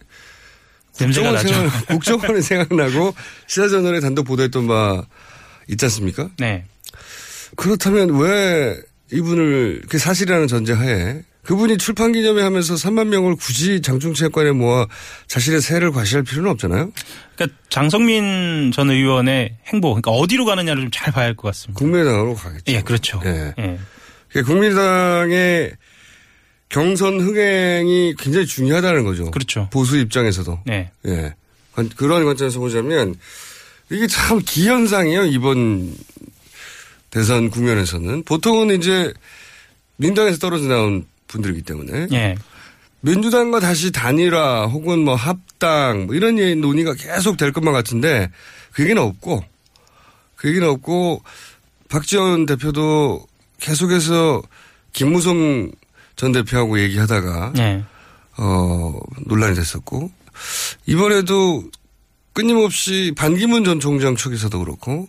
국정원. 0.93 1.39
생각, 1.39 1.87
국정원이 1.87 2.41
생각나고 2.43 3.15
시사저널에 3.47 4.01
단독 4.01 4.25
보도했던 4.25 4.67
바 4.67 5.03
있지 5.67 5.85
않습니까? 5.85 6.29
네. 6.37 6.65
그렇다면 7.55 8.15
왜 8.19 8.83
이분을 9.11 9.81
그 9.89 9.97
사실이라는 9.97 10.47
전제하에 10.47 11.23
그분이 11.47 11.77
출판 11.77 12.11
기념회 12.11 12.41
하면서 12.41 12.73
3만 12.75 13.07
명을 13.07 13.37
굳이 13.37 13.81
장충체육관에 13.81 14.51
모아 14.51 14.85
자신의 15.27 15.61
세를 15.61 15.93
과시할 15.93 16.23
필요는 16.23 16.51
없잖아요. 16.51 16.91
그러니까 17.35 17.57
장성민 17.69 18.71
전 18.73 18.89
의원의 18.89 19.55
행보, 19.67 19.91
그러니까 19.91 20.11
어디로 20.11 20.43
가느냐를 20.43 20.81
좀 20.83 20.91
잘 20.91 21.13
봐야 21.13 21.25
할 21.27 21.35
것 21.35 21.47
같습니다. 21.47 21.79
국민의당으로 21.79 22.35
가겠죠. 22.35 22.63
예, 22.73 22.81
그렇죠. 22.81 23.21
예. 23.25 23.53
예. 23.59 23.79
그 24.27 24.43
국민의당의 24.43 25.71
경선 26.67 27.21
흥행이 27.21 28.15
굉장히 28.19 28.45
중요하다는 28.45 29.05
거죠. 29.05 29.31
그렇죠. 29.31 29.69
보수 29.71 29.97
입장에서도. 29.97 30.59
네. 30.65 30.91
예. 31.05 31.33
관- 31.73 31.87
그런 31.95 32.25
관점에서 32.25 32.59
보자면 32.59 33.15
이게 33.89 34.05
참 34.07 34.41
기현상이에요. 34.45 35.23
이번 35.27 35.95
대선 37.09 37.49
국면에서는. 37.49 38.23
보통은 38.23 38.75
이제 38.77 39.13
민당에서 39.95 40.39
떨어져 40.39 40.65
나온 40.67 41.05
분들이기 41.27 41.61
때문에. 41.61 42.07
예. 42.11 42.35
민주당과 43.01 43.59
다시 43.59 43.91
단일화 43.91 44.65
혹은 44.65 44.99
뭐 44.99 45.15
합당 45.15 46.07
뭐 46.07 46.15
이런 46.15 46.39
얘기 46.39 46.55
논의가 46.55 46.93
계속 46.95 47.37
될 47.37 47.51
것만 47.51 47.73
같은데 47.73 48.29
그 48.73 48.83
얘기는 48.83 49.01
없고 49.01 49.43
그 50.35 50.49
얘기는 50.49 50.67
없고 50.67 51.23
박지원 51.89 52.45
대표도 52.45 53.25
계속해서 53.59 54.41
김무성 54.93 55.71
전 56.15 56.31
대표하고 56.31 56.79
얘기하다가 56.79 57.53
네. 57.55 57.83
어 58.37 58.99
논란이 59.25 59.55
됐었고 59.55 60.11
이번에도 60.85 61.63
끊임없이 62.33 63.13
반기문 63.15 63.63
전 63.63 63.79
총장 63.79 64.15
측에서도 64.15 64.59
그렇고 64.59 65.07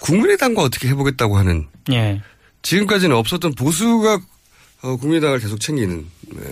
국민의당과 0.00 0.62
어떻게 0.62 0.88
해보겠다고 0.88 1.36
하는 1.36 1.66
예. 1.92 2.22
지금까지는 2.62 3.16
없었던 3.16 3.54
보수가 3.54 4.20
어, 4.82 4.96
국민의당을 4.96 5.38
계속 5.40 5.60
챙기는 5.60 6.06
네. 6.34 6.42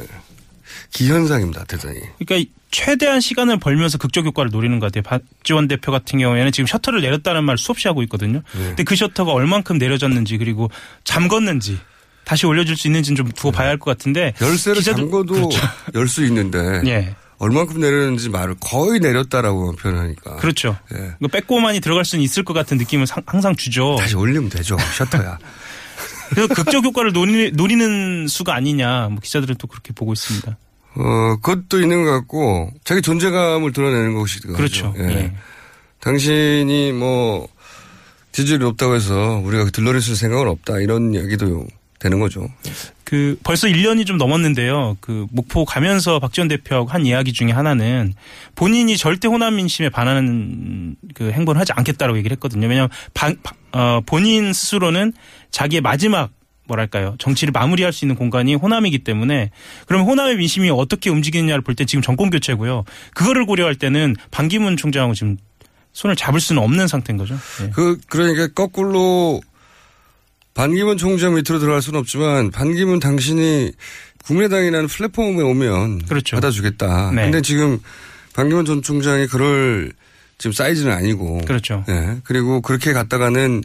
기현상입니다. 0.92 1.64
대단히. 1.64 2.00
그러니까 2.18 2.50
최대한 2.70 3.20
시간을 3.20 3.58
벌면서 3.58 3.96
극적 3.98 4.26
효과를 4.26 4.50
노리는 4.50 4.78
것 4.78 4.92
같아요. 4.92 5.02
박지원 5.02 5.68
대표 5.68 5.90
같은 5.92 6.18
경우에는 6.18 6.52
지금 6.52 6.66
셔터를 6.66 7.00
내렸다는 7.00 7.44
말 7.44 7.56
수없이 7.56 7.88
하고 7.88 8.02
있거든요. 8.02 8.42
네. 8.54 8.64
근데 8.68 8.84
그 8.84 8.94
셔터가 8.96 9.32
얼만큼 9.32 9.78
내려졌는지 9.78 10.36
그리고 10.38 10.70
잠궜는지 11.04 11.78
다시 12.24 12.44
올려줄 12.46 12.76
수 12.76 12.86
있는지는 12.88 13.16
좀 13.16 13.28
두고 13.32 13.50
봐야 13.52 13.68
할 13.68 13.78
것 13.78 13.96
같은데 13.96 14.34
열쇠를 14.42 14.82
기자들- 14.82 14.96
잠궈도 14.96 15.34
그렇죠. 15.34 15.58
열수 15.94 16.24
있는데 16.26 16.58
예. 16.86 17.14
얼만큼 17.38 17.80
내렸는지 17.80 18.28
말을 18.28 18.56
거의 18.60 18.98
내렸다라고 19.00 19.72
표현하니까. 19.76 20.36
그렇죠. 20.36 20.76
예. 20.92 21.12
이거 21.20 21.28
빼고만이 21.28 21.80
들어갈 21.80 22.04
수는 22.04 22.22
있을 22.22 22.42
것 22.44 22.52
같은 22.52 22.76
느낌은 22.76 23.06
상- 23.06 23.22
항상 23.26 23.56
주죠. 23.56 23.96
다시 23.98 24.16
올리면 24.16 24.50
되죠. 24.50 24.76
셔터야. 24.98 25.38
그래서 26.30 26.54
극적 26.54 26.84
효과를 26.84 27.12
노리, 27.12 27.50
노리는 27.52 28.26
수가 28.28 28.54
아니냐. 28.54 29.08
뭐 29.10 29.20
기자들은 29.20 29.56
또 29.58 29.66
그렇게 29.66 29.92
보고 29.92 30.12
있습니다. 30.12 30.56
어, 30.96 31.36
그것도 31.42 31.80
있는 31.80 32.04
것 32.04 32.10
같고, 32.10 32.70
자기 32.84 33.02
존재감을 33.02 33.72
드러내는 33.72 34.14
것이거든요. 34.14 34.56
그렇죠. 34.56 34.94
예. 34.98 35.04
예. 35.04 35.32
당신이 36.00 36.92
뭐, 36.92 37.48
지지율이 38.32 38.64
높다고 38.64 38.94
해서 38.94 39.40
우리가 39.44 39.66
들러리 39.70 40.00
쓸 40.00 40.16
생각은 40.16 40.48
없다. 40.48 40.78
이런 40.80 41.14
얘기도 41.14 41.66
되는 41.98 42.20
거죠. 42.20 42.48
그 43.04 43.38
벌써 43.42 43.66
1년이 43.66 44.06
좀 44.06 44.18
넘었는데요. 44.18 44.96
그 45.00 45.26
목포 45.30 45.64
가면서 45.64 46.18
박지원 46.20 46.48
대표하고 46.48 46.88
한 46.88 47.06
이야기 47.06 47.32
중에 47.32 47.50
하나는 47.50 48.14
본인이 48.54 48.96
절대 48.96 49.26
호남 49.28 49.56
민심에 49.56 49.88
반하는 49.88 50.94
그 51.14 51.30
행보를 51.32 51.60
하지 51.60 51.72
않겠다라고 51.72 52.18
얘기를 52.18 52.34
했거든요. 52.36 52.66
왜냐하면 52.68 52.90
반- 53.14 53.36
바- 53.42 53.54
어, 53.72 54.00
본인 54.06 54.52
스스로는 54.52 55.12
자기의 55.50 55.80
마지막 55.80 56.30
뭐랄까요 56.68 57.16
정치를 57.18 57.50
마무리할 57.52 57.94
수 57.94 58.04
있는 58.04 58.14
공간이 58.14 58.54
호남이기 58.54 58.98
때문에 58.98 59.50
그럼 59.86 60.02
호남의 60.06 60.36
민심이 60.36 60.68
어떻게 60.70 61.08
움직이느냐를 61.08 61.62
볼 61.62 61.74
때 61.74 61.84
지금 61.86 62.02
정권 62.02 62.28
교체고요. 62.30 62.84
그거를 63.14 63.46
고려할 63.46 63.74
때는 63.74 64.14
반기문 64.30 64.76
총장하고 64.76 65.14
지금 65.14 65.38
손을 65.94 66.14
잡을 66.14 66.38
수는 66.40 66.62
없는 66.62 66.86
상태인 66.86 67.16
거죠. 67.16 67.34
예. 67.64 67.70
그, 67.70 67.98
그러니까 68.08 68.48
거꾸로 68.48 69.40
반기문 70.58 70.96
총장 70.98 71.36
밑으로 71.36 71.60
들어갈 71.60 71.80
수는 71.80 72.00
없지만 72.00 72.50
반기문 72.50 72.98
당신이 72.98 73.70
국민의당이라는 74.24 74.88
플랫폼에 74.88 75.40
오면 75.40 76.02
받아주겠다. 76.32 77.12
네. 77.14 77.22
근데 77.22 77.40
지금 77.42 77.78
반기문 78.32 78.64
전 78.64 78.82
총장이 78.82 79.28
그럴 79.28 79.92
지금 80.36 80.52
사이즈는 80.52 80.92
아니고. 80.92 81.42
그렇죠. 81.46 81.84
예. 81.88 82.16
그리고 82.24 82.60
그렇게 82.60 82.92
갔다가는 82.92 83.62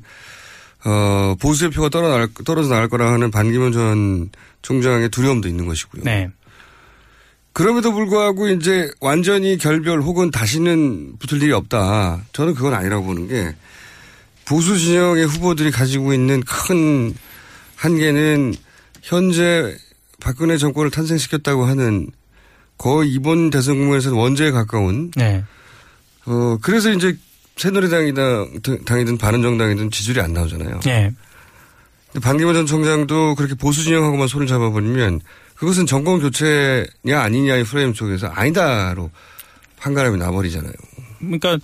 어, 0.85 1.35
보수의 1.41 1.71
표가 1.71 1.89
떨어날, 1.89 2.27
떨어져 2.45 2.69
나갈 2.69 2.89
거라 2.89 3.11
하는 3.11 3.31
반기문 3.31 3.71
전 3.71 4.29
총장의 4.61 5.09
두려움도 5.09 5.47
있는 5.47 5.65
것이고요. 5.65 6.03
네. 6.03 6.29
그럼에도 7.53 7.91
불구하고 7.91 8.49
이제 8.49 8.91
완전히 9.01 9.57
결별 9.57 10.01
혹은 10.01 10.29
다시는 10.29 11.13
붙을 11.17 11.41
일이 11.41 11.53
없다. 11.53 12.21
저는 12.33 12.53
그건 12.53 12.75
아니라고 12.75 13.03
보는 13.03 13.27
게 13.27 13.55
보수 14.45 14.77
진영의 14.77 15.25
후보들이 15.25 15.71
가지고 15.71 16.13
있는 16.13 16.41
큰 16.41 17.13
한계는 17.75 18.53
현재 19.01 19.75
박근혜 20.19 20.57
정권을 20.57 20.91
탄생시켰다고 20.91 21.65
하는 21.65 22.07
거의 22.77 23.11
이번 23.11 23.49
대선 23.49 23.77
국면에서는 23.77 24.17
원죄에 24.17 24.51
가까운 24.51 25.11
네. 25.15 25.43
어 26.25 26.57
그래서 26.61 26.91
이제 26.91 27.17
새누리당이다 27.55 28.45
당이든 28.85 29.17
바른정당이든 29.17 29.91
지지율이 29.91 30.21
안 30.21 30.33
나오잖아요. 30.33 30.79
네. 30.81 31.11
근데 32.11 32.23
반기문 32.23 32.53
전 32.53 32.65
총장도 32.65 33.35
그렇게 33.35 33.55
보수 33.55 33.83
진영하고만 33.83 34.27
손을 34.27 34.47
잡아버리면 34.47 35.21
그것은 35.55 35.85
정권 35.85 36.19
교체냐 36.19 37.19
아니냐의 37.19 37.63
프레임 37.63 37.93
속에서 37.93 38.27
아니다로 38.27 39.11
판가름이 39.77 40.17
나버리잖아요. 40.17 40.73
그러니까 41.19 41.57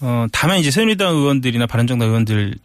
어 0.00 0.26
다만 0.32 0.58
이제 0.58 0.70
새누리당 0.70 1.14
의원들이나 1.16 1.66
바른정당 1.66 2.08
의원들을 2.08 2.56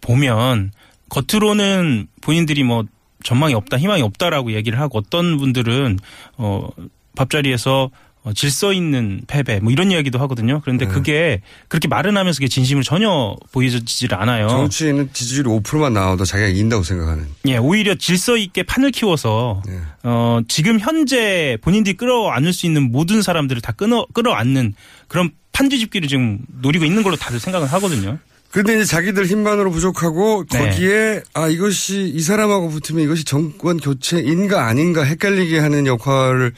보면 0.00 0.72
겉으로는 1.08 2.08
본인들이 2.20 2.62
뭐 2.62 2.84
전망이 3.24 3.54
없다, 3.54 3.78
희망이 3.78 4.02
없다라고 4.02 4.52
얘기를 4.52 4.78
하고 4.80 4.98
어떤 4.98 5.38
분들은 5.38 5.98
어 6.36 6.68
밥자리에서 7.16 7.90
어, 8.24 8.32
질서 8.32 8.72
있는 8.72 9.22
패배 9.26 9.60
뭐 9.60 9.72
이런 9.72 9.90
이야기도 9.90 10.18
하거든요. 10.20 10.60
그런데 10.62 10.86
네. 10.86 10.92
그게 10.92 11.40
그렇게 11.68 11.88
말은 11.88 12.16
하면서 12.16 12.38
그게 12.38 12.48
진심을 12.48 12.82
전혀 12.82 13.36
보여지질 13.52 14.14
않아요. 14.14 14.48
정치인은 14.48 15.10
지지율이 15.12 15.48
5%만 15.48 15.92
나와도 15.92 16.24
자기가 16.24 16.48
이긴다고 16.48 16.82
생각하는. 16.82 17.26
예, 17.46 17.56
오히려 17.56 17.94
질서 17.94 18.36
있게 18.36 18.64
판을 18.64 18.90
키워서 18.90 19.62
네. 19.66 19.78
어 20.02 20.40
지금 20.48 20.80
현재 20.80 21.56
본인들이 21.62 21.96
끌어안을 21.96 22.52
수 22.52 22.66
있는 22.66 22.90
모든 22.90 23.22
사람들을 23.22 23.62
다 23.62 23.72
끌어 23.72 24.06
끌어안는 24.12 24.74
그런 25.06 25.30
판지집기를 25.58 26.08
지금 26.08 26.38
노리고 26.60 26.84
있는 26.84 27.02
걸로 27.02 27.16
다들 27.16 27.40
생각을 27.40 27.66
하거든요. 27.72 28.18
근데 28.50 28.76
이제 28.76 28.84
자기들 28.84 29.26
힘만으로 29.26 29.70
부족하고 29.70 30.44
네. 30.50 30.58
거기에 30.58 31.22
아 31.34 31.48
이것이 31.48 32.08
이 32.14 32.20
사람하고 32.20 32.68
붙으면 32.70 33.04
이것이 33.04 33.24
정권 33.24 33.78
교체인가 33.78 34.66
아닌가 34.66 35.02
헷갈리게 35.02 35.58
하는 35.58 35.86
역할을 35.86 36.52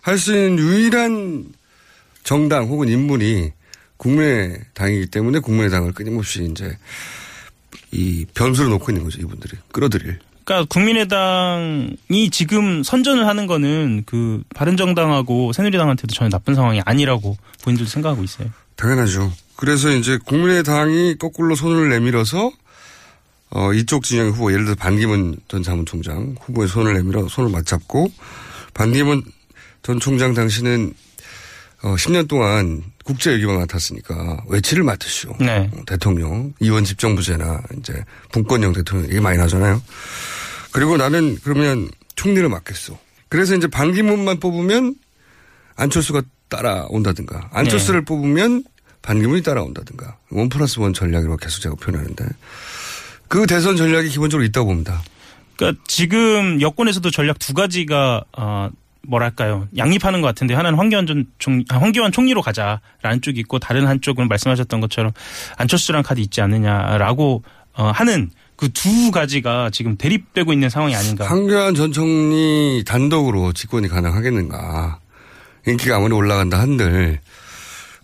할 0.00 0.18
수 0.18 0.32
있는 0.32 0.58
유일한 0.58 1.44
정당 2.24 2.66
혹은 2.68 2.88
인물이 2.88 3.52
국민의당이기 3.98 5.06
때문에 5.08 5.40
국민의당을 5.40 5.92
끊임없이 5.92 6.48
이제 6.50 6.76
이 7.92 8.24
변수를 8.34 8.70
놓고 8.70 8.90
있는 8.90 9.04
거죠 9.04 9.20
이분들이 9.20 9.58
끌어들일. 9.70 10.18
그러니까 10.48 10.64
국민의당이 10.70 12.30
지금 12.32 12.82
선전을 12.82 13.26
하는 13.26 13.46
거는 13.46 14.04
그 14.06 14.42
바른정당하고 14.54 15.52
새누리당한테도 15.52 16.14
전혀 16.14 16.30
나쁜 16.30 16.54
상황이 16.54 16.80
아니라고 16.86 17.36
본인들도 17.62 17.90
생각하고 17.90 18.24
있어요. 18.24 18.48
당연하죠. 18.76 19.30
그래서 19.56 19.90
이제 19.90 20.18
국민의당이 20.24 21.16
거꾸로 21.18 21.54
손을 21.54 21.90
내밀어서 21.90 22.50
어, 23.50 23.72
이쪽 23.74 24.04
진영의 24.04 24.32
후보, 24.32 24.50
예를 24.50 24.64
들어 24.64 24.74
반기문 24.74 25.36
전 25.48 25.62
사무총장 25.62 26.36
후보의 26.40 26.68
손을 26.68 26.94
내밀어 26.94 27.28
손을 27.28 27.50
맞잡고 27.50 28.10
반기문 28.72 29.22
전 29.82 30.00
총장 30.00 30.32
당시는 30.32 30.94
어, 31.82 31.94
10년 31.94 32.26
동안 32.26 32.82
국제외교만 33.04 33.58
맡았으니까 33.60 34.44
외치를 34.48 34.82
맡으시오. 34.82 35.36
네. 35.40 35.70
어, 35.74 35.82
대통령, 35.86 36.54
이원 36.60 36.84
집정부제나 36.84 37.60
이제 37.78 38.02
분권형 38.32 38.72
대통령 38.72 39.10
얘기 39.10 39.20
많이 39.20 39.36
나잖아요. 39.36 39.82
그리고 40.78 40.96
나는 40.96 41.36
그러면 41.42 41.90
총리를 42.14 42.48
맡겠어. 42.48 42.96
그래서 43.28 43.56
이제 43.56 43.66
반기문만 43.66 44.38
뽑으면 44.38 44.94
안철수가 45.74 46.22
따라온다든가 46.46 47.50
안철수를 47.52 48.04
뽑으면 48.04 48.62
반기문이 49.02 49.42
따라온다든가 49.42 50.18
원 50.30 50.48
플러스 50.48 50.78
원 50.78 50.92
전략이라고 50.92 51.36
계속 51.38 51.62
제가 51.62 51.74
표현하는데 51.74 52.24
그 53.26 53.48
대선 53.48 53.76
전략이 53.76 54.08
기본적으로 54.08 54.46
있다고 54.46 54.68
봅니다. 54.68 55.02
그러니까 55.56 55.82
지금 55.88 56.60
여권에서도 56.60 57.10
전략 57.10 57.40
두 57.40 57.54
가지가 57.54 58.22
어 58.36 58.70
뭐랄까요 59.02 59.66
양립하는 59.76 60.20
것 60.20 60.28
같은데 60.28 60.54
하나는 60.54 60.78
황교안 60.78 61.08
전 61.08 61.26
총, 61.40 61.64
아, 61.70 61.78
황교안 61.78 62.12
총리로 62.12 62.40
가자라는 62.40 63.20
쪽이 63.22 63.40
있고 63.40 63.58
다른 63.58 63.88
한쪽은 63.88 64.28
말씀하셨던 64.28 64.80
것처럼 64.80 65.10
안철수랑 65.56 66.04
카드 66.04 66.20
있지 66.20 66.40
않느냐라고 66.40 67.42
어 67.72 67.90
하는 67.90 68.30
그 68.58 68.68
두 68.72 69.10
가지가 69.12 69.70
지금 69.72 69.96
대립되고 69.96 70.52
있는 70.52 70.68
상황이 70.68 70.94
아닌가. 70.94 71.26
황교안 71.26 71.74
전 71.74 71.92
총리 71.92 72.82
단독으로 72.84 73.52
집권이 73.52 73.88
가능하겠는가. 73.88 74.98
인기가 75.66 75.96
아무리 75.96 76.12
올라간다 76.14 76.58
한들 76.58 77.20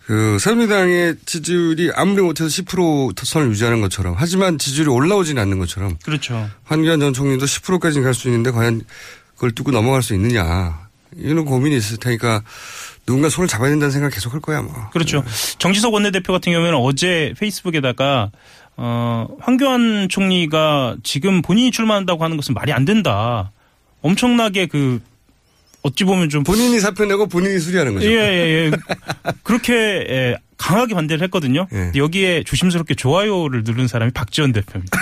그 0.07 0.39
새누리당의 0.39 1.17
지지율이 1.25 1.91
아무리 1.95 2.23
못해서 2.23 2.47
10% 2.49 3.25
선을 3.25 3.49
유지하는 3.49 3.81
것처럼 3.81 4.15
하지만 4.19 4.59
지지율이 4.59 4.91
올라오지는 4.91 5.41
않는 5.43 5.59
것처럼 5.59 5.97
그렇죠. 6.05 6.49
황교안 6.65 7.01
전 7.01 7.13
총리도 7.15 7.47
10%까지는 7.47 8.05
갈 8.05 8.15
수 8.15 8.29
있는데 8.29 8.51
과연 8.51 8.83
그걸 9.35 9.53
뚫고 9.53 9.71
넘어갈 9.73 10.03
수 10.03 10.15
있느냐. 10.15 10.85
이런 11.17 11.45
고민이 11.45 11.77
있을 11.77 11.97
테니까 11.97 12.43
누군가 13.07 13.29
손을 13.29 13.47
잡아야 13.49 13.71
된다는 13.71 13.93
생각 13.93 14.11
계속 14.11 14.35
할 14.35 14.41
거야 14.41 14.63
뭐. 14.63 14.73
그렇죠. 14.91 15.25
정지석 15.59 15.95
원내대표 15.95 16.33
같은 16.33 16.53
경우에는 16.53 16.77
어제 16.79 17.35
페이스북에다가 17.39 18.31
어, 18.77 19.29
황교안 19.41 20.09
총리가 20.09 20.97
지금 21.03 21.43
본인이 21.43 21.71
출마한다고 21.71 22.25
하는 22.25 22.37
것은 22.37 22.55
말이 22.55 22.73
안 22.73 22.85
된다. 22.85 23.53
엄청나게 24.03 24.67
그 24.67 25.01
어찌 25.83 26.05
보면 26.05 26.31
좀 26.31 26.43
본인이 26.45 26.81
사표 26.81 27.05
내고 27.05 27.27
본인이 27.27 27.59
수리하는 27.59 27.95
거죠. 27.95 28.07
예, 28.07 28.13
예, 28.13 28.17
예. 28.17 28.71
그렇게 29.43 29.75
예, 29.75 30.37
강하게 30.57 30.95
반대를 30.95 31.23
했거든요. 31.25 31.67
예. 31.75 31.93
여기에 31.95 32.45
조심스럽게 32.45 32.95
좋아요를 32.95 33.65
누른 33.65 33.87
사람이 33.87 34.13
박지원 34.13 34.53
대표입니다. 34.53 34.99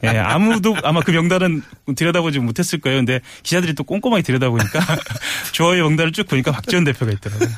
예, 0.04 0.08
아무도 0.18 0.76
아마 0.84 1.00
그 1.00 1.10
명단은 1.10 1.62
들여다보지 1.96 2.38
못했을 2.38 2.80
거예요. 2.80 2.98
근데 2.98 3.20
기자들이 3.42 3.74
또 3.74 3.82
꼼꼼하게 3.82 4.22
들여다보니까 4.22 4.80
좋아요 5.50 5.82
명단을 5.82 6.12
쭉 6.12 6.28
보니까 6.28 6.52
박지원 6.52 6.84
대표가 6.84 7.10
있더라고요. 7.10 7.48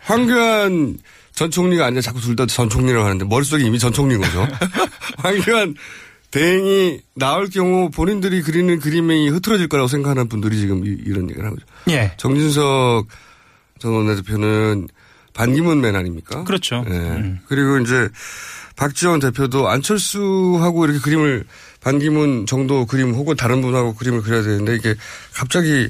황교안 0.00 0.98
전 1.36 1.50
총리가 1.50 1.86
아니라 1.86 2.00
자꾸 2.02 2.20
둘 2.20 2.34
다 2.34 2.46
전 2.46 2.68
총리라고 2.68 3.04
하는데 3.04 3.24
머릿속에 3.26 3.64
이미 3.64 3.78
전 3.78 3.92
총리인 3.92 4.20
거죠. 4.20 4.48
황교안 5.18 5.74
대행이 6.30 7.00
나올 7.14 7.48
경우 7.48 7.90
본인들이 7.90 8.42
그리는 8.42 8.78
그림이 8.80 9.28
흐트러질 9.28 9.68
거라고 9.68 9.86
생각하는 9.88 10.28
분들이 10.28 10.58
지금 10.58 10.84
이- 10.84 10.96
이런 11.06 11.24
얘기를 11.30 11.44
하는 11.44 11.56
거죠. 11.56 11.66
예. 11.88 12.12
정진석 12.16 13.06
전 13.78 13.92
원내대표는 13.92 14.88
반기문 15.34 15.80
맨 15.82 15.94
아닙니까? 15.96 16.44
그렇죠. 16.44 16.84
예. 16.88 17.34
그리고 17.48 17.78
이제 17.78 18.08
박지원 18.76 19.20
대표도 19.20 19.68
안철수하고 19.68 20.84
이렇게 20.86 21.00
그림을 21.00 21.44
반기문 21.80 22.46
정도 22.46 22.86
그림 22.86 23.12
혹은 23.14 23.36
다른 23.36 23.60
분하고 23.62 23.94
그림을 23.94 24.22
그려야 24.22 24.42
되는데 24.42 24.74
이게 24.74 24.94
갑자기 25.34 25.88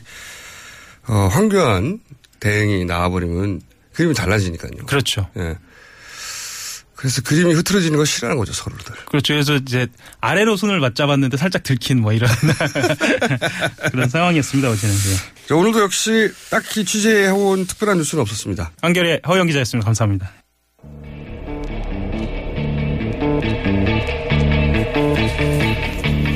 어, 1.09 1.29
황교안 1.33 2.01
대행이 2.41 2.85
나와버리면 2.85 3.61
그림이 3.97 4.15
달라지니까요. 4.15 4.85
그렇죠. 4.87 5.29
예. 5.39 5.57
그래서 6.95 7.23
그림이 7.23 7.55
흐트러지는 7.55 7.97
걸 7.97 8.07
싫어하는 8.07 8.39
거죠, 8.39 8.53
서로들. 8.53 8.95
그렇죠. 9.07 9.35
그래서 9.35 9.55
이제 9.57 9.87
아래로 10.21 10.57
손을 10.57 10.81
맞잡았는데 10.81 11.37
살짝 11.37 11.63
들킨 11.63 12.01
뭐 12.01 12.13
이런 12.13 12.31
그런 13.91 14.09
상황이었습니다. 14.09 14.71
어제는. 14.71 14.95
네. 14.95 15.47
자, 15.49 15.55
오늘도 15.55 15.81
역시 15.81 16.31
딱히 16.51 16.85
취재해온 16.85 17.67
특별한 17.67 17.99
뉴스는 17.99 18.21
없었습니다. 18.23 18.73
한결의 18.83 19.23
허영 19.27 19.47
기자였습니다. 19.47 19.85
감사합니다. 19.87 20.31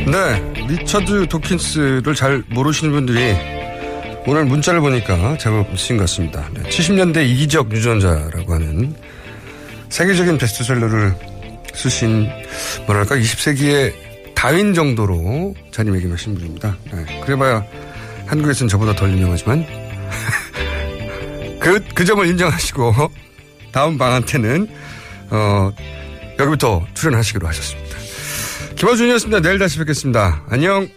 네, 0.07 0.67
리처드 0.67 1.29
도킨스를 1.29 2.15
잘 2.15 2.43
모르시는 2.51 2.93
분들이 2.93 3.60
오늘 4.27 4.45
문자를 4.45 4.81
보니까 4.81 5.37
제법 5.39 5.73
있으신 5.73 5.97
것 5.97 6.03
같습니다. 6.05 6.49
네, 6.53 6.62
70년대 6.68 7.27
이기적 7.29 7.73
유전자라고 7.73 8.55
하는 8.55 8.95
세계적인 9.89 10.39
베스트셀러를 10.39 11.14
쓰신 11.75 12.29
뭐랄까 12.87 13.16
20세기의 13.16 13.93
다윈 14.35 14.75
정도로 14.75 15.55
자리매김하신 15.71 16.35
분입니다. 16.35 16.77
네, 16.93 17.21
그래봐야 17.25 17.64
한국에서는 18.27 18.68
저보다 18.68 18.95
덜 18.95 19.11
유명하지만 19.11 19.66
그, 21.59 21.83
그 21.95 22.05
점을 22.05 22.25
인정하시고 22.27 22.93
다음 23.73 23.99
방한테는 23.99 24.68
어, 25.31 25.71
여기부터 26.39 26.85
출연하시기로 26.95 27.47
하셨습니다. 27.47 27.97
김어준이었습니다. 28.77 29.41
내일 29.41 29.59
다시 29.59 29.79
뵙겠습니다. 29.79 30.43
안녕. 30.49 30.89